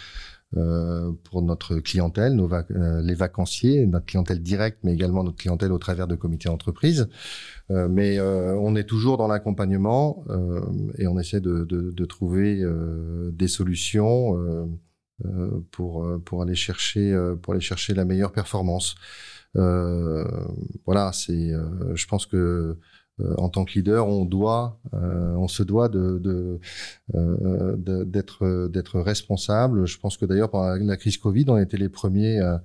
euh, 0.59 1.13
pour 1.25 1.41
notre 1.41 1.77
clientèle, 1.77 2.35
nos 2.35 2.53
euh, 2.53 3.01
les 3.01 3.15
vacanciers, 3.15 3.87
notre 3.87 4.05
clientèle 4.05 4.43
directe, 4.43 4.81
mais 4.83 4.93
également 4.93 5.25
notre 5.25 5.39
clientèle 5.39 5.73
au 5.73 5.79
travers 5.79 6.07
de 6.07 6.15
comités 6.15 6.51
d'entreprise. 6.51 7.09
Euh, 7.71 7.89
mais 7.89 8.21
on 8.21 8.77
est 8.77 8.85
toujours 8.85 9.17
dans 9.17 9.29
l'accompagnement 9.29 10.25
et 10.99 11.07
on 11.07 11.19
essaie 11.19 11.41
de, 11.41 11.65
de, 11.65 11.91
de 11.91 12.05
trouver 12.05 12.63
des 13.33 13.49
solutions 13.49 14.69
pour 15.71 16.07
pour 16.25 16.43
aller 16.43 16.55
chercher 16.55 17.17
pour 17.43 17.53
aller 17.55 17.61
chercher 17.63 17.95
la 17.95 18.05
meilleure 18.05 18.33
performance. 18.33 18.95
voilà, 19.55 21.13
c'est 21.13 21.53
je 21.95 22.07
pense 22.07 22.27
que 22.27 22.79
euh, 23.21 23.35
en 23.37 23.49
tant 23.49 23.65
que 23.65 23.75
leader, 23.75 24.07
on 24.09 24.25
doit, 24.25 24.79
euh, 24.95 25.35
on 25.35 25.49
se 25.49 25.63
doit 25.63 25.89
de, 25.89 26.59
euh, 27.15 27.77
d'être 28.05 28.69
d'être 28.69 29.01
responsable. 29.01 29.87
Je 29.87 29.99
pense 29.99 30.17
que 30.17 30.25
d'ailleurs 30.25 30.51
pendant 30.51 30.75
la 30.75 30.97
crise 30.97 31.19
Covid, 31.19 31.45
on 31.49 31.59
était 31.59 31.77
les 31.77 31.91
premiers 31.91 32.41
à, 32.41 32.63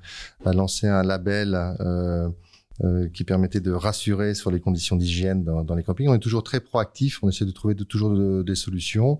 lancer 0.54 0.88
un 0.88 1.04
label. 1.04 1.58
Qui 3.14 3.24
permettait 3.24 3.60
de 3.60 3.72
rassurer 3.72 4.36
sur 4.36 4.52
les 4.52 4.60
conditions 4.60 4.96
d'hygiène 4.96 5.44
dans, 5.44 5.76
les 5.76 5.84
campings. 5.84 6.10
On 6.10 6.14
est 6.14 6.20
toujours 6.20 6.44
très 6.44 6.60
proactif, 6.60 7.24
on 7.24 7.30
essaie 7.30 7.46
de 7.46 7.52
trouver 7.52 7.74
de, 7.74 7.84
toujours 7.84 8.44
des 8.44 8.56
solutions. 8.56 9.20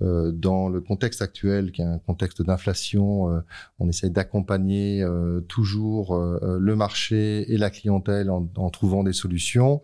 dans 0.00 0.68
le 0.68 0.80
contexte 0.80 1.20
actuel, 1.20 1.72
qui 1.72 1.82
est 1.82 1.84
un 1.84 1.98
contexte 1.98 2.42
d'inflation, 2.42 3.42
on 3.80 3.88
essaie 3.88 4.08
d'accompagner 4.08 5.04
toujours 5.48 6.16
le 6.16 6.76
marché 6.76 7.52
et 7.52 7.58
la 7.58 7.70
clientèle 7.70 8.30
en, 8.30 8.48
en 8.56 8.70
trouvant 8.70 9.02
des 9.02 9.12
solutions. 9.12 9.82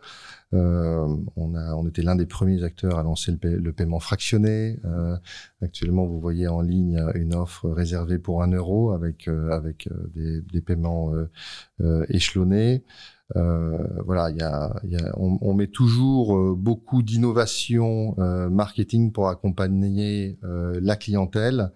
Euh, 0.54 1.06
on, 1.36 1.54
a, 1.54 1.74
on 1.74 1.86
était 1.86 2.02
l'un 2.02 2.16
des 2.16 2.24
premiers 2.24 2.64
acteurs 2.64 2.98
à 2.98 3.02
lancer 3.02 3.36
le, 3.42 3.72
paiement 3.72 4.00
fractionné. 4.00 4.78
Euh, 4.84 5.16
actuellement, 5.62 6.06
vous 6.06 6.20
voyez 6.20 6.48
en 6.48 6.62
ligne 6.62 7.04
une 7.14 7.34
offre 7.34 7.68
réservée 7.68 8.18
pour 8.18 8.42
un 8.42 8.50
euro 8.52 8.92
avec 8.92 9.28
euh, 9.28 9.50
avec 9.50 9.88
des, 10.14 10.60
paiements 10.60 11.12
échelonnés. 12.08 12.84
Voilà, 13.34 14.74
on, 15.16 15.54
met 15.54 15.66
toujours 15.66 16.56
beaucoup 16.56 17.02
d'innovation 17.02 18.16
marketing 18.50 19.12
pour 19.12 19.28
accompagner 19.28 20.38
la 20.42 20.96
clientèle 20.96 21.72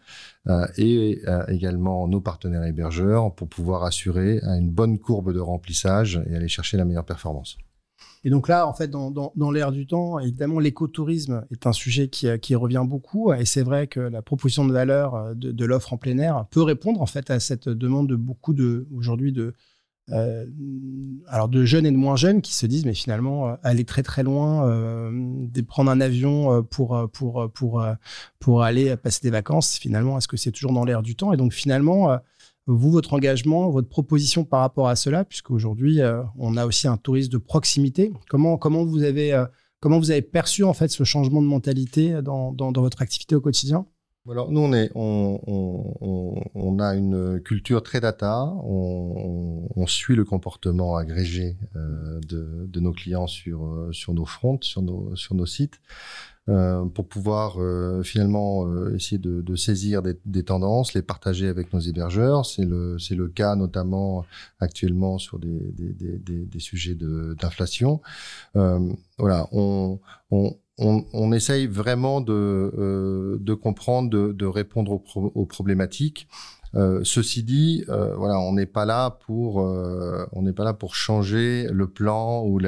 et 0.76 1.22
également 1.48 2.08
nos 2.08 2.20
partenaires 2.20 2.64
hébergeurs 2.64 3.34
pour 3.34 3.48
pouvoir 3.48 3.84
assurer 3.84 4.40
une 4.42 4.70
bonne 4.70 4.98
courbe 4.98 5.32
de 5.32 5.40
remplissage 5.40 6.20
et 6.28 6.34
aller 6.34 6.48
chercher 6.48 6.76
la 6.76 6.84
meilleure 6.84 7.06
performance. 7.06 7.56
Et 8.24 8.30
donc 8.30 8.48
là, 8.48 8.68
en 8.68 8.74
fait, 8.74 8.88
dans, 8.88 9.10
dans, 9.10 9.32
dans 9.34 9.50
l'ère 9.50 9.72
du 9.72 9.86
temps, 9.86 10.18
évidemment, 10.18 10.60
l'écotourisme 10.60 11.44
est 11.50 11.66
un 11.66 11.72
sujet 11.72 12.08
qui, 12.08 12.28
euh, 12.28 12.38
revient 12.56 12.84
beaucoup. 12.86 13.32
Et 13.32 13.44
c'est 13.44 13.62
vrai 13.62 13.86
que 13.88 14.00
la 14.00 14.22
proposition 14.22 14.64
de 14.64 14.72
valeur 14.72 15.14
euh, 15.14 15.34
de, 15.34 15.64
l'offre 15.64 15.92
en 15.92 15.96
plein 15.96 16.18
air 16.18 16.46
peut 16.50 16.62
répondre 16.62 17.00
en 17.02 17.06
fait 17.06 17.30
à 17.30 17.40
cette 17.40 17.68
demande 17.68 18.08
de 18.08 18.16
beaucoup 18.16 18.54
de 18.54 18.86
aujourd'hui 18.94 19.32
de 19.32 19.54
euh, 20.10 20.46
alors 21.28 21.48
de 21.48 21.64
jeunes 21.64 21.86
et 21.86 21.92
de 21.92 21.96
moins 21.96 22.16
jeunes 22.16 22.42
qui 22.42 22.54
se 22.54 22.66
disent 22.66 22.84
mais 22.84 22.94
finalement 22.94 23.56
aller 23.62 23.84
très 23.84 24.02
très 24.02 24.24
loin, 24.24 24.68
euh, 24.68 25.46
prendre 25.68 25.90
un 25.90 26.00
avion 26.00 26.62
pour 26.64 27.08
pour 27.12 27.50
pour 27.52 27.86
pour 28.40 28.62
aller 28.62 28.96
passer 28.96 29.20
des 29.22 29.30
vacances, 29.30 29.78
finalement 29.78 30.18
est-ce 30.18 30.28
que 30.28 30.36
c'est 30.36 30.50
toujours 30.50 30.72
dans 30.72 30.84
l'air 30.84 31.02
du 31.02 31.14
temps? 31.14 31.32
Et 31.32 31.36
donc 31.36 31.52
finalement 31.52 32.18
vous, 32.66 32.90
votre 32.90 33.12
engagement, 33.14 33.70
votre 33.70 33.88
proposition 33.88 34.44
par 34.44 34.60
rapport 34.60 34.88
à 34.88 34.96
cela, 34.96 35.24
puisqu'aujourd'hui, 35.24 36.00
euh, 36.00 36.22
on 36.38 36.56
a 36.56 36.66
aussi 36.66 36.86
un 36.88 36.96
tourisme 36.96 37.30
de 37.30 37.38
proximité. 37.38 38.12
Comment, 38.28 38.56
comment, 38.56 38.84
vous 38.84 39.02
avez, 39.02 39.32
euh, 39.32 39.46
comment 39.80 39.98
vous 39.98 40.10
avez 40.10 40.22
perçu 40.22 40.62
en 40.64 40.72
fait 40.72 40.88
ce 40.88 41.04
changement 41.04 41.42
de 41.42 41.46
mentalité 41.46 42.22
dans, 42.22 42.52
dans, 42.52 42.72
votre 42.72 43.02
activité 43.02 43.34
au 43.34 43.40
quotidien? 43.40 43.86
Alors 44.30 44.52
nous 44.52 44.60
on 44.60 44.72
est 44.72 44.90
on, 44.94 45.40
on, 45.46 46.42
on, 46.54 46.78
a 46.78 46.94
une 46.94 47.40
culture 47.40 47.82
très 47.82 48.00
data, 48.00 48.44
on, 48.64 49.68
on 49.74 49.86
suit 49.86 50.14
le 50.14 50.24
comportement 50.24 50.96
agrégé 50.96 51.56
euh, 51.76 52.20
de, 52.28 52.66
de, 52.66 52.80
nos 52.80 52.92
clients 52.92 53.26
sur 53.26 53.88
sur 53.92 54.14
nos 54.14 54.24
fronts, 54.24 54.60
sur 54.62 54.82
nos 54.82 55.14
sur 55.16 55.34
nos 55.34 55.46
sites. 55.46 55.80
Euh, 56.48 56.86
pour 56.86 57.06
pouvoir 57.06 57.62
euh, 57.62 58.02
finalement 58.02 58.66
euh, 58.66 58.96
essayer 58.96 59.18
de, 59.18 59.42
de 59.42 59.54
saisir 59.54 60.02
des, 60.02 60.18
des, 60.24 60.42
tendances, 60.42 60.92
les 60.92 61.00
partager 61.00 61.46
avec 61.46 61.72
nos 61.72 61.78
hébergeurs. 61.78 62.44
C'est 62.46 62.64
le, 62.64 62.96
le 63.10 63.28
cas 63.28 63.54
notamment 63.54 64.24
actuellement 64.58 65.18
sur 65.18 65.38
des, 65.38 65.70
des, 65.70 66.18
des, 66.18 66.44
des 66.44 66.58
sujets 66.58 66.96
d'inflation. 66.96 68.00
voilà, 68.54 69.46
on, 69.52 70.00
on, 70.32 70.56
on, 70.82 71.32
essaye 71.32 71.66
vraiment 71.66 72.20
de, 72.20 73.38
de 73.40 73.54
comprendre, 73.54 74.10
de, 74.32 74.46
répondre 74.46 75.00
aux, 75.14 75.46
problématiques. 75.46 76.28
Euh, 76.74 77.00
ceci 77.04 77.42
dit, 77.42 77.84
euh, 77.88 78.14
voilà, 78.16 78.40
on 78.40 78.54
n'est 78.54 78.66
pas 78.66 78.86
là 78.86 79.10
pour 79.26 79.60
euh, 79.60 80.24
on 80.32 80.42
n'est 80.42 80.54
pas 80.54 80.64
là 80.64 80.72
pour 80.72 80.94
changer 80.94 81.66
le 81.70 81.86
plan 81.86 82.42
ou 82.44 82.58
les, 82.58 82.66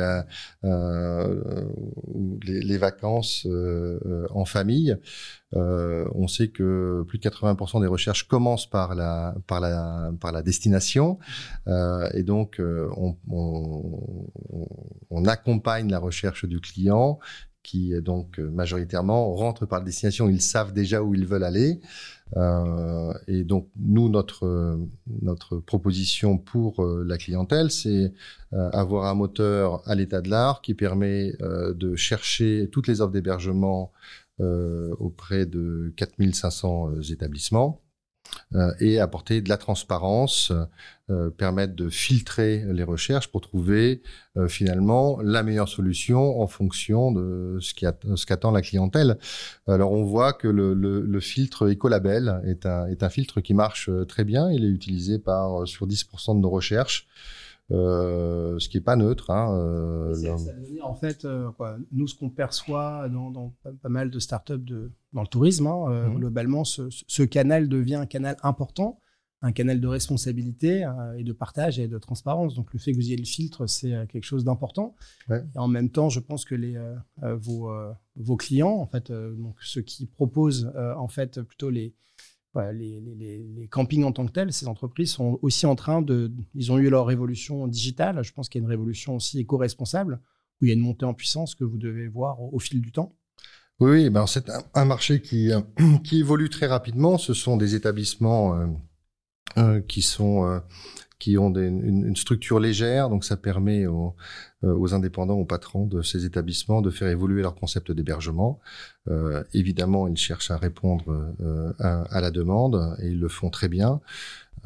vacances 2.79 3.47
en 4.31 4.45
famille. 4.45 4.97
on 5.53 6.29
sait 6.29 6.49
que 6.49 7.03
plus 7.09 7.19
de 7.19 7.29
80% 7.29 7.81
des 7.81 7.87
recherches 7.87 8.29
commencent 8.29 8.69
par 8.69 8.95
la 8.95 10.43
destination 10.45 11.19
et 11.67 12.23
donc 12.25 12.61
on, 12.61 13.17
on, 13.31 14.29
on 15.11 15.25
accompagne 15.25 15.91
la 15.91 15.99
recherche 15.99 16.45
du 16.45 16.61
client 16.61 17.19
qui 17.65 17.93
donc 18.01 18.39
majoritairement 18.39 19.35
rentrent 19.35 19.67
par 19.67 19.83
destination, 19.83 20.29
ils 20.29 20.41
savent 20.41 20.73
déjà 20.73 21.03
où 21.03 21.15
ils 21.15 21.27
veulent 21.27 21.43
aller. 21.43 21.81
Euh, 22.37 23.13
et 23.29 23.45
donc, 23.45 23.69
nous, 23.77 24.09
notre, 24.09 24.79
notre 25.23 25.59
proposition 25.59 26.39
pour 26.39 26.83
euh, 26.83 27.05
la 27.07 27.19
clientèle, 27.19 27.71
c'est 27.71 28.13
euh, 28.53 28.71
avoir 28.71 29.07
un 29.07 29.15
moteur 29.15 29.83
à 29.89 29.95
l'état 29.95 30.21
de 30.21 30.31
l'art 30.31 30.61
qui 30.61 30.75
permet 30.75 31.33
de 31.41 31.97
chercher 31.97 32.69
toutes 32.71 32.87
les 32.87 33.01
offres 33.01 33.13
d'hébergement 33.13 33.93
auprès 34.99 35.47
de 35.47 35.93
4500 35.97 37.01
établissements 37.11 37.81
euh, 37.81 37.84
et 38.81 39.01
apporter 39.01 39.41
de 39.41 39.49
la 39.49 39.57
transparence, 39.57 40.53
euh, 41.11 41.29
permettre 41.29 41.75
de 41.77 41.91
filtrer 41.91 42.65
les 42.73 42.83
recherches 42.83 43.29
pour 43.29 43.43
trouver 43.43 44.01
euh, 44.39 44.49
finalement 44.49 45.21
la 45.21 45.43
meilleure 45.43 45.69
solution 45.69 46.41
en 46.41 46.47
fonction 46.47 47.13
de 47.13 47.59
ce 47.61 48.25
qu'attend 48.25 48.51
la 48.51 48.63
clientèle. 48.63 49.19
Alors 49.69 49.93
on 49.93 50.05
voit 50.05 50.33
que 50.33 50.49
le, 50.49 50.73
le, 50.73 51.03
le 51.03 51.21
filtre 51.21 51.69
Ecolabel 51.71 52.41
est 52.47 52.65
un, 52.65 52.87
est 52.87 53.03
un 53.03 53.11
filtre 53.11 53.43
qui 53.43 53.53
marche 53.53 53.91
très 54.09 54.25
bien. 54.25 54.51
Il 54.51 54.65
est 54.65 54.69
utilisé 54.69 55.19
par 55.19 55.69
sur 55.69 55.87
10% 55.87 56.37
de 56.37 56.41
nos 56.41 56.49
recherches. 56.49 57.07
Euh, 57.71 58.59
ce 58.59 58.69
qui 58.69 58.77
est 58.77 58.83
pas 58.83 58.97
neutre. 58.97 59.31
Hein, 59.31 59.59
euh, 59.59 60.15
en 60.83 60.95
fait, 60.95 61.25
euh, 61.25 61.51
quoi, 61.53 61.79
nous, 61.93 62.07
ce 62.07 62.15
qu'on 62.15 62.29
perçoit 62.29 63.09
dans, 63.09 63.31
dans, 63.31 63.55
pas 63.83 63.89
mal 63.89 64.11
de 64.11 64.19
startups 64.19 64.59
de, 64.59 64.93
dans 65.15 65.23
le 65.23 65.27
tourisme, 65.27 65.67
hein, 65.67 66.09
mhm. 66.09 66.17
globalement, 66.17 66.65
ce, 66.65 66.89
ce, 66.91 67.23
canal 67.23 67.69
devient 67.69 67.95
un 67.95 68.07
canal 68.07 68.37
important, 68.43 69.01
un 69.41 69.53
canal 69.53 69.81
de 69.81 69.89
responsabilité 69.89 70.87
et 71.17 71.25
de 71.25 71.33
partage 71.33 71.79
et 71.79 71.89
de 71.89 71.97
transparence. 71.97 72.55
Donc, 72.55 72.71
le 72.75 72.79
fait 72.79 72.93
que 72.93 72.97
vous 72.97 73.07
ayez 73.07 73.17
le 73.17 73.25
filtre, 73.25 73.67
c'est 73.67 73.93
quelque 74.09 74.25
chose 74.25 74.45
d'important. 74.45 74.95
Ouais. 75.31 75.43
Et 75.55 75.59
en 75.59 75.69
même 75.69 75.89
temps, 75.89 76.11
je 76.11 76.21
pense 76.21 76.45
que 76.45 76.55
les, 76.55 76.79
vos, 77.23 77.71
vos 78.17 78.37
clients, 78.37 78.75
en 78.77 78.87
fait, 78.87 79.11
donc 79.11 79.57
ceux 79.61 79.83
qui 79.83 80.07
proposent 80.07 80.71
en 80.77 81.09
fait 81.09 81.41
plutôt 81.41 81.71
les 81.71 81.95
les, 82.73 83.01
les, 83.01 83.39
les, 83.39 83.69
campings 83.69 84.05
en 84.05 84.13
tant 84.13 84.27
que 84.27 84.33
tels, 84.33 84.53
ces 84.53 84.69
entreprises 84.69 85.13
sont 85.13 85.39
aussi 85.43 85.67
en 85.67 85.75
train 85.75 86.03
de. 86.03 86.33
Ils 86.55 86.73
ont 86.73 86.79
eu 86.79 86.89
leur 86.89 87.07
révolution 87.07 87.67
digitale. 87.67 88.23
Je 88.23 88.33
pense 88.33 88.49
qu'il 88.49 88.61
y 88.61 88.63
a 88.63 88.65
une 88.65 88.71
révolution 88.71 89.17
aussi 89.17 89.41
éco-responsable, 89.41 90.21
où 90.61 90.65
il 90.65 90.69
y 90.69 90.71
a 90.71 90.75
une 90.75 90.81
montée 90.81 91.05
en 91.05 91.15
puissance 91.15 91.55
que 91.55 91.65
vous 91.65 91.79
devez 91.79 92.09
voir 92.09 92.41
au, 92.41 92.59
fil 92.59 92.81
du 92.81 92.93
temps. 92.93 93.15
Oui, 93.81 94.09
ben 94.09 94.27
c'est 94.27 94.51
un, 94.75 94.85
marché 94.85 95.21
qui, 95.21 95.51
qui 96.05 96.21
évolue 96.21 96.49
très 96.49 96.67
rapidement. 96.67 97.19
Ce 97.19 97.35
sont 97.35 97.57
des 97.57 97.75
établissements 97.75 98.55
euh, 98.57 98.67
euh, 99.59 99.81
qui 99.81 100.03
sont. 100.03 100.47
Euh, 100.47 100.61
qui 101.19 101.39
ont 101.39 101.51
des, 101.51 101.67
une, 101.67 102.07
une, 102.07 102.17
structure 102.17 102.61
légère, 102.61 103.09
donc 103.09 103.25
ça 103.25 103.37
permet 103.37 103.87
aux, 103.87 104.15
euh, 104.65 104.75
aux, 104.75 104.95
indépendants, 104.95 105.35
aux 105.35 105.45
patrons 105.45 105.87
de 105.87 106.03
ces 106.03 106.25
établissements 106.25 106.83
de 106.83 106.91
faire 106.91 107.09
évoluer 107.09 107.43
leur 107.43 107.55
concept 107.55 107.93
d'hébergement. 107.93 108.61
Euh, 109.09 109.45
évidemment, 109.53 110.09
ils 110.09 110.17
cherchent 110.17 110.51
à 110.51 110.57
répondre 110.57 111.05
euh, 111.41 111.73
à, 111.79 112.03
à, 112.03 112.21
la 112.21 112.31
demande 112.31 112.97
et 113.01 113.09
ils 113.09 113.21
le 113.21 113.29
font 113.29 113.51
très 113.51 113.69
bien. 113.69 114.01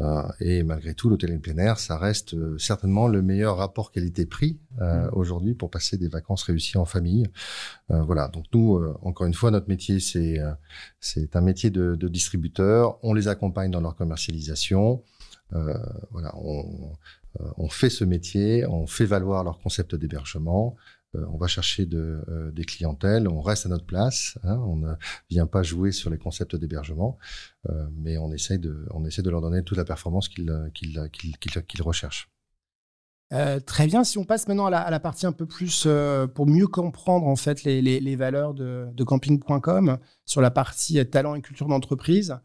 Euh, 0.00 0.22
et 0.40 0.62
malgré 0.62 0.94
tout, 0.94 1.08
l'hôtel 1.08 1.38
plein 1.40 1.58
air, 1.58 1.78
ça 1.78 1.98
reste 1.98 2.34
euh, 2.34 2.56
certainement 2.58 3.08
le 3.08 3.20
meilleur 3.20 3.56
rapport 3.56 3.90
qualité-prix 3.90 4.58
mmh. 4.78 5.08
aujourd'hui 5.12 5.54
pour 5.54 5.70
passer 5.70 5.98
des 5.98 6.08
vacances 6.08 6.44
réussies 6.44 6.78
en 6.78 6.84
famille. 6.84 7.26
voilà. 7.88 8.28
Donc 8.28 8.44
nous, 8.54 8.80
encore 9.02 9.26
une 9.26 9.34
fois, 9.34 9.50
notre 9.50 9.68
métier, 9.68 9.98
c'est 9.98 10.38
c'est 11.00 11.34
un 11.34 11.40
métier 11.40 11.70
de, 11.70 11.96
de 11.96 12.08
distributeur. 12.08 12.98
On 13.02 13.12
les 13.12 13.26
accompagne 13.28 13.70
dans 13.70 13.80
leur 13.80 13.96
commercialisation. 13.96 15.02
Voilà, 15.50 16.34
on, 16.36 16.92
on, 17.56 17.68
fait 17.68 17.90
ce 17.90 18.04
métier, 18.04 18.66
on 18.66 18.86
fait 18.86 19.06
valoir 19.06 19.44
leur 19.44 19.58
concept 19.58 19.94
d'hébergement, 19.94 20.76
on 21.14 21.38
va 21.38 21.46
chercher 21.46 21.86
de, 21.86 22.52
des 22.54 22.64
clientèles, 22.64 23.28
on 23.28 23.40
reste 23.40 23.66
à 23.66 23.68
notre 23.70 23.86
place, 23.86 24.38
hein, 24.44 24.58
on 24.66 24.76
ne 24.76 24.92
vient 25.30 25.46
pas 25.46 25.62
jouer 25.62 25.90
sur 25.90 26.10
les 26.10 26.18
concepts 26.18 26.54
d'hébergement, 26.54 27.18
mais 27.92 28.18
on 28.18 28.32
essaye, 28.32 28.58
de, 28.58 28.86
on 28.90 29.04
essaie 29.04 29.22
de 29.22 29.30
leur 29.30 29.40
donner 29.40 29.62
toute 29.62 29.78
la 29.78 29.84
performance 29.84 30.28
qu'ils 30.28 30.50
recherchent. 31.80 32.30
Euh, 33.32 33.60
très 33.60 33.86
bien. 33.86 34.04
Si 34.04 34.16
on 34.18 34.24
passe 34.24 34.48
maintenant 34.48 34.66
à 34.66 34.90
la, 34.90 35.00
partie 35.00 35.26
un 35.26 35.32
peu 35.32 35.46
plus 35.46 35.84
euh, 35.86 36.26
pour 36.26 36.46
mieux 36.46 36.66
comprendre 36.66 37.26
en 37.26 37.36
fait 37.36 37.62
les, 37.64 38.16
valeurs 38.16 38.54
de, 38.54 39.04
camping.com 39.04 39.98
sur 40.24 40.40
la 40.40 40.50
partie 40.50 41.04
talent 41.08 41.34
et 41.34 41.42
culture 41.42 41.68
d'entreprise. 41.68 42.38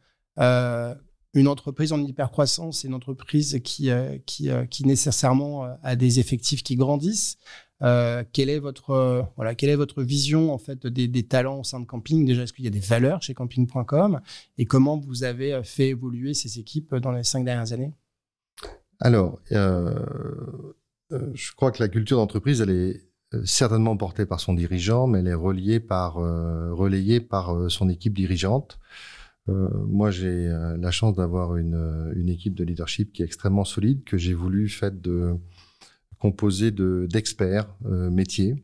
Euh, 1.36 1.40
une 1.40 1.48
entreprise 1.48 1.94
en 1.94 2.04
hypercroissance, 2.04 2.82
c'est 2.82 2.88
une 2.88 2.94
entreprise 2.94 3.60
qui, 3.64 3.90
qui, 4.26 4.50
qui 4.70 4.86
nécessairement 4.86 5.68
a 5.84 5.96
des 5.96 6.20
effectifs 6.20 6.64
qui 6.64 6.76
grandissent. 6.76 7.38
quelle 7.80 8.50
est 8.50 8.60
votre 8.60 9.26
voilà 9.36 9.56
quelle 9.56 9.70
est 9.70 9.76
votre 9.76 10.04
vision 10.04 10.54
en 10.54 10.58
fait 10.58 10.88
des, 10.88 11.24
talents 11.24 11.60
au 11.60 11.64
sein 11.64 11.80
de 11.80 11.86
camping? 11.86 12.26
Déjà, 12.26 12.44
est-ce 12.44 12.54
qu'il 12.54 12.66
y 12.66 12.68
a 12.68 12.72
des 12.72 12.80
valeurs 12.80 13.22
chez 13.22 13.34
camping.com 13.34 14.22
et 14.58 14.66
comment 14.66 14.98
vous 14.98 15.24
avez 15.24 15.62
fait 15.64 15.90
évoluer 15.90 16.34
ces 16.34 16.60
équipes 16.60 16.96
dans 16.96 17.12
les 17.12 17.24
cinq 17.24 17.44
dernières 17.46 17.74
années? 17.74 17.94
Alors, 19.04 19.40
euh, 19.52 19.94
euh, 21.12 21.32
je 21.34 21.54
crois 21.56 21.72
que 21.72 21.84
la 21.84 21.90
culture 21.90 22.18
d'entreprise, 22.18 22.62
elle 22.62 22.70
est 22.70 23.02
euh, 23.34 23.44
certainement 23.46 23.98
portée 23.98 24.26
par 24.26 24.40
son 24.40 24.54
dirigeant, 24.54 25.08
mais 25.08 25.20
elle 25.20 25.28
est 25.28 25.34
reliée 25.34 25.82
par, 25.82 26.16
relayée 26.16 27.20
par 27.20 27.70
son 27.70 27.90
équipe 27.90 28.14
dirigeante. 28.14 28.80
Moi, 29.48 30.10
j'ai 30.10 30.48
la 30.80 30.92
chance 30.92 31.16
d'avoir 31.16 31.58
une, 31.58 32.14
une, 32.16 32.30
équipe 32.30 32.56
de 32.56 32.64
leadership 32.64 33.12
qui 33.12 33.24
est 33.24 33.26
extrêmement 33.26 33.66
solide, 33.66 34.04
que 34.06 34.18
j'ai 34.18 34.34
voulu 34.34 34.70
fait 34.70 35.02
de 35.02 35.36
composer 36.20 36.72
de 36.72 37.08
d'experts 37.10 37.68
métiers 37.82 38.64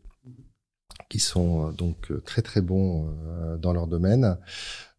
qui 1.10 1.20
sont 1.20 1.72
donc 1.72 2.14
très 2.24 2.42
très 2.42 2.62
bons 2.62 3.14
dans 3.62 3.74
leur 3.74 3.88
domaine. 3.88 4.38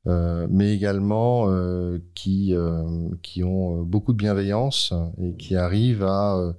Euh, 0.07 0.47
mais 0.51 0.75
également 0.75 1.51
euh, 1.51 1.99
qui 2.14 2.55
euh, 2.55 3.11
qui 3.23 3.45
ont 3.45 3.83
beaucoup 3.83 4.14
de 4.14 4.16
bienveillance 4.16 4.95
et 5.21 5.35
qui 5.37 5.57
arrivent 5.57 6.05
à 6.05 6.55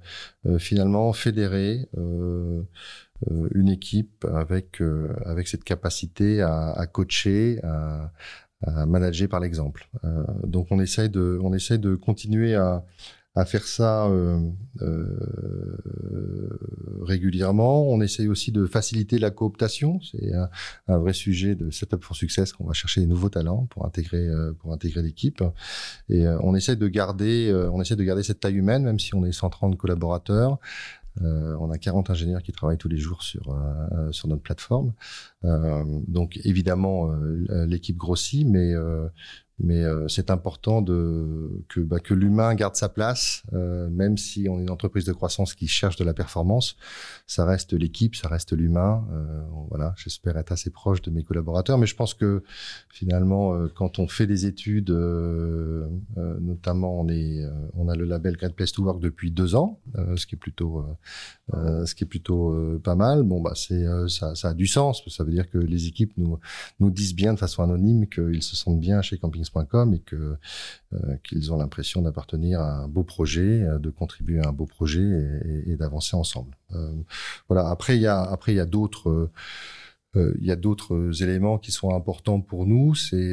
finalement 0.58 1.12
fédérer 1.12 1.88
une 3.54 3.68
équipe 3.68 4.24
avec 4.32 4.80
avec 5.24 5.48
cette 5.48 5.64
capacité 5.64 6.40
à, 6.40 6.70
à 6.70 6.86
coacher, 6.86 7.60
à, 7.64 8.12
à, 8.62 8.86
manager 8.86 9.28
par 9.28 9.40
l'exemple. 9.40 9.88
donc 10.44 10.68
on 10.70 10.80
essaye 10.80 11.10
de 11.10 11.38
on 11.42 11.52
essaye 11.52 11.78
de 11.78 11.94
continuer 11.94 12.54
à 12.54 12.84
à 13.34 13.46
faire 13.46 13.64
ça 13.64 14.06
euh, 14.06 14.38
euh, 14.82 16.58
régulièrement. 17.00 17.88
On 17.88 18.00
essaye 18.02 18.28
aussi 18.28 18.52
de 18.52 18.66
faciliter 18.66 19.18
la 19.18 19.30
cooptation. 19.30 20.00
C'est 20.02 20.32
un, 20.88 20.98
vrai 20.98 21.14
sujet 21.14 21.54
de 21.54 21.70
Setup 21.70 22.04
for 22.04 22.14
Success 22.14 22.52
qu'on 22.52 22.66
va 22.66 22.74
chercher 22.74 23.00
des 23.00 23.06
nouveaux 23.06 23.30
talents 23.30 23.66
pour 23.70 23.86
intégrer 23.86 24.26
euh, 24.28 24.52
pour 24.52 24.72
intégrer 24.72 25.02
l'équipe. 25.02 25.42
Et 26.10 26.26
euh, 26.26 26.38
on 26.42 26.54
essaie 26.54 26.76
de 26.76 26.88
garder 26.88 27.48
euh, 27.50 27.70
on 27.70 27.80
essaie 27.80 27.96
de 27.96 28.04
garder 28.04 28.22
cette 28.22 28.40
taille 28.40 28.56
humaine, 28.56 28.82
même 28.82 28.98
si 28.98 29.14
on 29.14 29.24
est 29.24 29.32
130 29.32 29.78
collaborateurs. 29.78 30.58
On 31.20 31.70
a 31.70 31.78
40 31.78 32.10
ingénieurs 32.10 32.42
qui 32.42 32.52
travaillent 32.52 32.78
tous 32.78 32.88
les 32.88 32.98
jours 32.98 33.22
sur 33.22 33.56
sur 34.10 34.28
notre 34.28 34.42
plateforme. 34.42 34.92
donc 35.42 36.40
évidemment 36.44 37.12
l'équipe 37.66 37.96
grossit, 37.96 38.46
mais 38.46 38.72
mais 39.58 39.82
euh, 39.82 40.08
c'est 40.08 40.30
important 40.30 40.82
de, 40.82 41.62
que, 41.68 41.80
bah, 41.80 42.00
que 42.00 42.14
l'humain 42.14 42.54
garde 42.54 42.76
sa 42.76 42.88
place, 42.88 43.42
euh, 43.52 43.88
même 43.90 44.16
si 44.16 44.48
on 44.48 44.58
est 44.58 44.62
une 44.62 44.70
entreprise 44.70 45.04
de 45.04 45.12
croissance 45.12 45.54
qui 45.54 45.68
cherche 45.68 45.96
de 45.96 46.04
la 46.04 46.14
performance. 46.14 46.76
Ça 47.26 47.44
reste 47.44 47.72
l'équipe, 47.72 48.16
ça 48.16 48.28
reste 48.28 48.52
l'humain. 48.52 49.06
Euh, 49.12 49.42
voilà, 49.68 49.94
j'espère 49.96 50.36
être 50.36 50.52
assez 50.52 50.70
proche 50.70 51.02
de 51.02 51.10
mes 51.10 51.22
collaborateurs, 51.22 51.78
mais 51.78 51.86
je 51.86 51.94
pense 51.94 52.14
que 52.14 52.42
finalement, 52.88 53.54
euh, 53.54 53.68
quand 53.74 53.98
on 53.98 54.08
fait 54.08 54.26
des 54.26 54.46
études, 54.46 54.90
euh, 54.90 55.86
notamment 56.40 57.00
on 57.00 57.08
est, 57.08 57.44
on 57.74 57.88
a 57.88 57.94
le 57.94 58.04
label 58.04 58.36
Great 58.36 58.54
Place 58.54 58.72
to 58.72 58.82
Work 58.82 59.00
depuis 59.00 59.30
deux 59.30 59.54
ans, 59.54 59.80
ce 60.16 60.26
qui 60.26 60.34
est 60.34 60.38
plutôt, 60.38 60.84
ce 61.52 61.94
qui 61.94 62.04
est 62.04 62.06
plutôt 62.06 62.78
pas 62.82 62.94
mal. 62.94 63.22
Bon, 63.22 63.40
bah 63.40 63.52
c'est 63.54 63.84
ça, 64.08 64.34
ça 64.34 64.50
a 64.50 64.54
du 64.54 64.66
sens. 64.66 65.02
Ça 65.08 65.24
veut 65.24 65.32
dire 65.32 65.48
que 65.50 65.58
les 65.58 65.86
équipes 65.86 66.12
nous 66.16 66.38
nous 66.80 66.90
disent 66.90 67.14
bien 67.14 67.34
de 67.34 67.38
façon 67.38 67.62
anonyme 67.62 68.06
qu'ils 68.08 68.42
se 68.42 68.56
sentent 68.56 68.80
bien 68.80 69.02
chez 69.02 69.18
Camping 69.18 69.41
et 69.94 70.02
euh, 70.12 70.36
qu'ils 71.22 71.52
ont 71.52 71.56
l'impression 71.56 72.02
d'appartenir 72.02 72.60
à 72.60 72.82
un 72.82 72.88
beau 72.88 73.02
projet, 73.02 73.62
euh, 73.62 73.78
de 73.78 73.90
contribuer 73.90 74.40
à 74.40 74.48
un 74.48 74.52
beau 74.52 74.66
projet 74.66 75.40
et, 75.66 75.76
d'avancer 75.76 76.16
ensemble. 76.16 76.56
Euh, 76.74 76.92
voilà. 77.48 77.68
Après, 77.68 77.96
il 77.96 78.02
y 78.02 78.06
a 78.06 78.66
d'autres 80.56 81.22
éléments 81.22 81.58
qui 81.58 81.72
sont 81.72 81.94
importants 81.94 82.40
pour 82.40 82.66
nous. 82.66 82.94
C'est 82.94 83.32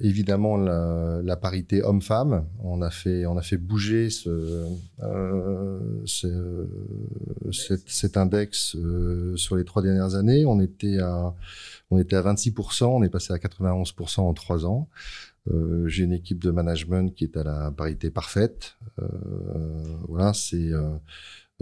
évidemment 0.00 0.56
la, 0.56 1.36
parité 1.36 1.82
homme-femme. 1.82 2.44
On 2.62 2.82
a 2.82 2.90
fait, 2.90 3.56
bouger 3.56 4.10
ce, 4.10 4.66
cet, 7.86 8.16
index 8.16 8.76
sur 9.36 9.56
les 9.56 9.64
trois 9.64 9.82
dernières 9.82 10.14
années. 10.14 10.44
On 10.44 10.60
était 10.60 10.98
à 10.98 11.34
26%, 11.90 12.84
on 12.84 13.02
est 13.02 13.08
passé 13.08 13.32
à 13.32 13.36
91% 13.36 14.20
en 14.20 14.34
trois 14.34 14.66
ans. 14.66 14.88
Euh, 15.48 15.86
j'ai 15.86 16.04
une 16.04 16.12
équipe 16.12 16.42
de 16.42 16.50
management 16.50 17.14
qui 17.14 17.24
est 17.24 17.36
à 17.36 17.44
la 17.44 17.70
parité 17.70 18.10
parfaite. 18.10 18.76
Euh, 18.98 19.06
voilà, 20.08 20.32
c'est 20.32 20.70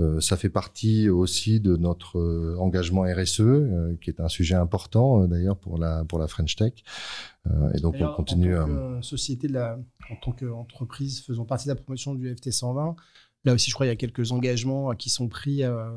euh, 0.01 0.21
ça 0.21 0.37
fait 0.37 0.49
partie 0.49 1.09
aussi 1.09 1.61
de 1.61 1.77
notre 1.77 2.57
engagement 2.59 3.03
RSE, 3.03 3.43
qui 4.01 4.11
est 4.11 4.21
un 4.21 4.29
sujet 4.29 4.57
important 4.57 5.27
d'ailleurs 5.29 5.57
pour 5.57 5.79
la 5.79 6.05
pour 6.05 6.19
la 6.19 6.27
French 6.27 6.57
Tech. 6.57 6.73
et 7.75 7.81
donc 7.81 7.97
on 8.01 8.13
continue. 8.13 8.59
En 8.59 8.67
tant 8.67 8.99
que 8.99 9.03
société 9.03 9.47
de 9.47 9.53
la, 9.53 9.79
en 10.11 10.17
tant 10.17 10.33
qu'entreprise 10.33 11.23
faisant 11.23 11.45
partie 11.45 11.69
de 11.69 11.75
la 11.75 11.77
promotion 11.77 12.15
du 12.15 12.35
FT 12.35 12.51
120, 12.51 12.97
Là 13.45 13.53
aussi, 13.53 13.69
je 13.69 13.75
crois 13.75 13.85
qu'il 13.85 13.91
y 13.91 13.93
a 13.93 13.97
quelques 13.97 14.33
engagements 14.33 14.91
euh, 14.91 14.95
qui 14.95 15.11
sont 15.11 15.29
pris 15.29 15.63
euh, 15.63 15.91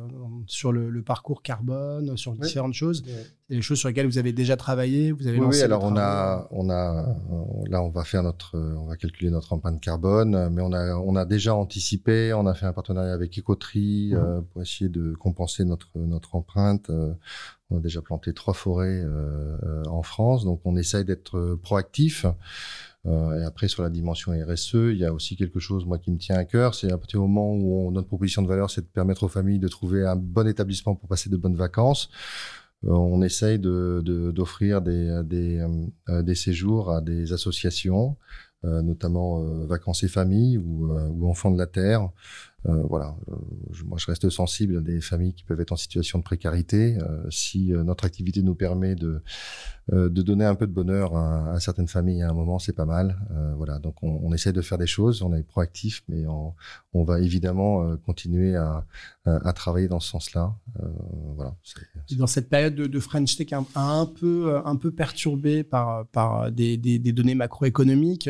sur 0.48 0.74
le, 0.74 1.02
parcours 1.02 1.42
carbone, 1.42 2.18
sur 2.18 2.34
différentes 2.34 2.74
choses. 2.74 3.04
C'est 3.48 3.56
des 3.56 3.62
choses 3.62 3.80
sur 3.80 3.88
lesquelles 3.88 4.08
vous 4.08 4.18
avez 4.18 4.34
déjà 4.34 4.58
travaillé, 4.58 5.14
vous 5.14 5.26
avez 5.28 5.40
oui, 5.40 5.62
alors 5.62 5.86
on 5.86 5.96
a, 5.96 6.48
on 6.52 6.70
a, 6.70 7.06
euh, 7.32 7.70
là, 7.70 7.82
on 7.82 7.90
va 7.90 8.04
faire 8.04 8.22
notre, 8.22 8.58
on 8.58 8.88
va 8.88 8.98
calculer 8.98 9.32
notre 9.32 9.54
empreinte 9.54 9.80
carbone, 9.80 10.50
mais 10.50 10.62
on 10.62 10.74
a, 10.74 10.96
on 10.96 11.16
a 11.16 11.24
déjà 11.24 11.56
anticipé, 11.56 12.34
on 12.34 12.46
a 12.48 12.54
fait 12.54 12.66
un 12.66 12.74
partenariat 12.74 13.14
avec 13.14 13.40
Ecotri 13.40 14.14
mmh. 14.14 14.44
pour 14.52 14.62
essayer 14.62 14.90
de 14.90 15.14
compenser 15.14 15.64
notre, 15.64 15.88
notre 15.96 16.36
empreinte. 16.36 16.92
on 17.70 17.78
a 17.78 17.80
déjà 17.80 18.02
planté 18.02 18.34
trois 18.34 18.54
forêts 18.54 19.06
en 19.88 20.04
France, 20.04 20.44
donc 20.44 20.60
on 20.66 20.76
essaye 20.76 21.06
d'être 21.06 21.58
proactif. 21.64 22.26
Euh, 23.08 23.42
et 23.42 23.46
après, 23.46 23.68
sur 23.68 23.84
la 23.84 23.90
dimension 23.90 24.34
RSE, 24.34 24.74
il 24.74 24.98
y 24.98 25.06
a 25.06 25.14
aussi 25.14 25.36
quelque 25.36 25.60
chose, 25.60 25.86
moi, 25.86 25.98
qui 25.98 26.12
me 26.12 26.18
tient 26.18 26.36
à 26.36 26.46
cœur. 26.46 26.76
C'est 26.76 26.92
à 26.92 26.98
partir 26.98 27.22
du 27.22 27.28
moment 27.28 27.54
où 27.54 27.92
notre 27.92 28.08
proposition 28.08 28.42
de 28.42 28.48
valeur, 28.48 28.70
c'est 28.70 28.82
de 28.82 28.88
permettre 28.88 29.24
aux 29.24 29.30
familles 29.30 29.60
de 29.60 29.68
trouver 29.68 30.06
un 30.06 30.16
bon 30.16 30.48
établissement 30.48 30.96
pour 30.96 31.08
passer 31.08 31.30
de 31.30 31.38
bonnes 31.38 31.56
vacances. 31.56 32.10
Euh, 32.86 32.90
on 32.90 33.22
essaye 33.22 33.60
d'offrir 33.60 34.04
de, 34.04 34.32
d'offrir 34.32 34.82
des, 34.82 35.22
des, 35.24 35.66
euh, 36.10 36.22
des, 36.22 36.36
séjours 36.36 36.92
à 36.92 37.02
des 37.02 37.34
associations, 37.34 38.18
notamment 38.64 39.40
Vacances 39.66 40.04
et 40.04 40.10
Familles 40.10 40.58
ou, 40.58 41.26
Enfants 41.30 41.52
de 41.52 41.58
la 41.58 41.68
Terre, 41.68 42.10
voilà, 42.68 43.16
euh, 43.30 43.36
moi 43.86 43.98
je 43.98 44.06
reste 44.08 44.30
sensible 44.30 44.78
à 44.78 44.82
des 44.82 45.00
familles 45.00 45.34
qui 45.34 45.44
peuvent 45.44 45.62
être 45.62 45.72
en 45.72 45.78
situation 45.78 46.20
de 46.20 46.24
précarité. 46.24 46.98
Euh, 47.02 47.26
si 47.30 47.70
notre 47.70 48.06
activité 48.06 48.42
nous 48.42 48.56
permet 48.56 48.96
de 48.96 49.22
de 49.90 50.22
donner 50.22 50.44
un 50.44 50.56
peu 50.56 50.68
de 50.68 50.74
bonheur 50.74 51.16
à, 51.16 51.62
certaines 51.62 51.88
familles 51.88 52.22
à 52.22 52.30
un 52.30 52.34
moment, 52.34 52.60
c'est 52.60 52.74
pas 52.74 52.84
mal. 52.84 53.18
voilà, 53.56 53.80
donc 53.80 54.04
on, 54.04 54.20
on, 54.22 54.34
essaie 54.34 54.52
de 54.52 54.62
faire 54.62 54.78
des 54.78 54.86
choses, 54.86 55.22
on 55.22 55.34
est 55.34 55.44
proactif, 55.44 56.04
mais 56.10 56.28
on, 56.28 56.54
on 56.92 57.06
va 57.06 57.22
évidemment 57.22 57.96
continuer 58.06 58.58
à, 58.58 58.86
à, 59.24 59.54
travailler 59.54 59.88
dans 59.88 60.02
ce 60.02 60.10
sens-là. 60.10 60.54
voilà. 61.38 61.56
Dans 62.18 62.28
cette 62.28 62.50
période 62.50 62.76
de, 62.76 63.00
French 63.00 63.38
Tech 63.38 63.54
un, 63.54 63.66
un 63.76 64.06
peu 64.08 64.60
un 64.66 64.76
peu 64.76 64.92
perturbée 64.92 65.64
par 65.64 66.06
par 66.08 66.52
des, 66.52 66.76
des, 66.76 67.00
des 67.00 67.14
données 67.14 67.36
macroéconomiques, 67.36 68.30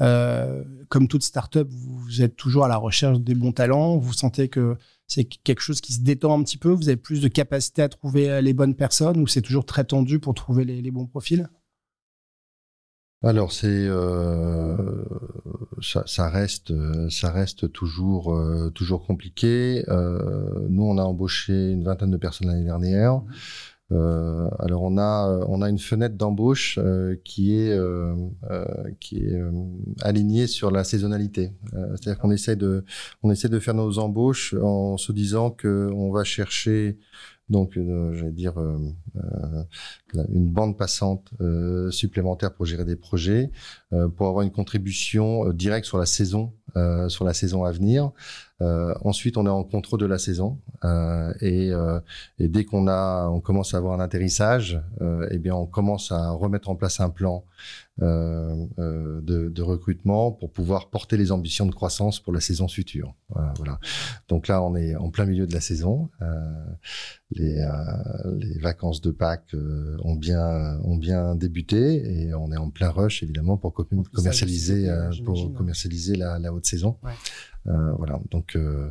euh, 0.00 0.64
comme 0.88 1.08
toute 1.08 1.22
startup, 1.22 1.68
vous 1.68 2.22
êtes 2.22 2.36
toujours 2.36 2.64
à 2.64 2.68
la 2.68 2.76
recherche 2.76 3.20
des 3.20 3.34
bons 3.34 3.52
talents. 3.52 3.98
Vous 3.98 4.12
sentez 4.12 4.48
que 4.48 4.76
c'est 5.06 5.24
quelque 5.24 5.60
chose 5.60 5.80
qui 5.80 5.92
se 5.92 6.00
détend 6.00 6.38
un 6.38 6.42
petit 6.42 6.58
peu. 6.58 6.70
Vous 6.70 6.88
avez 6.88 6.96
plus 6.96 7.20
de 7.20 7.28
capacité 7.28 7.82
à 7.82 7.88
trouver 7.88 8.30
euh, 8.30 8.40
les 8.40 8.54
bonnes 8.54 8.74
personnes 8.74 9.18
ou 9.20 9.26
c'est 9.26 9.42
toujours 9.42 9.66
très 9.66 9.84
tendu 9.84 10.18
pour 10.18 10.34
trouver 10.34 10.64
les, 10.64 10.90
bons 10.90 11.06
profils? 11.06 11.48
Alors 13.24 13.52
c'est 13.52 13.68
euh, 13.68 15.04
ça, 15.80 16.28
reste 16.28 16.72
ça 17.08 17.30
reste 17.30 17.70
toujours 17.70 18.36
toujours 18.74 19.06
compliqué. 19.06 19.84
nous 19.88 20.82
on 20.82 20.98
a 20.98 21.02
embauché 21.02 21.52
une 21.52 21.84
vingtaine 21.84 22.10
de 22.10 22.16
personnes 22.16 22.48
l'année 22.48 22.64
dernière. 22.64 23.22
Euh, 23.92 24.48
alors 24.58 24.82
on 24.82 24.96
a 24.96 25.44
on 25.48 25.60
a 25.60 25.68
une 25.68 25.78
fenêtre 25.78 26.16
d'embauche 26.16 26.78
euh, 26.78 27.16
qui 27.24 27.56
est 27.56 27.72
euh, 27.72 28.14
qui 29.00 29.18
est 29.18 29.40
alignée 30.00 30.46
sur 30.46 30.70
la 30.70 30.84
saisonnalité. 30.84 31.52
C'est-à-dire 31.72 32.18
qu'on 32.18 32.30
essaie 32.30 32.56
de 32.56 32.84
on 33.22 33.30
essaie 33.30 33.48
de 33.48 33.58
faire 33.58 33.74
nos 33.74 33.98
embauches 33.98 34.54
en 34.54 34.96
se 34.96 35.12
disant 35.12 35.50
que 35.50 35.90
on 35.94 36.10
va 36.10 36.24
chercher 36.24 36.98
donc 37.48 37.72
j'allais 37.74 38.32
dire 38.32 38.54
une 40.14 40.46
bande 40.46 40.78
passante 40.78 41.30
supplémentaire 41.90 42.54
pour 42.54 42.64
gérer 42.64 42.84
des 42.84 42.96
projets, 42.96 43.50
pour 44.16 44.28
avoir 44.28 44.42
une 44.42 44.52
contribution 44.52 45.50
directe 45.50 45.86
sur 45.86 45.98
la 45.98 46.06
saison 46.06 46.54
sur 47.08 47.24
la 47.24 47.34
saison 47.34 47.64
à 47.64 47.72
venir. 47.72 48.12
Euh, 48.62 48.94
ensuite, 49.02 49.36
on 49.36 49.46
est 49.46 49.50
en 49.50 49.64
contrôle 49.64 50.00
de 50.00 50.06
la 50.06 50.18
saison 50.18 50.58
euh, 50.84 51.32
et, 51.40 51.72
euh, 51.72 51.98
et, 52.38 52.48
dès 52.48 52.64
qu'on 52.64 52.86
a, 52.86 53.28
on 53.28 53.40
commence 53.40 53.74
à 53.74 53.78
avoir 53.78 53.94
un 53.94 54.00
atterrissage, 54.00 54.80
eh 55.30 55.38
bien, 55.38 55.54
on 55.54 55.66
commence 55.66 56.12
à 56.12 56.30
remettre 56.30 56.68
en 56.68 56.76
place 56.76 57.00
un 57.00 57.10
plan 57.10 57.44
de, 57.98 59.48
de, 59.48 59.62
recrutement 59.62 60.32
pour 60.32 60.50
pouvoir 60.50 60.90
porter 60.90 61.16
les 61.16 61.30
ambitions 61.30 61.66
de 61.66 61.74
croissance 61.74 62.20
pour 62.20 62.32
la 62.32 62.40
saison 62.40 62.68
future. 62.68 63.14
Voilà. 63.56 63.78
Donc 64.28 64.48
là, 64.48 64.62
on 64.62 64.74
est 64.76 64.96
en 64.96 65.10
plein 65.10 65.26
milieu 65.26 65.46
de 65.46 65.54
la 65.54 65.60
saison. 65.60 66.08
Les, 67.30 67.64
les, 68.38 68.58
vacances 68.58 69.00
de 69.00 69.10
Pâques 69.10 69.54
ont 70.02 70.16
bien 70.16 70.78
ont 70.84 70.96
bien 70.96 71.34
débuté 71.34 72.24
et 72.26 72.34
on 72.34 72.52
est 72.52 72.56
en 72.56 72.70
plein 72.70 72.90
rush 72.90 73.22
évidemment 73.22 73.56
pour 73.56 73.74
commercialiser 73.74 74.90
pour 75.24 75.52
commercialiser 75.54 76.16
la, 76.16 76.38
la 76.38 76.52
haute 76.52 76.66
saison. 76.66 76.96
Ouais. 77.02 77.12
Euh, 77.68 77.92
voilà. 77.92 78.20
Donc, 78.30 78.56
euh, 78.56 78.90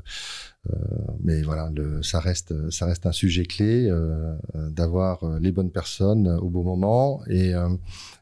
euh, 0.70 0.76
mais 1.24 1.42
voilà, 1.42 1.70
le, 1.74 2.02
ça 2.04 2.20
reste, 2.20 2.70
ça 2.72 2.86
reste 2.86 3.06
un 3.06 3.12
sujet 3.12 3.46
clé 3.46 3.90
d'avoir 4.54 5.40
les 5.40 5.52
bonnes 5.52 5.72
personnes 5.72 6.28
au 6.28 6.50
bon 6.50 6.64
moment. 6.64 7.22
Et, 7.28 7.52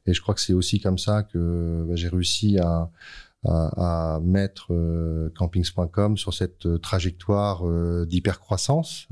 et 0.05 0.13
je 0.13 0.21
crois 0.21 0.35
que 0.35 0.41
c'est 0.41 0.53
aussi 0.53 0.79
comme 0.79 0.97
ça 0.97 1.23
que 1.23 1.85
bah, 1.87 1.95
j'ai 1.95 2.09
réussi 2.09 2.57
à 2.59 2.89
à, 3.45 4.15
à, 4.15 4.19
mettre 4.19 4.73
euh, 4.73 5.29
campings.com 5.37 6.17
sur 6.17 6.33
cette 6.33 6.81
trajectoire 6.81 7.65
euh, 7.65 8.05
d'hypercroissance. 8.05 9.07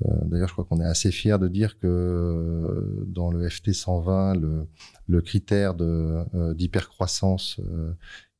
D'ailleurs, 0.00 0.48
je 0.48 0.52
crois 0.52 0.64
qu'on 0.64 0.80
est 0.80 0.84
assez 0.84 1.12
fier 1.12 1.38
de 1.38 1.46
dire 1.46 1.78
que 1.78 3.04
dans 3.06 3.30
le 3.30 3.48
FT 3.48 3.72
120, 3.72 4.34
le, 4.34 4.66
le 5.06 5.20
critère 5.22 5.74
d'hypercroissance 5.74 7.60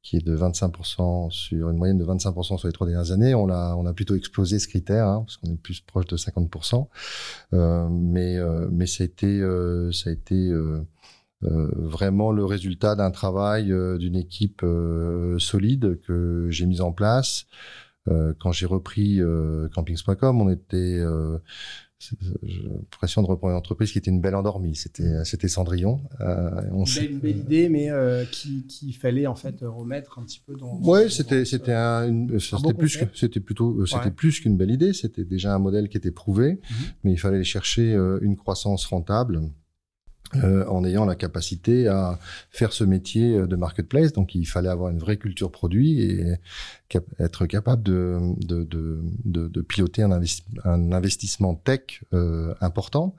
qui 0.04 0.18
est 0.18 0.24
de 0.24 0.36
25% 0.36 1.30
sur 1.30 1.70
une 1.70 1.78
moyenne 1.78 1.96
de 1.96 2.04
25% 2.04 2.58
sur 2.58 2.68
les 2.68 2.72
trois 2.72 2.86
dernières 2.86 3.10
années. 3.10 3.34
On 3.34 3.48
a, 3.48 3.74
on 3.74 3.86
a 3.86 3.94
plutôt 3.94 4.14
explosé 4.14 4.58
ce 4.58 4.68
critère, 4.68 5.08
hein, 5.08 5.24
parce 5.26 5.38
qu'on 5.38 5.50
est 5.50 5.56
plus 5.56 5.80
proche 5.80 6.06
de 6.06 6.18
50%. 6.18 6.86
Euh, 7.54 7.88
mais, 7.90 8.36
euh, 8.36 8.68
mais 8.70 8.86
ça 8.86 9.02
a 9.02 9.06
été, 9.06 9.40
euh, 9.40 9.90
ça 9.92 10.10
a 10.10 10.12
été 10.12 10.34
euh, 10.34 10.86
euh, 11.44 11.70
vraiment 11.74 12.32
le 12.32 12.44
résultat 12.44 12.96
d'un 12.96 13.10
travail 13.10 13.72
d'une 13.98 14.16
équipe 14.16 14.64
solide 15.38 15.98
que 16.06 16.48
j'ai 16.50 16.66
mise 16.66 16.82
en 16.82 16.92
place. 16.92 17.46
quand 18.06 18.52
j'ai 18.52 18.66
repris 18.66 19.20
campings.com, 19.74 20.42
on 20.42 20.50
était 20.50 21.02
j'ai 22.42 22.62
l'impression 22.62 23.22
de 23.22 23.26
reprendre 23.26 23.52
une 23.52 23.58
entreprise 23.58 23.92
qui 23.92 23.98
était 23.98 24.10
une 24.10 24.20
belle 24.20 24.34
endormie. 24.34 24.74
C'était, 24.74 25.24
c'était 25.24 25.48
Cendrillon. 25.48 26.00
Euh, 26.20 26.50
on 26.72 26.84
une, 26.84 27.18
belle, 27.18 27.38
idée, 27.38 27.68
mais 27.68 27.90
euh, 27.90 28.24
qui, 28.30 28.66
qui, 28.66 28.92
fallait 28.92 29.26
en 29.26 29.34
fait 29.34 29.56
remettre 29.62 30.18
un 30.18 30.24
petit 30.24 30.42
peu 30.44 30.54
dans. 30.54 30.78
Ouais, 30.80 31.08
c'était, 31.08 31.44
c'était 31.44 31.72
un, 31.72 32.26
c'était 32.38 32.74
plus 32.74 32.96
que, 32.96 33.04
c'était 33.14 33.40
plutôt, 33.40 33.80
euh, 33.80 33.86
c'était 33.86 34.10
plus 34.10 34.40
qu'une 34.40 34.56
belle 34.56 34.70
idée. 34.70 34.92
C'était 34.92 35.24
déjà 35.24 35.54
un 35.54 35.58
modèle 35.58 35.88
qui 35.88 35.96
était 35.96 36.10
prouvé, 36.10 36.52
mhm. 36.52 36.60
mais 37.04 37.12
il 37.12 37.18
fallait 37.18 37.44
chercher 37.44 37.92
euh, 37.94 38.18
une 38.22 38.36
croissance 38.36 38.86
rentable. 38.86 39.40
Euh, 40.42 40.66
en 40.66 40.84
ayant 40.84 41.04
la 41.04 41.14
capacité 41.14 41.86
à 41.86 42.18
faire 42.50 42.72
ce 42.72 42.82
métier 42.82 43.46
de 43.46 43.56
marketplace. 43.56 44.12
Donc, 44.12 44.34
il 44.34 44.46
fallait 44.46 44.70
avoir 44.70 44.90
une 44.90 44.98
vraie 44.98 45.16
culture 45.16 45.52
produit 45.52 46.00
et 46.00 46.34
être 47.18 47.46
capable 47.46 47.82
de, 47.82 48.18
de, 48.44 48.64
de, 48.64 49.48
de 49.48 49.60
piloter 49.60 50.02
un, 50.02 50.10
un, 50.64 50.92
investissement 50.92 51.54
tech 51.54 52.02
euh, 52.12 52.54
important. 52.60 53.14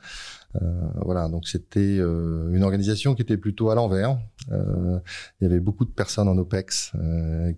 Euh, 0.62 0.90
voilà, 1.04 1.28
donc 1.28 1.48
c'était 1.48 1.98
euh, 2.00 2.50
une 2.54 2.64
organisation 2.64 3.14
qui 3.14 3.22
était 3.22 3.38
plutôt 3.38 3.70
à 3.70 3.76
l'envers. 3.76 4.18
Euh, 4.52 5.00
il 5.40 5.46
y 5.46 5.48
avait 5.48 5.60
beaucoup 5.60 5.86
de 5.86 5.90
personnes 5.90 6.28
en 6.28 6.38
OPEX 6.38 6.94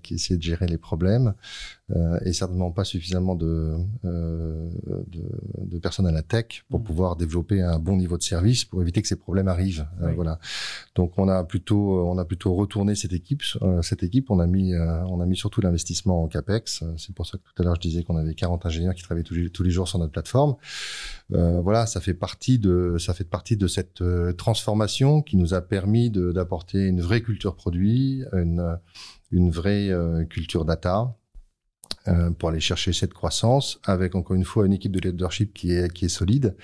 qui 0.01 0.15
essayaient 0.15 0.37
de 0.37 0.43
gérer 0.43 0.67
les 0.67 0.77
problèmes 0.77 1.33
et 2.25 2.33
certainement 2.33 2.71
pas 2.71 2.83
suffisamment 2.83 3.35
de, 3.35 3.75
de, 4.03 4.69
de, 5.57 5.79
personnes 5.79 6.07
à 6.07 6.11
la 6.11 6.21
tech 6.21 6.63
pour 6.69 6.81
mmh. 6.81 6.83
pouvoir 6.83 7.15
développer 7.15 7.61
un 7.61 7.79
bon 7.79 7.95
niveau 7.95 8.17
de 8.17 8.23
service 8.23 8.65
pour 8.65 8.81
éviter 8.81 9.01
que 9.01 9.07
ces 9.07 9.15
problèmes 9.15 9.47
arrivent. 9.47 9.87
voilà. 10.15 10.37
Donc 10.95 11.13
on 11.17 11.29
a 11.29 11.45
plutôt 11.45 12.05
on 12.09 12.17
a 12.17 12.25
plutôt 12.25 12.53
retourné 12.55 12.95
cette 12.95 13.13
équipe. 13.13 13.41
cette 13.81 14.03
équipe, 14.03 14.29
on 14.31 14.39
a 14.39 14.47
mis 14.47 14.75
on 14.75 15.21
a 15.21 15.25
mis 15.25 15.37
surtout 15.37 15.61
l'investissement 15.61 16.23
en 16.23 16.27
capex. 16.27 16.83
C'est 16.97 17.15
pour 17.15 17.25
ça 17.25 17.37
que 17.37 17.43
tout 17.43 17.61
à 17.61 17.65
l'heure 17.65 17.75
je 17.75 17.81
disais 17.81 18.03
qu'on 18.03 18.17
avait 18.17 18.35
40 18.35 18.65
ingénieurs 18.65 18.93
qui 18.93 19.03
travaillaient 19.03 19.23
tous 19.23 19.35
les, 19.35 19.49
tous 19.49 19.63
les 19.63 19.71
jours 19.71 19.87
sur 19.87 19.99
notre 19.99 20.11
plateforme. 20.11 20.55
voilà, 21.29 21.85
ça 21.85 22.01
fait 22.01 22.13
partie 22.13 22.59
de 22.59 22.97
ça 22.97 23.13
fait 23.13 23.23
partie 23.23 23.57
de 23.57 23.67
cette 23.67 24.01
euh, 24.01 24.33
transformation 24.33 25.21
qui 25.21 25.37
nous 25.37 25.53
a 25.53 25.61
permis 25.61 26.09
d'apporter 26.09 26.87
une 26.87 27.01
vraie 27.01 27.21
culture 27.21 27.55
produit, 27.55 28.23
une, 28.33 28.77
une 29.31 29.51
vraie 29.51 29.89
euh, 29.89 30.25
culture 30.25 30.65
data 30.65 31.15
euh, 32.07 32.31
pour 32.31 32.49
aller 32.49 32.59
chercher 32.59 32.93
cette 32.93 33.13
croissance 33.13 33.79
avec 33.85 34.15
encore 34.15 34.35
une 34.35 34.45
fois 34.45 34.65
une 34.65 34.73
équipe 34.73 34.91
de 34.91 34.99
leadership 34.99 35.53
qui 35.53 35.71
est 35.73 35.91
qui 35.91 36.05
est 36.05 36.09
solide 36.09 36.55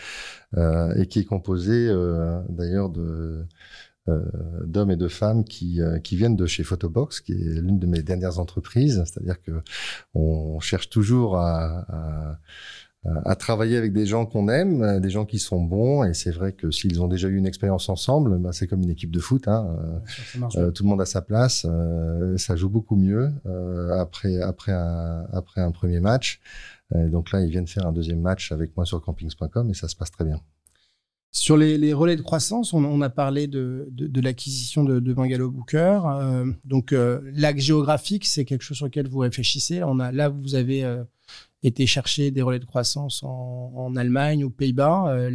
euh, 0.56 0.94
et 0.96 1.08
qui 1.08 1.20
est 1.20 1.26
composée 1.26 1.88
euh, 1.90 2.42
d'ailleurs 2.50 2.90
de 2.90 3.46
d'hommes 4.66 4.92
et 4.92 4.98
de 4.98 5.08
femmes 5.08 5.46
qui, 5.46 5.80
qui 6.04 6.18
viennent 6.18 6.36
de 6.36 6.46
chez 6.46 6.66
Photobox, 6.66 7.22
qui 7.22 7.32
est 7.32 7.62
l'une 7.62 7.80
de 7.80 7.88
mes 7.88 8.04
dernières 8.04 8.38
entreprises. 8.38 9.02
C'est-à-dire 9.06 9.42
que 9.42 9.62
on 10.14 10.60
cherche 10.60 10.90
toujours 10.90 11.38
à, 11.38 11.86
à 11.88 12.32
euh, 12.32 12.34
à 13.26 13.36
travailler 13.36 13.76
avec 13.78 13.92
des 13.92 14.06
gens 14.06 14.26
qu'on 14.26 14.48
aime, 14.48 14.82
euh, 14.82 15.00
des 15.00 15.10
gens 15.10 15.26
qui 15.26 15.40
sont 15.40 15.62
bons. 15.62 16.04
Et 16.04 16.14
c'est 16.14 16.32
vrai 16.32 16.54
que 16.54 16.72
s'ils 16.72 17.02
ont 17.02 17.08
déjà 17.08 17.28
eu 17.28 17.36
une 17.36 17.46
expérience 17.46 17.90
ensemble, 17.90 18.38
bah, 18.40 18.52
c'est 18.54 18.68
comme 18.68 18.82
une 18.82 18.90
équipe 18.90 19.12
de 19.12 19.20
foot. 19.20 19.48
Hein. 19.48 19.78
Euh, 20.56 20.72
tout 20.72 20.84
le 20.84 20.90
monde 20.90 21.02
a 21.02 21.06
sa 21.06 21.22
place. 21.22 21.66
ça 22.38 22.56
joue 22.56 22.70
beaucoup 22.70 22.96
mieux 22.96 23.32
après 24.00 24.42
après 24.42 24.72
un 24.72 25.26
après 25.34 25.62
un 25.62 25.72
premier 25.72 26.00
match. 26.00 26.40
donc 26.94 27.32
là, 27.32 27.42
ils 27.42 27.50
viennent 27.50 27.68
faire 27.68 27.88
un 27.88 27.92
deuxième 27.92 28.22
match 28.22 28.52
avec 28.52 28.76
moi 28.76 28.86
sur 28.86 29.02
campings.com 29.02 29.70
et 29.70 29.74
ça 29.74 29.88
se 29.88 29.96
passe 29.96 30.12
très 30.12 30.26
bien. 30.26 30.40
Sur 31.36 31.58
les, 31.58 31.94
relais 31.94 32.16
de 32.16 32.22
croissance, 32.22 32.74
on, 32.74 33.02
a 33.02 33.10
parlé 33.10 33.48
de, 33.48 33.90
l'acquisition 34.22 34.84
de, 34.84 35.00
de 35.00 35.14
Bungalow 35.14 35.50
Booker. 35.52 36.00
donc 36.64 36.94
l'axe 37.34 37.64
géographique, 37.64 38.26
c'est 38.26 38.46
quelque 38.46 38.62
chose 38.62 38.78
sur 38.78 38.86
lequel 38.86 39.08
vous 39.08 39.20
réfléchissez. 39.20 39.84
On 39.84 40.00
a 40.00 40.12
là, 40.12 40.30
vous 40.30 40.54
avez 40.56 41.04
été 41.64 41.88
chercher 41.88 42.32
des 42.32 42.42
relais 42.42 42.60
de 42.60 42.66
croissance 42.66 43.24
en, 43.24 43.96
Allemagne, 43.96 44.44
aux 44.44 44.50
Pays-Bas. 44.50 45.08
Euh, 45.08 45.30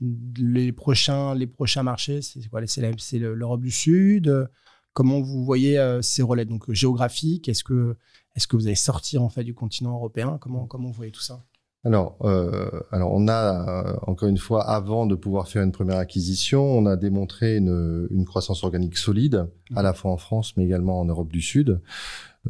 les, 0.00 0.72
prochains, 0.72 1.34
les 1.34 1.46
prochains 1.46 1.82
marchés, 1.82 2.22
c'est 2.22 2.46
quoi? 2.48 2.60
C'est 2.66 3.18
l'Europe 3.18 3.62
du 3.62 3.70
Sud. 3.70 4.48
Comment 4.92 5.20
vous 5.20 5.44
voyez 5.44 5.78
euh, 5.78 6.00
ces 6.02 6.22
relais? 6.22 6.44
Donc 6.44 6.70
géographiques 6.72 7.48
Est-ce 7.48 7.64
que, 7.64 7.96
est 8.34 8.46
que 8.46 8.56
vous 8.56 8.66
allez 8.66 8.76
sortir 8.76 9.22
en 9.22 9.28
fait 9.28 9.44
du 9.44 9.54
continent 9.54 9.94
européen? 9.94 10.38
Comment, 10.40 10.66
comment 10.66 10.88
vous 10.88 10.94
voyez 10.94 11.12
tout 11.12 11.20
ça? 11.20 11.44
Alors, 11.86 12.16
euh, 12.22 12.68
alors 12.90 13.12
on 13.12 13.28
a 13.28 13.98
encore 14.06 14.28
une 14.28 14.38
fois, 14.38 14.68
avant 14.68 15.06
de 15.06 15.14
pouvoir 15.14 15.48
faire 15.48 15.62
une 15.62 15.72
première 15.72 15.98
acquisition, 15.98 16.62
on 16.62 16.84
a 16.86 16.96
démontré 16.96 17.56
une, 17.56 18.08
une 18.10 18.24
croissance 18.24 18.64
organique 18.64 18.98
solide, 18.98 19.46
à 19.74 19.82
la 19.82 19.92
fois 19.92 20.10
en 20.10 20.16
France 20.16 20.56
mais 20.56 20.64
également 20.64 21.00
en 21.00 21.04
Europe 21.04 21.30
du 21.30 21.40
Sud. 21.40 21.80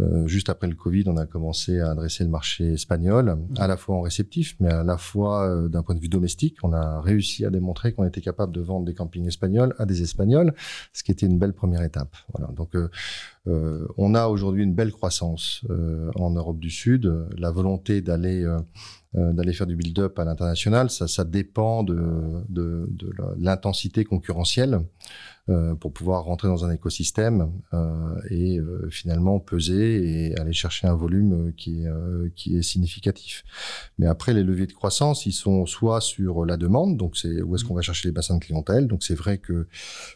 Euh, 0.00 0.26
juste 0.26 0.50
après 0.50 0.66
le 0.66 0.74
Covid, 0.74 1.04
on 1.06 1.16
a 1.16 1.26
commencé 1.26 1.80
à 1.80 1.90
adresser 1.90 2.24
le 2.24 2.30
marché 2.30 2.74
espagnol, 2.74 3.38
à 3.56 3.66
la 3.66 3.76
fois 3.76 3.96
en 3.96 4.02
réceptif, 4.02 4.56
mais 4.60 4.70
à 4.70 4.82
la 4.82 4.98
fois 4.98 5.48
euh, 5.48 5.68
d'un 5.68 5.82
point 5.82 5.94
de 5.94 6.00
vue 6.00 6.08
domestique. 6.08 6.56
On 6.62 6.72
a 6.72 7.00
réussi 7.00 7.44
à 7.44 7.50
démontrer 7.50 7.92
qu'on 7.92 8.04
était 8.04 8.20
capable 8.20 8.52
de 8.52 8.60
vendre 8.60 8.84
des 8.84 8.94
campings 8.94 9.26
espagnols 9.26 9.74
à 9.78 9.86
des 9.86 10.02
Espagnols, 10.02 10.54
ce 10.92 11.02
qui 11.02 11.12
était 11.12 11.26
une 11.26 11.38
belle 11.38 11.54
première 11.54 11.82
étape. 11.82 12.14
Voilà. 12.34 12.52
Donc, 12.52 12.76
euh, 13.46 13.86
on 13.96 14.14
a 14.14 14.26
aujourd'hui 14.26 14.64
une 14.64 14.74
belle 14.74 14.92
croissance 14.92 15.64
en 16.16 16.30
Europe 16.30 16.58
du 16.58 16.70
Sud. 16.70 17.12
La 17.38 17.50
volonté 17.50 18.00
d'aller 18.00 18.46
d'aller 19.14 19.54
faire 19.54 19.66
du 19.66 19.76
build-up 19.76 20.18
à 20.18 20.24
l'international, 20.26 20.90
ça, 20.90 21.08
ça 21.08 21.24
dépend 21.24 21.82
de, 21.82 21.96
de, 22.50 22.86
de 22.90 23.10
l'intensité 23.38 24.04
concurrentielle. 24.04 24.80
Euh, 25.48 25.76
pour 25.76 25.92
pouvoir 25.92 26.24
rentrer 26.24 26.48
dans 26.48 26.64
un 26.64 26.72
écosystème 26.72 27.52
euh, 27.72 28.20
et 28.30 28.58
euh, 28.58 28.88
finalement 28.90 29.38
peser 29.38 30.32
et 30.32 30.36
aller 30.40 30.52
chercher 30.52 30.88
un 30.88 30.96
volume 30.96 31.52
qui 31.56 31.84
est, 31.84 32.34
qui 32.34 32.56
est 32.56 32.62
significatif. 32.62 33.44
Mais 33.96 34.06
après, 34.06 34.34
les 34.34 34.42
leviers 34.42 34.66
de 34.66 34.72
croissance, 34.72 35.24
ils 35.24 35.32
sont 35.32 35.64
soit 35.64 36.00
sur 36.00 36.44
la 36.44 36.56
demande, 36.56 36.96
donc 36.96 37.16
c'est 37.16 37.42
où 37.42 37.54
est-ce 37.54 37.64
qu'on 37.64 37.74
va 37.74 37.82
chercher 37.82 38.08
les 38.08 38.12
bassins 38.12 38.34
de 38.38 38.44
clientèle. 38.44 38.88
Donc 38.88 39.04
c'est 39.04 39.14
vrai 39.14 39.38
que 39.38 39.68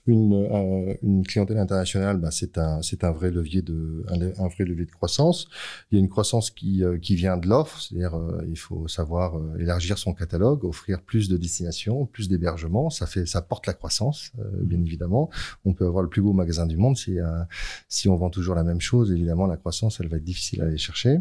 une, 0.09 0.99
une 1.05 1.25
clientèle 1.25 1.59
internationale, 1.59 2.17
bah, 2.17 2.33
c'est 2.33 2.59
un, 2.59 2.83
c'est 2.83 3.05
un 3.05 3.13
levier 3.29 3.61
de 3.61 4.05
un, 4.09 4.49
vrai 4.49 4.65
levier 4.65 4.87
de 4.87 4.91
croissance. 4.91 5.49
Il 5.91 5.97
y 5.97 5.99
a 5.99 6.01
une 6.01 6.09
croissance 6.09 6.51
qui 6.51 6.83
qui 7.03 7.15
vient 7.15 7.37
de 7.37 7.47
l'offre, 7.47 7.81
c'est-à-dire 7.81 8.19
il 8.49 8.57
faut 8.57 8.89
savoir 8.89 9.39
élargir 9.59 9.99
son 9.99 10.15
catalogue, 10.15 10.65
offrir 10.65 11.03
plus 11.03 11.29
de 11.29 11.37
destinations, 11.37 12.07
plus 12.07 12.29
d'hébergements. 12.29 12.89
Ça 12.89 13.07
fait 13.07 13.27
ça 13.27 13.43
porte 13.43 13.67
la 13.67 13.75
croissance, 13.75 14.33
bien 14.63 14.81
évidemment. 14.81 15.29
On 15.67 15.75
peut 15.75 15.87
avoir 15.87 16.03
le 16.03 16.09
plus 16.09 16.23
beau 16.23 16.33
magasin 16.33 16.67
du 16.67 16.79
monde 16.79 16.97
si 16.97 18.09
on 18.09 18.17
vend 18.17 18.31
toujours 18.31 18.55
la 18.55 18.65
même 18.65 18.81
chose. 18.81 19.13
Évidemment, 19.13 19.47
la 19.47 19.59
croissance, 19.59 20.01
elle 20.01 20.09
va 20.09 20.17
être 20.17 20.25
difficile 20.25 20.63
à 20.63 20.65
aller 20.65 20.79
chercher. 20.79 21.19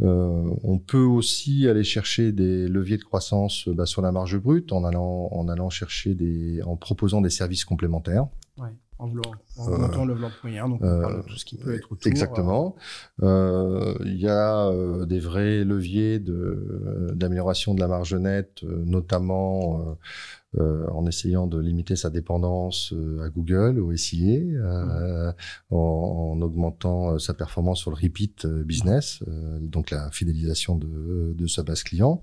on 0.00 0.78
peut 0.78 1.04
aussi 1.04 1.68
aller 1.68 1.84
chercher 1.84 2.32
des 2.32 2.68
leviers 2.68 2.96
de 2.96 3.04
croissance 3.04 3.68
bah, 3.68 3.84
sur 3.84 4.00
la 4.00 4.12
marge 4.12 4.38
brute 4.38 4.72
en 4.72 4.84
allant 4.84 5.26
chercher 5.70 6.16
en 6.64 6.76
proposant 6.76 7.20
des 7.20 7.30
services 7.30 7.64
complémentaires. 7.64 8.26
Ouais, 8.58 8.70
en, 8.98 9.10
en 9.58 10.04
le 10.04 10.14
blanc 10.14 10.30
moyen, 10.42 10.68
donc 10.68 10.80
on 10.82 11.00
parle 11.00 11.22
de 11.22 11.28
tout 11.28 11.36
ce 11.36 11.44
qui 11.44 11.56
peut 11.56 11.74
être 11.74 11.92
autour. 11.92 12.10
Exactement. 12.10 12.76
Euh, 13.22 13.94
il 14.04 14.16
y 14.16 14.28
a 14.28 14.68
euh, 14.68 15.04
des 15.04 15.20
vrais 15.20 15.64
leviers 15.64 16.18
de 16.18 17.12
d'amélioration 17.14 17.74
de 17.74 17.80
la 17.80 17.88
marge 17.88 18.14
nette, 18.14 18.64
euh, 18.64 18.82
notamment 18.84 19.96
en 20.58 21.04
essayant 21.04 21.46
de 21.46 21.60
limiter 21.60 21.96
sa 21.96 22.08
dépendance 22.08 22.94
à 23.22 23.28
Google, 23.28 23.78
au 23.78 23.94
SIA, 23.94 24.40
en, 25.70 25.76
en, 25.76 26.40
augmentant 26.40 27.18
sa 27.18 27.34
performance 27.34 27.80
sur 27.80 27.90
le 27.90 27.96
repeat 28.02 28.46
business, 28.46 29.22
donc 29.60 29.90
la 29.90 30.10
fidélisation 30.10 30.76
de, 30.76 31.34
de 31.36 31.46
sa 31.46 31.62
base 31.62 31.82
client. 31.82 32.22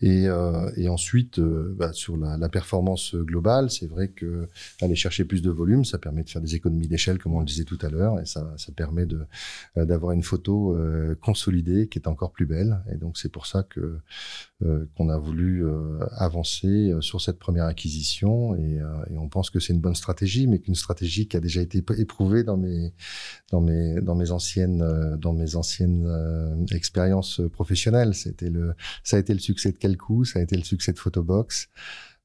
Et, 0.00 0.28
euh, 0.28 0.70
et 0.76 0.88
ensuite, 0.88 1.38
euh, 1.38 1.74
bah, 1.76 1.92
sur 1.92 2.16
la, 2.16 2.36
la, 2.36 2.48
performance 2.48 3.14
globale, 3.14 3.70
c'est 3.70 3.86
vrai 3.86 4.08
que 4.08 4.48
aller 4.82 4.94
chercher 4.94 5.24
plus 5.24 5.42
de 5.42 5.50
volume, 5.50 5.84
ça 5.84 5.98
permet 5.98 6.22
de 6.22 6.28
faire 6.28 6.42
des 6.42 6.54
économies 6.54 6.88
d'échelle, 6.88 7.18
comme 7.18 7.34
on 7.34 7.40
le 7.40 7.46
disait 7.46 7.64
tout 7.64 7.78
à 7.80 7.88
l'heure, 7.88 8.20
et 8.20 8.26
ça, 8.26 8.52
ça 8.58 8.72
permet 8.72 9.06
euh, 9.76 9.84
d'avoir 9.84 10.12
une 10.12 10.22
photo 10.22 10.76
euh, 10.76 11.14
consolidée 11.20 11.88
qui 11.88 11.98
est 11.98 12.08
encore 12.08 12.32
plus 12.32 12.46
belle. 12.46 12.82
Et 12.92 12.96
donc 12.96 13.16
c'est 13.18 13.30
pour 13.30 13.46
ça 13.46 13.62
que 13.62 13.98
qu'on 14.96 15.10
a 15.10 15.18
voulu 15.18 15.66
avancer 16.12 16.90
sur 17.00 17.20
cette 17.20 17.38
première 17.38 17.66
acquisition, 17.66 18.56
et, 18.56 18.80
et 19.10 19.18
on 19.18 19.25
que 19.50 19.60
c'est 19.60 19.72
une 19.72 19.80
bonne 19.80 19.94
stratégie, 19.94 20.46
mais 20.46 20.58
qu'une 20.58 20.74
stratégie 20.74 21.28
qui 21.28 21.36
a 21.36 21.40
déjà 21.40 21.60
été 21.60 21.82
éprouvée 21.98 22.44
dans 22.44 22.56
mes 22.56 22.92
dans 23.50 23.60
mes 23.60 24.00
dans 24.00 24.14
mes 24.14 24.30
anciennes 24.30 25.16
dans 25.16 25.32
mes 25.32 25.56
anciennes 25.56 26.06
expériences 26.72 27.40
professionnelles. 27.52 28.14
C'était 28.14 28.50
le 28.50 28.74
ça 29.04 29.16
a 29.16 29.20
été 29.20 29.32
le 29.32 29.40
succès 29.40 29.72
de 29.72 29.78
quel 29.78 29.96
coup 29.96 30.24
Ça 30.24 30.38
a 30.38 30.42
été 30.42 30.56
le 30.56 30.64
succès 30.64 30.92
de 30.92 30.98
Photobox. 30.98 31.68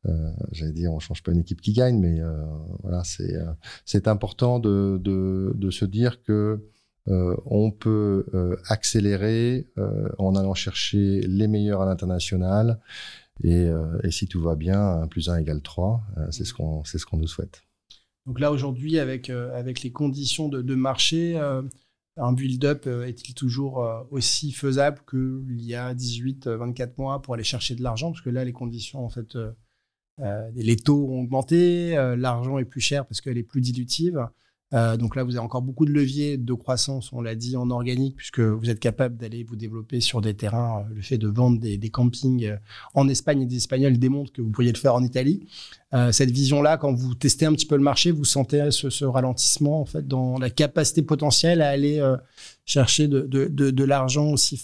Euh, 0.07 0.32
J'allais 0.51 0.72
dire, 0.72 0.91
on 0.91 0.99
change 0.99 1.24
pas 1.24 1.32
une 1.32 1.39
équipe 1.39 1.62
qui 1.62 1.74
gagne, 1.74 1.99
mais 1.99 2.20
euh, 2.22 2.43
voilà, 2.82 3.03
c'est 3.03 3.36
euh, 3.36 3.51
c'est 3.86 4.07
important 4.07 4.59
de, 4.59 4.99
de, 5.01 5.53
de, 5.55 5.72
se 5.72 5.86
dire 5.86 6.24
que 6.24 6.66
euh, 7.07 7.36
on 7.45 7.72
peut 7.72 8.26
euh, 8.34 8.55
accélérer 8.68 9.68
en 10.18 10.36
allant 10.36 10.53
chercher 10.53 11.22
les 11.22 11.47
meilleurs 11.47 11.82
à 11.82 11.86
l'international. 11.86 12.80
Et, 13.44 13.68
et, 14.04 14.12
si 14.12 14.28
tout 14.28 14.42
va 14.42 14.56
bien, 14.56 14.80
1 15.02 15.08
plus 15.08 15.30
1 15.30 15.38
égale 15.38 15.62
3. 15.62 16.04
c'est 16.30 16.46
ce 16.46 16.54
qu'on 16.54 16.84
ce 16.84 17.06
qu'on 17.06 17.18
nous 17.18 17.28
souhaite. 17.28 17.64
Donc 18.28 18.40
là, 18.40 18.52
aujourd'hui, 18.52 19.00
avec, 19.00 19.30
avec 19.30 19.82
les 19.82 19.92
conditions 19.92 20.48
de, 20.48 20.62
de 20.62 20.76
marché, 20.76 21.40
un 22.18 22.34
build-up 22.34 22.84
euh, 22.88 23.06
est-il 23.06 23.34
toujours 23.34 23.84
euh, 23.84 24.04
aussi 24.12 24.52
faisable 24.52 25.00
qu'il 25.10 25.62
y 25.62 25.76
a 25.76 25.94
18, 25.94 26.48
24 26.48 26.90
euh, 26.90 26.94
mois 26.98 27.22
pour 27.22 27.34
aller 27.34 27.44
chercher 27.44 27.76
de 27.76 27.82
l'argent? 27.82 28.12
Parce 28.12 28.22
que 28.22 28.30
là, 28.30 28.44
les 28.44 28.54
conditions, 28.54 29.06
en 29.06 29.10
fait, 29.10 29.38
les 30.56 30.76
taux 30.76 31.10
ont 31.10 31.22
augmenté, 31.22 31.96
l'argent 32.18 32.60
est 32.60 32.66
plus 32.66 32.82
cher 32.82 33.08
parce 33.08 33.22
qu'elle 33.22 33.38
est 33.38 33.44
plus 33.44 33.62
dilutive. 33.62 34.28
Euh, 34.74 34.95
donc 34.97 35.15
là, 35.15 35.24
vous 35.24 35.32
avez 35.32 35.39
encore 35.39 35.61
beaucoup 35.61 35.86
de 35.86 35.91
leviers 35.91 36.38
de 36.38 36.53
croissance, 36.53 37.11
on 37.11 37.22
l'a 37.22 37.36
dit, 37.36 37.57
en 37.57 37.69
organique, 37.69 38.15
puisque 38.15 38.39
vous 38.39 38.69
êtes 38.69 38.80
capable 38.80 39.17
d'aller 39.17 39.43
vous 39.43 39.55
développer 39.55 39.99
sur 39.99 40.22
des 40.22 40.34
terrains. 40.34 40.80
Euh, 40.80 40.93
le 40.95 41.01
fait 41.01 41.17
de 41.17 41.28
vendre 41.28 41.59
des, 41.59 41.89
campings 41.89 42.45
euh, 42.45 42.57
en 42.93 43.07
Espagne 43.09 43.41
et 43.41 43.45
des 43.45 43.57
Espagnols 43.57 43.97
démontre 43.97 44.32
que 44.32 44.41
vous 44.41 44.49
pourriez 44.49 44.72
le 44.72 44.78
faire 44.78 44.95
en 44.95 45.03
Italie. 45.03 45.45
Cette 46.11 46.32
vision-là, 46.32 46.78
quand 46.78 46.93
vous 46.93 47.15
testez 47.15 47.45
un 47.45 47.51
petit 47.51 47.65
peu 47.65 47.76
le 47.76 47.84
marché, 47.84 48.11
vous 48.11 48.24
sentez 48.24 48.72
ce, 48.72 49.03
ralentissement 49.03 49.82
en 49.82 49.86
fait 49.86 50.07
dans 50.07 50.39
la 50.39 50.49
capacité 50.49 51.01
potentielle 51.01 51.61
à 51.61 51.67
aller 51.67 52.01
chercher 52.63 53.09
de 53.09 53.84
l'argent 53.84 54.30
aussi. 54.30 54.61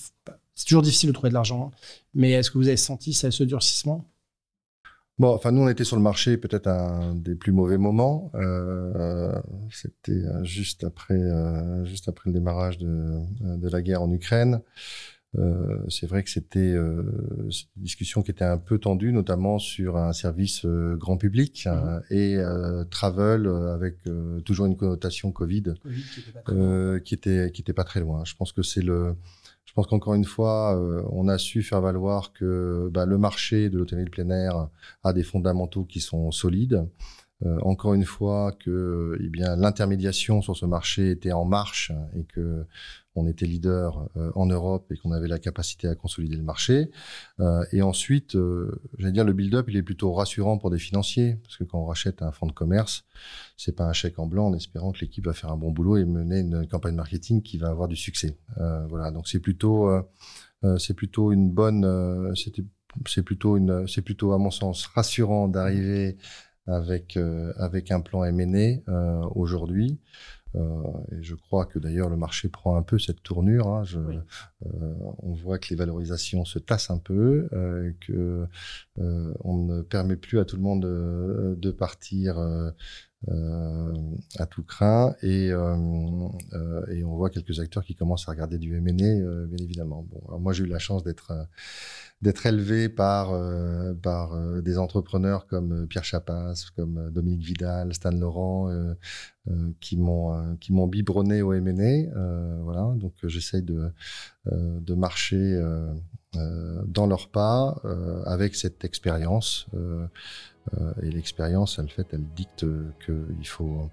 C'est 0.56 0.66
toujours 0.66 0.84
difficile 0.84 1.10
de 1.10 1.14
trouver 1.14 1.30
de 1.30 1.34
l'argent, 1.34 1.72
hein. 1.72 1.78
mais 2.14 2.32
est-ce 2.32 2.50
que 2.50 2.58
vous 2.58 2.70
avez 2.70 2.78
senti 2.78 3.14
ça, 3.14 3.30
ce 3.30 3.44
durcissement? 3.44 4.06
Bon, 5.20 5.34
enfin, 5.34 5.52
nous, 5.52 5.62
on 5.62 5.70
était 5.70 5.84
sur 5.84 5.96
le 5.96 6.04
marché 6.04 6.38
peut-être 6.38 6.68
un 6.68 7.16
des 7.16 7.34
plus 7.34 7.52
mauvais 7.52 7.78
moments. 7.78 8.32
Euh, 8.36 9.34
C'était 9.72 10.12
euh, 10.12 10.44
juste 10.44 10.84
après, 10.84 11.16
euh, 11.16 11.86
juste 11.86 12.08
après 12.08 12.30
le 12.30 12.34
démarrage 12.34 12.78
de, 12.78 13.22
de 13.42 13.70
la 13.70 13.82
guerre 13.82 14.04
en 14.04 14.12
Ukraine. 14.12 14.62
Euh, 15.38 15.84
c'est 15.90 16.08
vrai 16.08 16.24
que 16.24 16.30
c'était 16.30 16.60
euh, 16.60 17.04
une 17.42 17.84
discussion 17.84 18.22
qui 18.22 18.32
était 18.32 18.46
un 18.46 18.58
peu 18.58 18.80
tendue, 18.80 19.12
notamment 19.12 19.60
sur 19.60 19.98
un 19.98 20.14
service 20.14 20.66
euh, 20.66 20.96
grand 20.96 21.18
public 21.18 21.68
mmh. 21.68 22.14
et 22.14 22.38
travel 22.90 23.48
avec 23.48 23.98
toujours 24.46 24.68
une 24.68 24.78
connotation 24.78 25.32
Covid, 25.32 25.74
COVID 26.46 27.02
qui 27.04 27.14
était 27.14 27.52
qui 27.52 27.62
était 27.62 27.74
pas 27.74 27.84
très 27.84 28.00
loin. 28.00 28.24
Je 28.26 28.36
pense 28.36 28.52
que 28.52 28.62
c'est 28.62 28.82
le 28.84 29.16
pense 29.78 29.86
qu'encore 29.86 30.16
une 30.16 30.26
fois, 30.26 30.76
euh, 30.76 31.04
on 31.12 31.28
a 31.28 31.38
su 31.38 31.62
faire 31.62 31.82
valoir 31.82 32.34
que 32.34 32.90
bah, 32.92 33.06
le 33.06 33.20
marché 33.20 33.70
de 33.70 33.78
l'hôtellerie 33.78 34.06
de 34.06 34.10
plein 34.10 34.32
air 34.32 34.70
a 35.04 35.14
des 35.14 35.22
fondamentaux 35.22 35.84
qui 35.84 36.00
sont 36.00 36.32
solides. 36.32 36.84
Euh, 37.46 37.60
encore 37.62 37.94
une 37.94 38.04
fois 38.04 38.54
que 38.54 39.16
eh 39.20 39.30
l'intermédiation 39.38 40.42
sur 40.42 40.58
ce 40.58 40.66
marché 40.66 41.12
était 41.12 41.32
en 41.32 41.46
marche 41.46 41.92
et 42.16 42.24
que 42.24 42.66
on 43.18 43.28
était 43.28 43.46
leader 43.46 44.08
euh, 44.16 44.32
en 44.36 44.46
Europe 44.46 44.92
et 44.92 44.98
qu'on 44.98 45.12
avait 45.12 45.28
la 45.28 45.40
capacité 45.40 45.88
à 45.88 45.96
consolider 45.96 46.36
le 46.36 46.44
marché. 46.44 46.92
Euh, 47.40 47.66
et 47.72 47.82
ensuite, 47.82 48.36
euh, 48.36 48.80
j'allais 48.98 49.12
dire, 49.12 49.26
le 49.26 49.34
build-up, 49.34 49.66
il 49.70 49.76
est 49.76 49.84
plutôt 49.84 50.14
rassurant 50.14 50.58
pour 50.58 50.70
des 50.70 50.78
financiers, 50.78 51.38
parce 51.44 51.58
que 51.58 51.64
quand 51.64 51.80
on 51.80 51.86
rachète 51.86 52.22
un 52.22 52.32
fonds 52.32 52.46
de 52.46 52.52
commerce, 52.52 53.06
c'est 53.58 53.76
pas 53.76 53.86
un 53.86 53.94
chèque 53.94 54.20
en 54.20 54.28
blanc 54.28 54.48
en 54.48 54.54
espérant 54.54 54.92
que 54.92 55.00
l'équipe 55.00 55.26
va 55.26 55.34
faire 55.34 55.52
un 55.52 55.58
bon 55.58 55.72
boulot 55.72 55.98
et 55.98 56.06
mener 56.06 56.40
une 56.40 56.68
campagne 56.68 56.96
marketing 56.96 57.42
qui 57.42 57.58
va 57.58 57.70
avoir 57.70 57.88
du 57.88 57.96
succès. 57.96 58.38
voilà, 58.90 59.12
donc 59.12 59.28
c'est 59.28 59.40
plutôt, 59.40 59.90
plutôt 60.96 61.32
une 61.32 61.50
bonne, 61.52 62.34
c'est 62.36 63.24
plutôt 63.24 63.58
plutôt 64.04 64.34
à 64.34 64.38
mon 64.38 64.52
sens 64.52 64.86
rassurant 64.86 65.48
d'arriver 65.48 66.18
avec 66.68 67.18
avec 67.58 67.92
un 67.92 68.02
plan 68.02 68.24
M&A 68.24 69.28
aujourd'hui. 69.36 70.00
Euh, 70.58 70.82
et 71.12 71.24
je 71.24 71.36
crois 71.36 71.66
que 71.66 71.80
d'ailleurs 71.80 72.10
le 72.10 72.18
marché 72.18 72.50
prend 72.50 72.76
un 72.76 72.82
peu 72.82 73.00
cette 73.00 73.22
tournure. 73.24 73.68
Hein. 73.68 73.84
Je, 73.84 74.00
euh, 74.00 74.94
on 75.20 75.34
voit 75.34 75.60
que 75.60 75.70
les 75.70 75.76
valorisations 75.76 76.46
se 76.46 76.60
tassent 76.60 76.90
un 76.90 76.98
peu, 76.98 77.48
euh, 77.54 77.92
que 78.02 78.48
on 78.98 79.66
ne 79.66 79.82
permet 79.82 80.16
plus 80.16 80.40
à 80.40 80.46
tout 80.46 80.56
le 80.56 80.62
monde 80.62 80.84
de, 80.84 81.56
de 81.58 81.72
partir. 81.72 82.38
Euh, 83.30 83.94
à 84.38 84.46
tout 84.46 84.62
craint 84.62 85.16
et, 85.24 85.50
euh, 85.52 86.86
et 86.92 87.04
on 87.04 87.16
voit 87.16 87.32
quelques 87.32 87.60
acteurs 87.60 87.84
qui 87.84 87.96
commencent 87.96 88.30
à 88.30 88.32
regarder 88.32 88.60
du 88.60 88.78
M&A 88.78 88.92
bien 89.48 89.58
évidemment. 89.58 90.06
Bon, 90.08 90.22
alors 90.28 90.40
moi 90.40 90.54
j'ai 90.54 90.66
eu 90.66 90.68
la 90.68 90.78
chance 90.78 91.04
d'être 91.04 91.34
d'être 92.22 92.46
élevé 92.48 92.90
par 92.90 93.32
euh, 93.32 93.94
par 93.94 94.34
euh, 94.34 94.62
des 94.62 94.78
entrepreneurs 94.78 95.46
comme 95.46 95.84
euh, 95.84 95.86
Pierre 95.86 96.04
Chapas, 96.04 96.66
comme 96.76 97.12
Dominique 97.12 97.44
Vidal, 97.44 97.94
Stan 97.94 98.12
Laurent, 98.12 98.70
qui 99.80 99.98
m'ont 99.98 100.58
qui 100.58 100.74
m'ont 100.74 100.88
biberonné 100.88 101.42
au 101.42 101.54
M&A. 101.54 102.12
voilà, 102.64 102.94
donc 102.98 103.14
j'essaye 103.24 103.62
de 103.62 103.92
de 104.52 104.94
marcher 104.94 105.58
dans 106.34 107.08
leurs 107.08 107.30
pas 107.30 107.82
avec 108.26 108.56
cette 108.56 108.84
expérience. 108.84 109.68
Et 111.02 111.10
l'expérience, 111.10 111.80
elle 111.80 111.90
fait, 111.90 112.08
elle 112.12 112.26
dicte 112.36 112.66
qu'il 113.06 113.48
faut 113.48 113.90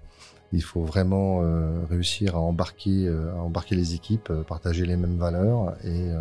il 0.55 0.63
faut 0.63 0.83
vraiment 0.83 1.41
euh, 1.41 1.85
réussir 1.89 2.35
à 2.35 2.39
embarquer, 2.39 3.07
euh, 3.07 3.33
à 3.33 3.39
embarquer 3.39 3.75
les 3.75 3.93
équipes, 3.93 4.29
euh, 4.29 4.43
partager 4.43 4.85
les 4.85 4.95
mêmes 4.95 5.17
valeurs 5.17 5.75
et, 5.83 6.11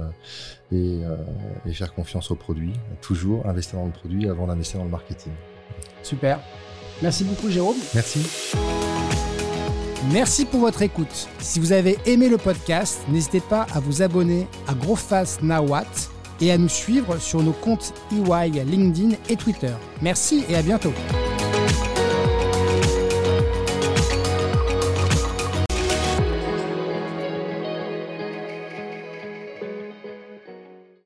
et, 0.73 1.01
et, 1.67 1.73
faire 1.73 1.95
confiance 1.95 2.31
au 2.31 2.35
produit. 2.35 2.73
Toujours 3.01 3.47
investir 3.47 3.79
dans 3.79 3.87
le 3.87 3.93
produit 3.93 4.29
avant 4.29 4.47
d'investir 4.47 4.79
dans 4.79 4.85
le 4.85 4.91
marketing. 4.91 5.33
Super. 6.03 6.41
Merci 7.03 7.25
beaucoup 7.25 7.49
Jérôme. 7.49 7.77
Merci. 7.95 8.27
Merci 10.13 10.45
pour 10.45 10.61
votre 10.61 10.83
écoute. 10.83 11.29
Si 11.39 11.61
vous 11.61 11.73
avez 11.73 11.97
aimé 12.05 12.29
le 12.29 12.37
podcast, 12.37 13.01
n'hésitez 13.09 13.41
pas 13.41 13.67
à 13.75 13.81
vous 13.81 14.03
abonner 14.03 14.47
à 14.69 14.75
Growfast 14.75 15.43
Nawat 15.43 16.14
et 16.41 16.51
à 16.51 16.59
nous 16.59 16.69
suivre 16.69 17.19
sur 17.19 17.43
nos 17.43 17.53
comptes 17.53 17.95
EY, 18.13 18.65
LinkedIn 18.65 19.17
et 19.29 19.37
Twitter. 19.37 19.73
Merci 20.03 20.45
et 20.49 20.57
à 20.57 20.63
bientôt. 20.63 20.93